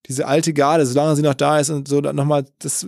diese 0.07 0.25
alte 0.25 0.53
Garde, 0.53 0.85
solange 0.85 1.17
sie 1.17 1.21
noch 1.21 1.33
da 1.33 1.59
ist 1.59 1.69
und 1.69 1.87
so 1.87 1.99
nochmal, 1.99 2.45
das 2.59 2.87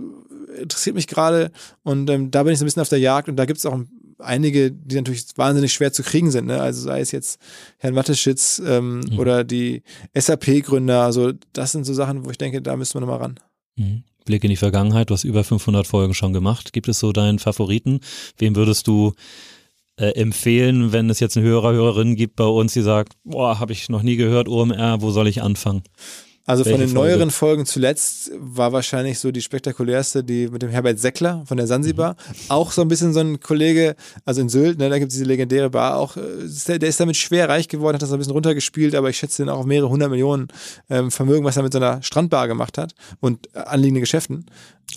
interessiert 0.58 0.96
mich 0.96 1.08
gerade 1.08 1.52
und 1.84 2.10
ähm, 2.10 2.32
da 2.32 2.44
bin 2.44 2.54
ich 2.54 2.60
so 2.60 2.64
ein 2.64 2.68
bisschen 2.68 2.82
auf 2.82 2.90
der 2.90 3.00
Jagd 3.00 3.28
und 3.28 3.36
da 3.36 3.46
gibt 3.46 3.58
es 3.58 3.66
auch 3.66 3.78
einige, 4.20 4.72
die 4.72 4.96
natürlich 4.96 5.26
wahnsinnig 5.36 5.74
schwer 5.74 5.94
zu 5.94 6.04
kriegen 6.04 6.32
sind, 6.32 6.48
ne? 6.48 6.62
also 6.62 6.82
sei 6.82 7.02
es 7.02 7.12
jetzt 7.12 7.40
Herrn 7.78 7.96
Watteschitz 7.96 8.62
ähm, 8.66 9.00
mhm. 9.00 9.20
oder 9.20 9.44
die 9.44 9.84
SAP-Gründer, 10.14 11.04
also 11.04 11.32
das 11.54 11.72
sind 11.72 11.86
so 11.86 11.94
Sachen, 11.94 12.26
wo 12.26 12.30
ich 12.30 12.38
denke, 12.38 12.62
da 12.62 12.76
müssen 12.76 12.96
wir 12.96 13.02
nochmal 13.02 13.20
ran. 13.20 13.40
Mhm. 13.76 14.04
Blick 14.26 14.44
in 14.44 14.50
die 14.50 14.56
Vergangenheit, 14.56 15.10
du 15.10 15.14
hast 15.14 15.24
über 15.24 15.44
500 15.44 15.86
Folgen 15.86 16.14
schon 16.14 16.34
gemacht. 16.34 16.74
Gibt 16.74 16.88
es 16.88 17.00
so 17.00 17.12
deinen 17.12 17.40
Favoriten? 17.40 18.00
Wem 18.38 18.56
würdest 18.56 18.88
du 18.88 19.14
äh, 19.98 20.12
empfehlen, 20.12 20.92
wenn 20.92 21.10
es 21.10 21.20
jetzt 21.20 21.38
eine 21.38 21.46
Hörer, 21.46 21.74
Hörerin 21.74 22.16
gibt 22.16 22.36
bei 22.36 22.46
uns, 22.46 22.74
die 22.74 22.82
sagt, 22.82 23.14
boah, 23.24 23.60
habe 23.60 23.74
ich 23.74 23.90
noch 23.90 24.02
nie 24.02 24.16
gehört, 24.16 24.48
OMR, 24.48 25.02
wo 25.02 25.12
soll 25.12 25.28
ich 25.28 25.42
anfangen? 25.42 25.84
Also 26.46 26.66
Welche 26.66 26.78
von 26.78 26.88
den 26.88 26.94
Folge? 26.94 27.12
neueren 27.12 27.32
Folgen 27.32 27.66
zuletzt 27.66 28.32
war 28.38 28.74
wahrscheinlich 28.74 29.18
so 29.18 29.32
die 29.32 29.42
spektakulärste, 29.42 30.26
die 30.26 30.50
mit 30.50 30.62
dem 30.62 30.70
Herbert 30.70 31.00
Seckler 31.00 31.44
von 31.46 31.56
der 31.56 31.68
Sansibar. 31.68 32.14
Mhm. 32.14 32.36
Auch 32.50 32.74
so 32.74 32.82
ein 32.82 32.90
bisschen 32.90 33.14
so 33.14 33.22
ein 33.22 33.40
Kollege, 33.40 33.96
also 34.26 34.42
in 34.42 34.50
Sylt, 34.50 34.78
ne, 34.78 34.90
da 34.90 35.00
gibt 35.00 35.12
es 35.12 35.18
diese 35.18 35.26
legendäre 35.26 35.70
Bar, 35.70 35.96
auch, 35.98 36.18
äh, 36.18 36.80
der 36.80 36.90
ist 36.90 37.00
damit 37.00 37.16
schwer 37.16 37.48
reich 37.48 37.70
geworden, 37.70 37.96
hat 37.96 38.02
das 38.02 38.12
ein 38.12 38.18
bisschen 38.18 38.34
runtergespielt, 38.34 38.94
aber 38.94 39.10
ich 39.10 39.18
schätze 39.18 39.44
den 39.44 39.50
auch 39.50 39.60
auf 39.60 39.66
mehrere 39.66 39.90
hundert 39.90 40.10
Millionen 40.10 40.50
ähm, 40.90 41.12
Vermögen, 41.12 41.46
was 41.46 41.56
er 41.56 41.64
mit 41.64 41.72
so 41.72 41.80
einer 41.80 42.04
Strandbar 42.04 42.50
gemacht 42.50 42.78
hat 42.78 42.94
und 43.22 43.56
anliegende 43.56 44.02
Geschäften. 44.02 44.46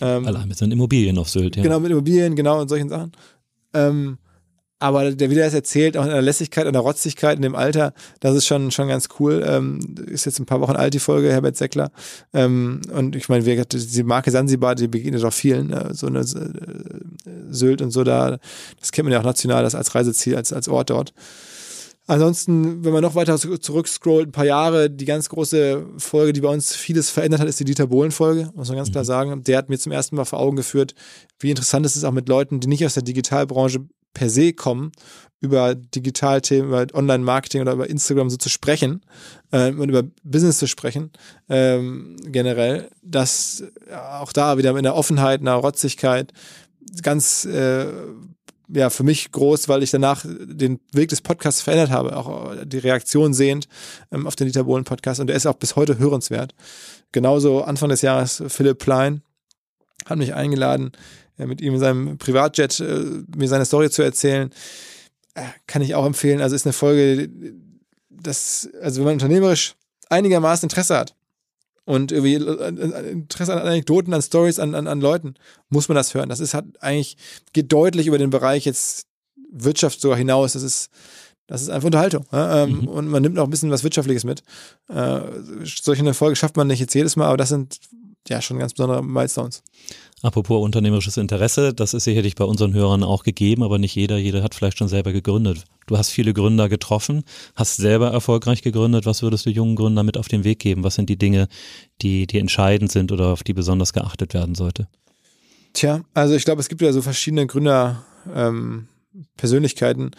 Ähm, 0.00 0.26
Allein 0.26 0.48
mit 0.48 0.58
seinen 0.58 0.72
Immobilien 0.72 1.16
auf 1.16 1.28
Sylt, 1.28 1.54
ja. 1.54 1.62
Genau, 1.62 1.78
mit 1.78 1.92
Immobilien, 1.92 2.34
genau, 2.34 2.60
und 2.60 2.68
solchen 2.68 2.88
Sachen. 2.88 3.12
Ähm, 3.72 4.18
aber 4.86 5.10
der, 5.12 5.30
wie 5.30 5.34
der 5.34 5.46
das 5.46 5.54
erzählt, 5.54 5.96
auch 5.96 6.04
in 6.04 6.10
der 6.10 6.22
Lässigkeit, 6.22 6.66
in 6.66 6.72
der 6.72 6.82
Rotzigkeit, 6.82 7.36
in 7.36 7.42
dem 7.42 7.56
Alter, 7.56 7.92
das 8.20 8.36
ist 8.36 8.46
schon, 8.46 8.70
schon 8.70 8.86
ganz 8.86 9.08
cool. 9.18 9.44
Ähm, 9.44 9.80
ist 10.06 10.26
jetzt 10.26 10.38
ein 10.38 10.46
paar 10.46 10.60
Wochen 10.60 10.76
alt, 10.76 10.94
die 10.94 11.00
Folge, 11.00 11.32
Herbert 11.32 11.56
Seckler. 11.56 11.90
Ähm, 12.32 12.80
und 12.92 13.16
ich 13.16 13.28
meine, 13.28 13.42
die 13.44 14.02
Marke 14.04 14.30
Sansibar, 14.30 14.76
die 14.76 14.86
begegnet 14.86 15.24
auch 15.24 15.32
vielen, 15.32 15.68
ne? 15.68 15.90
so 15.92 16.06
eine 16.06 16.20
äh, 16.20 16.24
Sylt 17.50 17.82
und 17.82 17.90
so 17.90 18.04
da, 18.04 18.38
das 18.78 18.92
kennt 18.92 19.06
man 19.06 19.12
ja 19.12 19.18
auch 19.18 19.24
national, 19.24 19.64
das 19.64 19.74
als 19.74 19.94
Reiseziel, 19.94 20.36
als, 20.36 20.52
als 20.52 20.68
Ort 20.68 20.90
dort. 20.90 21.12
Ansonsten, 22.08 22.84
wenn 22.84 22.92
man 22.92 23.02
noch 23.02 23.16
weiter 23.16 23.36
zurückscrollt, 23.36 24.28
ein 24.28 24.32
paar 24.32 24.44
Jahre, 24.44 24.88
die 24.88 25.06
ganz 25.06 25.28
große 25.28 25.84
Folge, 25.96 26.32
die 26.32 26.40
bei 26.40 26.48
uns 26.48 26.76
vieles 26.76 27.10
verändert 27.10 27.40
hat, 27.40 27.48
ist 27.48 27.58
die 27.58 27.64
Dieter 27.64 27.88
Bohlen-Folge, 27.88 28.50
muss 28.54 28.68
man 28.68 28.76
ganz 28.76 28.92
klar 28.92 29.02
mhm. 29.02 29.06
sagen. 29.06 29.42
Der 29.42 29.58
hat 29.58 29.68
mir 29.68 29.78
zum 29.78 29.90
ersten 29.90 30.14
Mal 30.14 30.24
vor 30.24 30.38
Augen 30.38 30.56
geführt, 30.56 30.94
wie 31.40 31.50
interessant 31.50 31.84
es 31.84 31.96
ist, 31.96 32.04
auch 32.04 32.12
mit 32.12 32.28
Leuten, 32.28 32.60
die 32.60 32.68
nicht 32.68 32.86
aus 32.86 32.94
der 32.94 33.02
Digitalbranche 33.02 33.88
per 34.16 34.30
se 34.30 34.54
kommen, 34.54 34.92
über 35.40 35.74
Digitalthemen, 35.74 36.68
über 36.68 36.86
Online-Marketing 36.94 37.60
oder 37.60 37.74
über 37.74 37.90
Instagram 37.90 38.30
so 38.30 38.38
zu 38.38 38.48
sprechen 38.48 39.02
äh, 39.52 39.70
und 39.70 39.90
über 39.90 40.04
Business 40.24 40.58
zu 40.58 40.66
sprechen, 40.66 41.10
ähm, 41.50 42.16
generell, 42.24 42.88
dass 43.02 43.62
auch 43.92 44.32
da 44.32 44.56
wieder 44.56 44.74
in 44.74 44.82
der 44.82 44.94
Offenheit, 44.94 45.40
in 45.40 45.44
der 45.46 45.54
Rotzigkeit 45.54 46.32
ganz 47.02 47.44
äh, 47.44 47.86
ja, 48.68 48.88
für 48.88 49.04
mich 49.04 49.30
groß, 49.30 49.68
weil 49.68 49.82
ich 49.82 49.90
danach 49.90 50.24
den 50.24 50.80
Weg 50.92 51.10
des 51.10 51.20
Podcasts 51.20 51.60
verändert 51.60 51.90
habe, 51.90 52.16
auch 52.16 52.54
die 52.64 52.78
Reaktion 52.78 53.34
sehend 53.34 53.68
ähm, 54.10 54.26
auf 54.26 54.36
den 54.36 54.46
Dieter 54.46 54.64
Bohlen 54.64 54.84
Podcast 54.84 55.20
und 55.20 55.26
der 55.26 55.36
ist 55.36 55.46
auch 55.46 55.56
bis 55.56 55.76
heute 55.76 55.98
hörenswert. 55.98 56.54
Genauso 57.12 57.62
Anfang 57.62 57.90
des 57.90 58.00
Jahres 58.00 58.42
Philipp 58.48 58.78
Plein 58.78 59.20
hat 60.06 60.18
mich 60.18 60.34
eingeladen, 60.34 60.92
mit 61.38 61.60
ihm 61.60 61.74
in 61.74 61.80
seinem 61.80 62.18
Privatjet 62.18 62.80
äh, 62.80 63.22
mir 63.36 63.48
seine 63.48 63.64
Story 63.64 63.90
zu 63.90 64.02
erzählen. 64.02 64.50
Äh, 65.34 65.42
kann 65.66 65.82
ich 65.82 65.94
auch 65.94 66.06
empfehlen. 66.06 66.40
Also 66.40 66.56
ist 66.56 66.66
eine 66.66 66.72
Folge, 66.72 67.28
das, 68.08 68.68
also 68.80 69.00
wenn 69.00 69.04
man 69.06 69.14
unternehmerisch 69.14 69.74
einigermaßen 70.08 70.66
Interesse 70.66 70.96
hat 70.96 71.14
und 71.84 72.12
irgendwie 72.12 72.34
äh, 72.34 73.10
Interesse 73.10 73.52
an 73.52 73.60
Anekdoten, 73.60 74.14
an 74.14 74.22
Stories, 74.22 74.58
an, 74.58 74.74
an, 74.74 74.86
an 74.86 75.00
Leuten, 75.00 75.34
muss 75.68 75.88
man 75.88 75.96
das 75.96 76.14
hören. 76.14 76.28
Das 76.28 76.40
ist 76.40 76.54
hat 76.54 76.64
eigentlich, 76.80 77.16
geht 77.52 77.72
deutlich 77.72 78.06
über 78.06 78.18
den 78.18 78.30
Bereich 78.30 78.64
jetzt 78.64 79.06
Wirtschaft 79.50 80.00
sogar 80.00 80.18
hinaus. 80.18 80.54
Das 80.54 80.62
ist, 80.62 80.90
das 81.46 81.62
ist 81.62 81.68
einfach 81.68 81.86
Unterhaltung. 81.86 82.26
Ähm, 82.32 82.80
mhm. 82.80 82.88
Und 82.88 83.08
man 83.08 83.22
nimmt 83.22 83.38
auch 83.38 83.44
ein 83.44 83.50
bisschen 83.50 83.70
was 83.70 83.84
Wirtschaftliches 83.84 84.24
mit. 84.24 84.42
Äh, 84.88 85.20
solche 85.64 86.02
eine 86.02 86.14
Folge 86.14 86.36
schafft 86.36 86.56
man 86.56 86.66
nicht 86.66 86.80
jetzt 86.80 86.94
jedes 86.94 87.16
Mal, 87.16 87.26
aber 87.26 87.36
das 87.36 87.50
sind 87.50 87.78
ja 88.28 88.42
schon 88.42 88.58
ganz 88.58 88.74
besondere 88.74 89.04
Milestones. 89.04 89.62
Apropos 90.22 90.64
unternehmerisches 90.64 91.18
Interesse, 91.18 91.74
das 91.74 91.92
ist 91.92 92.04
sicherlich 92.04 92.36
bei 92.36 92.44
unseren 92.44 92.72
Hörern 92.72 93.02
auch 93.02 93.22
gegeben, 93.22 93.62
aber 93.62 93.78
nicht 93.78 93.94
jeder, 93.94 94.16
jeder 94.16 94.42
hat 94.42 94.54
vielleicht 94.54 94.78
schon 94.78 94.88
selber 94.88 95.12
gegründet. 95.12 95.64
Du 95.86 95.98
hast 95.98 96.10
viele 96.10 96.32
Gründer 96.32 96.70
getroffen, 96.70 97.22
hast 97.54 97.76
selber 97.76 98.10
erfolgreich 98.10 98.62
gegründet. 98.62 99.04
Was 99.04 99.22
würdest 99.22 99.44
du 99.44 99.50
jungen 99.50 99.76
Gründern 99.76 100.06
mit 100.06 100.16
auf 100.16 100.28
den 100.28 100.42
Weg 100.42 100.58
geben? 100.58 100.84
Was 100.84 100.94
sind 100.94 101.10
die 101.10 101.18
Dinge, 101.18 101.48
die, 102.00 102.26
die 102.26 102.38
entscheidend 102.38 102.90
sind 102.90 103.12
oder 103.12 103.28
auf 103.28 103.42
die 103.42 103.52
besonders 103.52 103.92
geachtet 103.92 104.32
werden 104.32 104.54
sollte? 104.54 104.88
Tja, 105.74 106.00
also 106.14 106.34
ich 106.34 106.46
glaube, 106.46 106.62
es 106.62 106.70
gibt 106.70 106.80
ja 106.80 106.92
so 106.92 107.02
verschiedene 107.02 107.46
Gründer, 107.46 108.02
ähm, 108.34 108.88
Persönlichkeiten. 109.36 110.10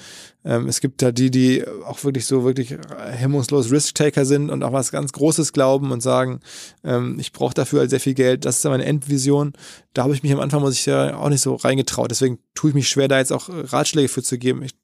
Ähm, 0.44 0.68
es 0.68 0.82
gibt 0.82 1.02
da 1.02 1.12
die, 1.12 1.32
die 1.32 1.64
auch 1.86 2.04
wirklich 2.04 2.26
so 2.26 2.44
wirklich 2.44 2.76
hemmungslos 3.12 3.72
Risk-Taker 3.72 4.26
sind 4.26 4.50
und 4.50 4.64
auch 4.64 4.74
was 4.74 4.92
ganz 4.92 5.12
Großes 5.14 5.54
glauben 5.54 5.92
und 5.92 6.02
sagen, 6.02 6.40
ähm, 6.84 7.18
ich 7.20 7.32
brauche 7.32 7.54
dafür 7.54 7.82
halt 7.82 7.90
sehr 7.90 8.00
viel 8.00 8.14
Geld. 8.14 8.46
Das 8.46 8.58
ist 8.58 8.64
meine 8.66 8.86
Endvision. 8.86 9.54
Da 9.94 10.04
habe 10.04 10.14
ich 10.14 10.24
mich 10.24 10.32
am 10.32 10.40
Anfang, 10.40 10.62
muss 10.62 10.74
ich 10.76 10.86
ja 10.86 11.18
auch 11.18 11.30
nicht 11.30 11.42
so 11.42 11.56
reingetraut. 11.56 12.12
Deswegen 12.12 12.40
tue 12.54 12.72
ich 12.72 12.76
mich 12.76 12.90
schwer, 12.90 13.08
da 13.08 13.20
jetzt 13.20 13.34
auch 13.34 13.50
Ratschläge 13.50 14.08
für 14.08 14.24
zu 14.24 14.38
geben. 14.38 14.64
Ich 14.64 14.76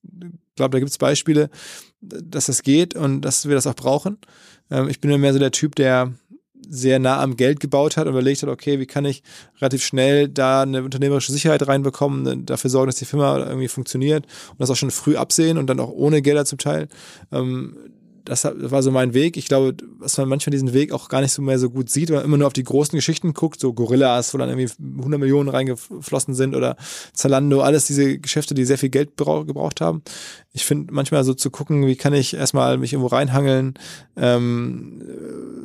glaube, 0.55 0.71
da 0.71 0.79
gibt 0.79 0.91
es 0.91 0.97
Beispiele, 0.97 1.49
dass 2.01 2.47
das 2.47 2.63
geht 2.63 2.95
und 2.95 3.21
dass 3.21 3.47
wir 3.47 3.55
das 3.55 3.67
auch 3.67 3.75
brauchen. 3.75 4.17
Ähm, 4.69 4.89
ich 4.89 4.99
bin 4.99 5.11
ja 5.11 5.17
mehr 5.17 5.33
so 5.33 5.39
der 5.39 5.51
Typ, 5.51 5.75
der 5.75 6.13
sehr 6.69 6.99
nah 6.99 7.21
am 7.21 7.35
Geld 7.35 7.59
gebaut 7.59 7.97
hat 7.97 8.07
und 8.07 8.13
überlegt 8.13 8.43
hat, 8.43 8.49
okay, 8.49 8.79
wie 8.79 8.85
kann 8.85 9.05
ich 9.05 9.23
relativ 9.59 9.83
schnell 9.83 10.27
da 10.27 10.61
eine 10.61 10.83
unternehmerische 10.83 11.31
Sicherheit 11.31 11.67
reinbekommen, 11.67 12.45
dafür 12.45 12.69
sorgen, 12.69 12.87
dass 12.87 12.95
die 12.95 13.05
Firma 13.05 13.37
irgendwie 13.39 13.67
funktioniert 13.67 14.25
und 14.51 14.59
das 14.61 14.69
auch 14.69 14.75
schon 14.75 14.91
früh 14.91 15.15
absehen 15.15 15.57
und 15.57 15.67
dann 15.67 15.79
auch 15.79 15.91
ohne 15.91 16.21
Gelder 16.21 16.45
zum 16.45 16.57
Teil. 16.57 16.87
Ähm, 17.31 17.75
das 18.25 18.45
war 18.45 18.81
so 18.81 18.91
mein 18.91 19.13
Weg. 19.13 19.37
Ich 19.37 19.47
glaube, 19.47 19.75
dass 19.99 20.17
man 20.17 20.29
manchmal 20.29 20.51
diesen 20.51 20.73
Weg 20.73 20.91
auch 20.91 21.09
gar 21.09 21.21
nicht 21.21 21.33
so 21.33 21.41
mehr 21.41 21.59
so 21.59 21.69
gut 21.69 21.89
sieht, 21.89 22.09
weil 22.09 22.17
man 22.17 22.25
immer 22.25 22.37
nur 22.37 22.47
auf 22.47 22.53
die 22.53 22.63
großen 22.63 22.95
Geschichten 22.95 23.33
guckt, 23.33 23.59
so 23.59 23.73
Gorillas, 23.73 24.33
wo 24.33 24.37
dann 24.37 24.49
irgendwie 24.49 24.71
100 24.99 25.19
Millionen 25.19 25.49
reingeflossen 25.49 26.33
sind 26.33 26.55
oder 26.55 26.77
Zalando, 27.13 27.61
alles 27.61 27.87
diese 27.87 28.19
Geschäfte, 28.19 28.53
die 28.53 28.65
sehr 28.65 28.77
viel 28.77 28.89
Geld 28.89 29.17
gebraucht 29.17 29.81
haben. 29.81 30.03
Ich 30.53 30.65
finde 30.65 30.93
manchmal 30.93 31.23
so 31.23 31.33
zu 31.33 31.51
gucken, 31.51 31.85
wie 31.85 31.95
kann 31.95 32.13
ich 32.13 32.33
erstmal 32.33 32.77
mich 32.77 32.93
irgendwo 32.93 33.13
reinhangeln, 33.13 33.73
ähm, 34.15 35.01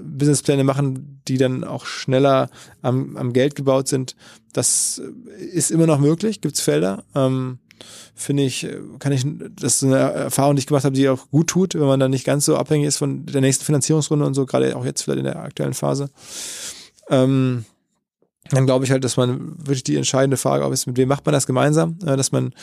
Businesspläne 0.05 0.65
machen, 0.65 1.21
die 1.29 1.39
dann 1.39 1.63
auch 1.63 1.87
schneller 1.87 2.51
am, 2.83 3.17
am 3.17 3.33
Geld 3.33 3.55
gebaut 3.55 3.89
sind. 3.89 4.17
Das 4.53 5.01
ist 5.39 5.71
immer 5.71 5.87
noch 5.87 6.01
möglich, 6.01 6.41
gibt's 6.41 6.61
Felder. 6.61 7.05
Ähm, 7.15 7.59
finde 8.15 8.45
ich, 8.45 8.67
kann 8.99 9.13
ich, 9.13 9.25
das 9.57 9.77
ist 9.77 9.85
eine 9.85 9.97
Erfahrung, 9.97 10.57
die 10.57 10.61
ich 10.61 10.67
gemacht 10.67 10.85
habe, 10.85 10.97
die 10.97 11.09
auch 11.09 11.31
gut 11.31 11.49
tut, 11.49 11.75
wenn 11.75 11.87
man 11.87 12.01
dann 12.01 12.11
nicht 12.11 12.25
ganz 12.25 12.45
so 12.45 12.57
abhängig 12.57 12.87
ist 12.87 12.99
von 12.99 13.27
der 13.27 13.41
nächsten 13.41 13.65
Finanzierungsrunde 13.65 14.27
und 14.27 14.35
so, 14.35 14.47
gerade 14.47 14.77
auch 14.77 14.85
jetzt 14.85 15.03
vielleicht 15.03 15.19
in 15.19 15.25
der 15.25 15.41
aktuellen 15.41 15.75
Phase. 15.75 16.11
Ähm, 17.11 17.65
dann 18.51 18.67
glaube 18.67 18.85
ich 18.85 18.91
halt, 18.91 19.05
dass 19.05 19.17
man 19.17 19.59
wirklich 19.59 19.85
die 19.85 19.97
entscheidende 19.97 20.37
Frage 20.37 20.65
auch 20.65 20.73
ist, 20.73 20.87
mit 20.87 20.97
wem 20.97 21.09
macht 21.09 21.27
man 21.27 21.33
das 21.33 21.47
gemeinsam, 21.47 21.99
dass 21.99 22.33
man 22.33 22.55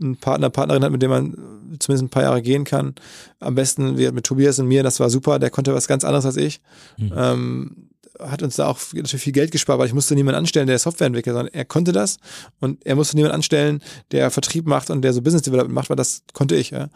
einen 0.00 0.16
Partner, 0.16 0.50
Partnerin 0.50 0.84
hat, 0.84 0.92
mit 0.92 1.02
dem 1.02 1.10
man 1.10 1.36
zumindest 1.78 2.04
ein 2.04 2.10
paar 2.10 2.24
Jahre 2.24 2.42
gehen 2.42 2.64
kann. 2.64 2.94
Am 3.40 3.54
besten 3.54 3.96
wie 3.96 4.10
mit 4.10 4.24
Tobias 4.24 4.58
und 4.58 4.68
mir, 4.68 4.82
das 4.82 5.00
war 5.00 5.08
super, 5.08 5.38
der 5.38 5.50
konnte 5.50 5.74
was 5.74 5.88
ganz 5.88 6.04
anderes 6.04 6.26
als 6.26 6.36
ich. 6.36 6.60
Mhm. 6.98 7.12
Ähm, 7.16 7.88
hat 8.18 8.42
uns 8.42 8.56
da 8.56 8.66
auch 8.66 8.78
natürlich 8.92 9.22
viel 9.22 9.32
Geld 9.32 9.50
gespart, 9.50 9.78
weil 9.78 9.86
ich 9.86 9.94
musste 9.94 10.14
niemanden 10.14 10.38
anstellen, 10.38 10.66
der 10.66 10.78
Software 10.78 11.06
entwickelt, 11.06 11.34
sondern 11.34 11.54
er 11.54 11.64
konnte 11.64 11.92
das 11.92 12.18
und 12.60 12.84
er 12.84 12.94
musste 12.94 13.16
niemanden 13.16 13.36
anstellen, 13.36 13.82
der 14.10 14.30
Vertrieb 14.30 14.66
macht 14.66 14.90
und 14.90 15.02
der 15.02 15.12
so 15.12 15.22
Business 15.22 15.42
Development 15.42 15.74
macht, 15.74 15.90
weil 15.90 15.96
das 15.96 16.22
konnte 16.32 16.54
ich. 16.56 16.70
Ja, 16.70 16.88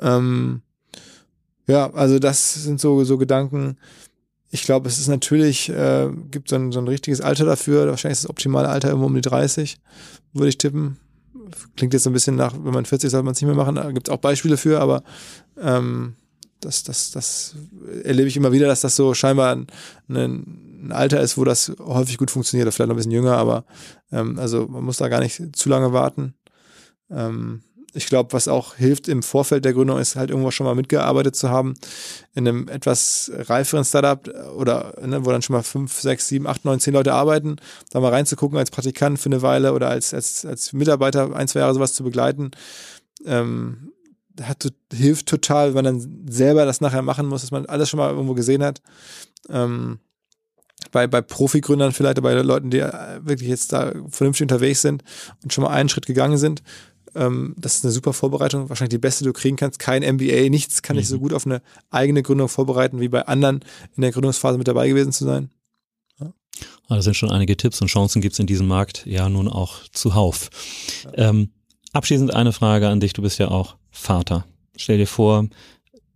ähm, 0.00 0.62
ja 1.66 1.92
also 1.92 2.18
das 2.18 2.54
sind 2.54 2.80
so, 2.80 3.04
so 3.04 3.18
Gedanken. 3.18 3.78
Ich 4.50 4.62
glaube, 4.62 4.88
es 4.88 4.98
ist 4.98 5.08
natürlich, 5.08 5.68
äh, 5.68 6.08
gibt 6.30 6.48
so 6.48 6.56
ein, 6.56 6.72
so 6.72 6.78
ein 6.78 6.88
richtiges 6.88 7.20
Alter 7.20 7.44
dafür. 7.44 7.88
Wahrscheinlich 7.88 8.18
ist 8.18 8.24
das 8.24 8.30
optimale 8.30 8.68
Alter 8.68 8.88
irgendwo 8.88 9.06
um 9.06 9.14
die 9.14 9.20
30, 9.20 9.78
würde 10.32 10.48
ich 10.48 10.58
tippen. 10.58 10.98
Klingt 11.76 11.92
jetzt 11.92 12.04
so 12.04 12.10
ein 12.10 12.14
bisschen 12.14 12.36
nach, 12.36 12.54
wenn 12.54 12.72
man 12.72 12.84
40 12.84 13.10
sollte 13.10 13.24
man 13.24 13.32
es 13.32 13.40
nicht 13.40 13.48
mehr 13.48 13.56
machen. 13.56 13.74
Da 13.74 13.90
gibt 13.90 14.08
es 14.08 14.14
auch 14.14 14.18
Beispiele 14.18 14.56
für, 14.56 14.80
aber 14.80 15.02
ähm, 15.60 16.14
das, 16.64 16.82
das, 16.82 17.10
das 17.10 17.54
erlebe 18.02 18.28
ich 18.28 18.36
immer 18.36 18.52
wieder, 18.52 18.66
dass 18.66 18.80
das 18.80 18.96
so 18.96 19.14
scheinbar 19.14 19.54
ein, 19.54 19.66
ein, 20.08 20.90
Alter 20.90 21.20
ist, 21.20 21.38
wo 21.38 21.44
das 21.44 21.72
häufig 21.78 22.18
gut 22.18 22.30
funktioniert, 22.30 22.72
vielleicht 22.72 22.88
noch 22.88 22.94
ein 22.94 22.96
bisschen 22.96 23.10
jünger, 23.10 23.36
aber 23.36 23.64
ähm, 24.12 24.38
also 24.38 24.66
man 24.66 24.84
muss 24.84 24.98
da 24.98 25.08
gar 25.08 25.20
nicht 25.20 25.56
zu 25.56 25.68
lange 25.68 25.92
warten. 25.92 26.34
Ähm, 27.10 27.62
ich 27.94 28.06
glaube, 28.06 28.32
was 28.32 28.48
auch 28.48 28.74
hilft 28.74 29.08
im 29.08 29.22
Vorfeld 29.22 29.64
der 29.64 29.72
Gründung, 29.72 29.98
ist 29.98 30.16
halt 30.16 30.30
irgendwo 30.30 30.50
schon 30.50 30.66
mal 30.66 30.74
mitgearbeitet 30.74 31.36
zu 31.36 31.48
haben 31.48 31.74
in 32.34 32.46
einem 32.46 32.68
etwas 32.68 33.30
reiferen 33.34 33.84
Startup 33.84 34.28
oder 34.56 34.94
ne, 35.00 35.24
wo 35.24 35.30
dann 35.30 35.42
schon 35.42 35.54
mal 35.54 35.62
fünf, 35.62 36.00
sechs, 36.00 36.26
sieben, 36.26 36.46
acht, 36.46 36.64
neun, 36.64 36.80
zehn 36.80 36.92
Leute 36.92 37.14
arbeiten, 37.14 37.56
da 37.90 38.00
mal 38.00 38.10
reinzugucken 38.10 38.58
als 38.58 38.72
Praktikant 38.72 39.20
für 39.20 39.28
eine 39.28 39.42
Weile 39.42 39.72
oder 39.72 39.88
als, 39.88 40.12
als, 40.12 40.44
als 40.44 40.72
Mitarbeiter 40.72 41.34
ein, 41.34 41.46
zwei 41.46 41.60
Jahre 41.60 41.74
sowas 41.74 41.94
zu 41.94 42.02
begleiten. 42.02 42.50
Ähm, 43.24 43.92
hat, 44.42 44.72
hilft 44.92 45.26
total, 45.26 45.74
wenn 45.74 45.84
man 45.84 46.00
dann 46.00 46.26
selber 46.28 46.64
das 46.64 46.80
nachher 46.80 47.02
machen 47.02 47.26
muss, 47.26 47.42
dass 47.42 47.50
man 47.50 47.66
alles 47.66 47.88
schon 47.88 47.98
mal 47.98 48.10
irgendwo 48.10 48.34
gesehen 48.34 48.62
hat. 48.62 48.82
Ähm, 49.48 49.98
bei, 50.92 51.06
bei 51.06 51.22
Profi-Gründern 51.22 51.92
vielleicht, 51.92 52.20
bei 52.22 52.34
Leuten, 52.34 52.70
die 52.70 52.78
wirklich 52.78 53.48
jetzt 53.48 53.72
da 53.72 53.92
vernünftig 54.08 54.42
unterwegs 54.42 54.82
sind 54.82 55.02
und 55.42 55.52
schon 55.52 55.64
mal 55.64 55.70
einen 55.70 55.88
Schritt 55.88 56.06
gegangen 56.06 56.38
sind. 56.38 56.62
Ähm, 57.14 57.54
das 57.58 57.76
ist 57.76 57.84
eine 57.84 57.92
super 57.92 58.12
Vorbereitung, 58.12 58.68
wahrscheinlich 58.68 58.90
die 58.90 58.98
beste, 58.98 59.24
die 59.24 59.28
du 59.28 59.32
kriegen 59.32 59.56
kannst. 59.56 59.78
Kein 59.78 60.02
MBA, 60.02 60.48
nichts 60.50 60.82
kann 60.82 60.96
dich 60.96 61.08
so 61.08 61.16
mhm. 61.16 61.20
gut 61.20 61.32
auf 61.32 61.46
eine 61.46 61.62
eigene 61.90 62.22
Gründung 62.22 62.48
vorbereiten, 62.48 63.00
wie 63.00 63.08
bei 63.08 63.26
anderen 63.26 63.64
in 63.96 64.02
der 64.02 64.12
Gründungsphase 64.12 64.58
mit 64.58 64.68
dabei 64.68 64.88
gewesen 64.88 65.12
zu 65.12 65.24
sein. 65.24 65.50
Ja. 66.20 66.32
Ah, 66.88 66.96
das 66.96 67.04
sind 67.04 67.14
schon 67.14 67.30
einige 67.30 67.56
Tipps 67.56 67.80
und 67.80 67.88
Chancen 67.88 68.20
gibt 68.20 68.34
es 68.34 68.38
in 68.38 68.46
diesem 68.46 68.66
Markt 68.66 69.06
ja 69.06 69.28
nun 69.28 69.48
auch 69.48 69.82
zuhauf. 69.92 70.50
Ja. 71.04 71.30
Ähm, 71.30 71.50
abschließend 71.92 72.34
eine 72.34 72.52
Frage 72.52 72.88
an 72.88 73.00
dich, 73.00 73.12
du 73.12 73.22
bist 73.22 73.38
ja 73.38 73.48
auch 73.48 73.76
Vater. 73.94 74.44
Stell 74.76 74.98
dir 74.98 75.06
vor, 75.06 75.46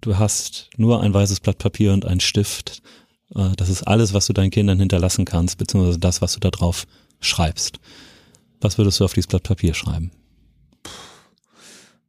du 0.01 0.19
hast 0.19 0.69
nur 0.77 1.01
ein 1.01 1.15
weißes 1.15 1.41
Blatt 1.41 1.59
Papier 1.59 1.93
und 1.93 2.05
einen 2.05 2.21
Stift. 2.21 2.83
Äh, 3.35 3.51
das 3.57 3.69
ist 3.69 3.85
alles, 3.85 4.13
was 4.13 4.27
du 4.27 4.33
deinen 4.33 4.51
Kindern 4.51 4.79
hinterlassen 4.79 5.25
kannst, 5.25 5.59
beziehungsweise 5.59 5.99
das, 5.99 6.21
was 6.21 6.35
du 6.35 6.41
da 6.41 6.51
drauf 6.51 6.87
schreibst. 7.21 7.79
Was 8.61 8.77
würdest 8.79 8.99
du 8.99 9.05
auf 9.05 9.15
dieses 9.15 9.29
Blatt 9.29 9.45
Papier 9.45 9.75
schreiben? 9.75 10.11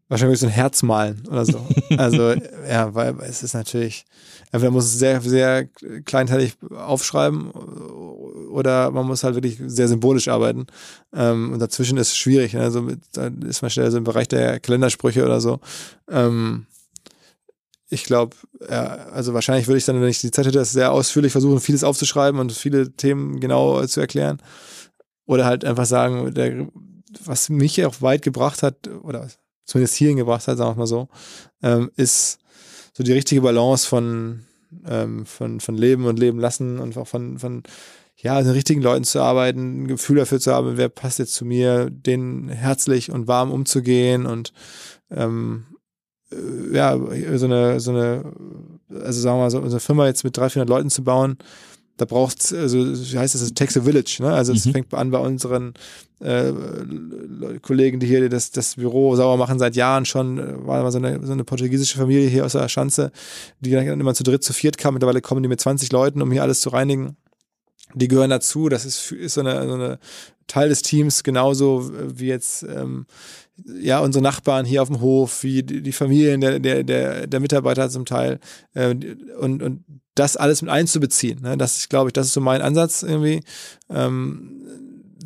Wahrscheinlich 0.10 0.40
so 0.40 0.48
ein 0.48 0.52
Herz 0.52 0.82
malen 0.84 1.24
oder 1.30 1.46
so. 1.46 1.66
Also, 1.98 2.34
ja, 2.68 2.94
weil 2.94 3.16
es 3.22 3.44
ist 3.44 3.54
natürlich, 3.54 4.06
entweder 4.52 4.72
muss 4.72 4.86
es 4.86 5.00
sehr, 5.00 5.22
sehr 5.22 5.68
kleinteilig 6.06 6.54
aufschreiben 6.76 7.52
oder 7.52 8.92
man 8.92 9.06
muss 9.08 9.24
halt 9.24 9.36
wirklich 9.36 9.60
sehr 9.66 9.88
symbolisch 9.88 10.28
arbeiten. 10.28 10.68
Ähm, 11.14 11.54
und 11.54 11.60
dazwischen 11.60 11.98
ist 11.98 12.10
es 12.10 12.18
schwierig. 12.18 12.54
Ne? 12.54 12.62
Also 12.62 12.82
mit, 12.82 13.00
da 13.14 13.30
ist 13.48 13.62
man 13.62 13.72
schnell 13.72 13.90
so 13.92 13.98
im 13.98 14.04
Bereich 14.04 14.28
der 14.28 14.60
Kalendersprüche 14.60 15.26
oder 15.26 15.42
so. 15.42 15.60
Ähm, 16.10 16.66
ich 17.90 18.04
glaube, 18.04 18.36
ja, 18.70 18.86
also 19.12 19.34
wahrscheinlich 19.34 19.68
würde 19.68 19.80
ich 19.80 19.86
dann, 19.86 20.00
wenn 20.00 20.10
ich 20.10 20.22
die 20.22 20.32
Zeit 20.32 20.46
hätte, 20.46 20.60
das 20.60 20.72
sehr 20.72 20.92
ausführlich 20.92 21.32
versuchen, 21.32 21.60
vieles 21.60 21.84
aufzuschreiben 21.84 22.40
und 22.40 22.52
viele 22.52 22.92
Themen 22.92 23.40
genau 23.40 23.86
zu 23.86 24.00
erklären. 24.00 24.42
Oder 25.26 25.46
halt 25.46 25.66
einfach 25.66 25.86
sagen, 25.86 26.34
der, 26.34 26.68
was 27.26 27.50
mich 27.50 27.84
auch 27.86 28.02
weit 28.02 28.22
gebracht 28.22 28.62
hat, 28.64 28.88
oder 29.02 29.28
zumindest 29.70 29.96
hierhin 29.96 30.18
gebracht 30.18 30.48
hat, 30.48 30.58
sagen 30.58 30.72
wir 30.72 30.80
mal 30.80 30.88
so, 30.88 31.08
ähm, 31.62 31.92
ist 31.96 32.40
so 32.94 33.04
die 33.04 33.14
richtige 33.14 33.42
Balance 33.42 33.88
von, 33.88 34.46
ähm, 34.86 35.26
von, 35.26 35.60
von 35.60 35.76
Leben 35.76 36.06
und 36.06 36.20
Leben 36.20 36.40
lassen 36.40 36.80
und 36.80 36.98
auch 36.98 37.08
von, 37.08 37.38
von 37.38 37.64
ja, 38.18 38.42
den 38.42 38.52
richtigen 38.52 38.82
Leuten 38.82 39.06
zu 39.06 39.22
arbeiten, 39.22 39.84
ein 39.84 39.88
Gefühl 39.88 40.18
dafür 40.18 40.40
zu 40.40 40.54
haben, 40.54 40.76
wer 40.76 40.90
passt 40.90 41.20
jetzt 41.20 41.36
zu 41.36 41.46
mir, 41.46 41.90
denen 41.90 42.50
herzlich 42.50 43.12
und 43.12 43.28
warm 43.28 43.52
umzugehen 43.52 44.26
und 44.26 44.52
ähm, 45.12 45.66
äh, 46.32 46.76
ja, 46.76 46.98
so 47.38 47.46
eine, 47.46 47.80
so 47.80 47.92
eine, 47.92 48.34
also 48.90 49.22
sagen 49.22 49.38
wir 49.38 49.44
mal, 49.44 49.52
so 49.52 49.60
unsere 49.60 49.80
Firma 49.80 50.08
jetzt 50.08 50.24
mit 50.24 50.36
300, 50.36 50.54
400 50.54 50.70
Leuten 50.70 50.90
zu 50.90 51.04
bauen, 51.04 51.38
da 52.00 52.06
braucht 52.06 52.54
also 52.54 52.78
wie 52.78 53.18
heißt 53.18 53.36
das, 53.36 53.78
a 53.78 53.82
village, 53.82 54.20
ne? 54.22 54.32
Also 54.32 54.54
es 54.54 54.66
mhm. 54.66 54.72
fängt 54.72 54.94
an 54.94 55.12
bei 55.12 55.20
unseren 55.20 55.74
äh, 56.22 56.54
Kollegen, 57.62 58.00
die 58.00 58.08
hier 58.08 58.30
das, 58.30 58.52
das 58.52 58.76
Büro 58.76 59.16
sauber 59.18 59.36
machen 59.36 59.60
seit 59.60 59.76
Jahren 59.76 60.06
schon, 60.06 60.38
äh, 60.38 60.66
war 60.66 60.82
mal 60.82 60.92
so 60.92 60.98
eine, 60.98 61.26
so 61.26 61.34
eine 61.34 61.44
portugiesische 61.44 61.98
Familie 61.98 62.30
hier 62.30 62.46
aus 62.46 62.54
der 62.54 62.70
Schanze, 62.70 63.12
die 63.60 63.72
dann 63.72 63.86
immer 63.86 64.14
zu 64.14 64.24
dritt, 64.24 64.44
zu 64.44 64.54
viert 64.54 64.78
kam, 64.78 64.94
mittlerweile 64.94 65.22
kommen 65.22 65.44
die 65.44 65.50
mit 65.50 65.60
20 65.60 65.92
Leuten, 65.92 66.22
um 66.22 66.32
hier 66.32 66.42
alles 66.42 66.62
zu 66.62 66.70
reinigen. 66.70 67.18
Die 67.94 68.08
gehören 68.08 68.30
dazu, 68.30 68.70
das 68.70 68.86
ist, 68.86 69.12
ist 69.12 69.34
so 69.34 69.42
eine, 69.42 69.68
so 69.68 69.74
eine 69.74 70.00
Teil 70.48 70.70
des 70.70 70.82
Teams, 70.82 71.24
genauso 71.24 71.92
wie 71.94 72.28
jetzt 72.28 72.64
ähm, 72.64 73.08
ja 73.66 74.00
unsere 74.00 74.24
Nachbarn 74.24 74.66
hier 74.66 74.82
auf 74.82 74.90
dem 74.90 75.02
Hof, 75.02 75.44
wie 75.44 75.64
die, 75.64 75.92
Familien 75.92 76.42
der, 76.42 76.60
der, 76.60 76.84
der, 76.84 77.28
der 77.28 77.40
Mitarbeiter 77.40 77.90
zum 77.90 78.06
Teil. 78.06 78.40
Äh, 78.74 78.96
und, 79.40 79.62
und 79.62 79.84
das 80.16 80.38
alles 80.38 80.62
mit 80.62 80.72
einzubeziehen. 80.72 81.42
Ne? 81.42 81.58
Das 81.58 81.78
ist, 81.78 81.90
glaube 81.90 82.10
ich, 82.10 82.14
das 82.14 82.28
ist 82.28 82.34
so 82.34 82.42
mein 82.42 82.62
Ansatz 82.62 83.04
irgendwie, 83.04 83.42
ähm, 83.90 84.60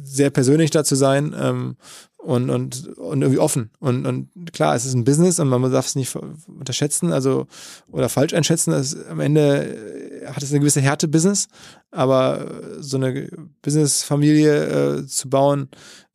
sehr 0.03 0.29
persönlich 0.29 0.69
da 0.69 0.83
zu 0.83 0.95
sein 0.95 1.35
ähm, 1.37 1.75
und, 2.17 2.49
und, 2.49 2.97
und 2.97 3.21
irgendwie 3.21 3.39
offen. 3.39 3.71
Und, 3.79 4.05
und 4.05 4.29
klar, 4.53 4.75
es 4.75 4.85
ist 4.85 4.93
ein 4.93 5.03
Business 5.03 5.39
und 5.39 5.49
man 5.49 5.71
darf 5.71 5.87
es 5.87 5.95
nicht 5.95 6.15
unterschätzen, 6.47 7.11
also 7.11 7.47
oder 7.91 8.09
falsch 8.09 8.33
einschätzen. 8.33 8.71
Das, 8.71 8.95
am 9.07 9.19
Ende 9.19 10.21
äh, 10.23 10.27
hat 10.27 10.43
es 10.43 10.51
eine 10.51 10.59
gewisse 10.59 10.81
Härte 10.81 11.07
Business, 11.07 11.47
aber 11.91 12.45
so 12.79 12.97
eine 12.97 13.29
Business-Familie 13.61 14.99
äh, 14.99 15.07
zu 15.07 15.29
bauen, 15.29 15.69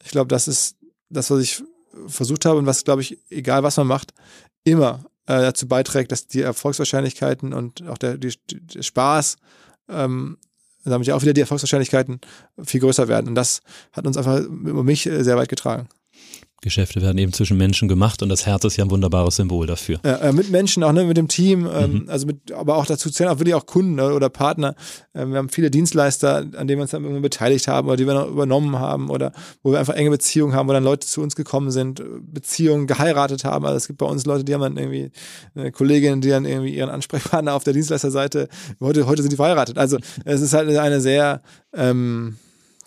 ich 0.04 0.12
glaube, 0.12 0.28
das 0.28 0.48
ist 0.48 0.76
das, 1.10 1.30
was 1.30 1.40
ich 1.40 1.62
versucht 2.06 2.44
habe 2.44 2.58
und 2.58 2.66
was, 2.66 2.84
glaube 2.84 3.02
ich, 3.02 3.18
egal 3.30 3.62
was 3.62 3.76
man 3.76 3.86
macht, 3.86 4.12
immer 4.64 5.04
äh, 5.26 5.40
dazu 5.40 5.68
beiträgt, 5.68 6.12
dass 6.12 6.26
die 6.26 6.42
Erfolgswahrscheinlichkeiten 6.42 7.52
und 7.52 7.86
auch 7.88 7.98
der, 7.98 8.16
die, 8.16 8.34
der 8.50 8.82
Spaß, 8.82 9.36
ähm, 9.88 10.38
damit 10.84 11.06
ja 11.06 11.14
auch 11.14 11.22
wieder 11.22 11.34
die 11.34 11.40
Erfolgswahrscheinlichkeiten 11.42 12.20
viel 12.62 12.80
größer 12.80 13.08
werden. 13.08 13.28
Und 13.28 13.34
das 13.34 13.60
hat 13.92 14.06
uns 14.06 14.16
einfach 14.16 14.38
über 14.40 14.82
mich 14.82 15.06
äh, 15.06 15.22
sehr 15.22 15.36
weit 15.36 15.48
getragen. 15.48 15.88
Geschäfte 16.60 17.00
werden 17.00 17.18
eben 17.18 17.32
zwischen 17.32 17.56
Menschen 17.56 17.86
gemacht 17.86 18.20
und 18.20 18.30
das 18.30 18.44
Herz 18.44 18.64
ist 18.64 18.76
ja 18.76 18.84
ein 18.84 18.90
wunderbares 18.90 19.36
Symbol 19.36 19.68
dafür. 19.68 20.00
Ja, 20.04 20.16
äh, 20.16 20.32
mit 20.32 20.50
Menschen 20.50 20.82
auch, 20.82 20.92
ne, 20.92 21.04
mit 21.04 21.16
dem 21.16 21.28
Team, 21.28 21.68
ähm, 21.72 21.92
mhm. 21.92 22.08
also 22.08 22.26
mit, 22.26 22.50
aber 22.50 22.76
auch 22.76 22.86
dazu 22.86 23.10
zählen 23.10 23.30
auch 23.30 23.38
wirklich 23.38 23.54
auch 23.54 23.66
Kunden 23.66 23.94
ne, 23.94 24.12
oder 24.12 24.28
Partner. 24.28 24.74
Ähm, 25.14 25.30
wir 25.30 25.38
haben 25.38 25.50
viele 25.50 25.70
Dienstleister, 25.70 26.38
an 26.38 26.66
denen 26.66 26.78
wir 26.78 26.82
uns 26.82 26.90
dann 26.90 27.04
irgendwann 27.04 27.22
beteiligt 27.22 27.68
haben 27.68 27.86
oder 27.86 27.96
die 27.96 28.08
wir 28.08 28.14
noch 28.14 28.26
übernommen 28.26 28.76
haben 28.80 29.08
oder 29.08 29.30
wo 29.62 29.70
wir 29.70 29.78
einfach 29.78 29.94
enge 29.94 30.10
Beziehungen 30.10 30.52
haben, 30.52 30.68
wo 30.68 30.72
dann 30.72 30.82
Leute 30.82 31.06
zu 31.06 31.22
uns 31.22 31.36
gekommen 31.36 31.70
sind, 31.70 32.02
Beziehungen 32.22 32.88
geheiratet 32.88 33.44
haben. 33.44 33.64
Also 33.64 33.76
es 33.76 33.86
gibt 33.86 34.00
bei 34.00 34.06
uns 34.06 34.26
Leute, 34.26 34.42
die 34.42 34.52
haben 34.52 34.62
dann 34.62 34.76
irgendwie 34.76 35.12
eine 35.54 35.70
Kollegin, 35.70 36.20
die 36.20 36.30
dann 36.30 36.44
irgendwie 36.44 36.74
ihren 36.74 36.90
Ansprechpartner 36.90 37.54
auf 37.54 37.62
der 37.62 37.72
Dienstleisterseite, 37.72 38.48
heute, 38.80 39.06
heute 39.06 39.22
sind 39.22 39.30
die 39.30 39.36
verheiratet. 39.36 39.78
Also 39.78 39.98
es 40.24 40.40
ist 40.40 40.54
halt 40.54 40.68
eine 40.76 41.00
sehr, 41.00 41.40
ähm, 41.72 42.36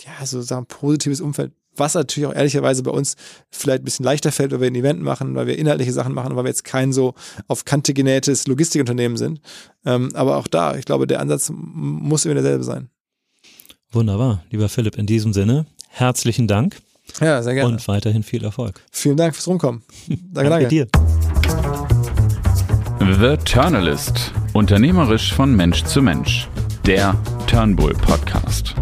ja, 0.06 0.26
so 0.26 0.42
sagen, 0.42 0.66
positives 0.66 1.22
Umfeld 1.22 1.54
was 1.76 1.94
natürlich 1.94 2.28
auch 2.28 2.36
ehrlicherweise 2.36 2.84
bei 2.84 2.92
uns 2.92 3.16
vielleicht 3.50 3.82
ein 3.82 3.86
bisschen 3.86 4.06
leichter 4.06 4.32
fällt, 4.32 4.52
weil 4.52 4.62
wir 4.62 4.68
ein 4.68 4.76
Event 4.76 5.02
machen, 5.02 5.36
weil 5.36 5.48
wir 5.48 5.58
inhaltliche 5.58 5.94
Sachen 5.94 6.14
machen, 6.14 6.36
weil 6.36 6.44
wir 6.44 6.50
jetzt 6.50 6.64
kein 6.64 6.94
so 6.94 7.14
auf 7.48 7.66
Kante 7.66 7.94
genähtes 7.94 8.48
Logistikunternehmen 8.48 9.18
sind. 9.18 9.42
Ähm, 9.86 10.10
aber 10.14 10.38
auch 10.38 10.48
da, 10.48 10.76
ich 10.76 10.86
glaube, 10.86 11.08
der 11.08 11.20
Ansatz 11.20 11.52
muss 11.54 12.26
immer 12.26 12.36
derselbe 12.36 12.64
sein. 12.64 12.90
Wunderbar, 13.92 14.44
lieber 14.50 14.70
Philipp, 14.70 14.98
in 14.98 15.06
diesem 15.06 15.34
Sinne, 15.34 15.66
herzlichen 15.90 16.48
Dank. 16.48 16.78
Ja, 17.20 17.44
sehr 17.44 17.56
gerne. 17.56 17.74
Und 17.74 17.88
weiterhin 17.88 18.24
viel 18.24 18.44
Erfolg. 18.44 18.82
Vielen 18.92 19.18
Dank 19.18 19.36
fürs 19.36 19.48
Rumkommen. 19.48 19.84
Danke, 20.08 20.50
danke. 20.50 20.68
dir. 20.68 20.88
The 23.20 23.36
Turnalist. 23.44 24.32
Unternehmerisch 24.54 25.34
von 25.34 25.56
Mensch 25.56 25.84
zu 25.84 26.02
Mensch. 26.02 26.48
Der 26.86 27.16
Turnbull 27.48 27.94
Podcast. 27.94 28.76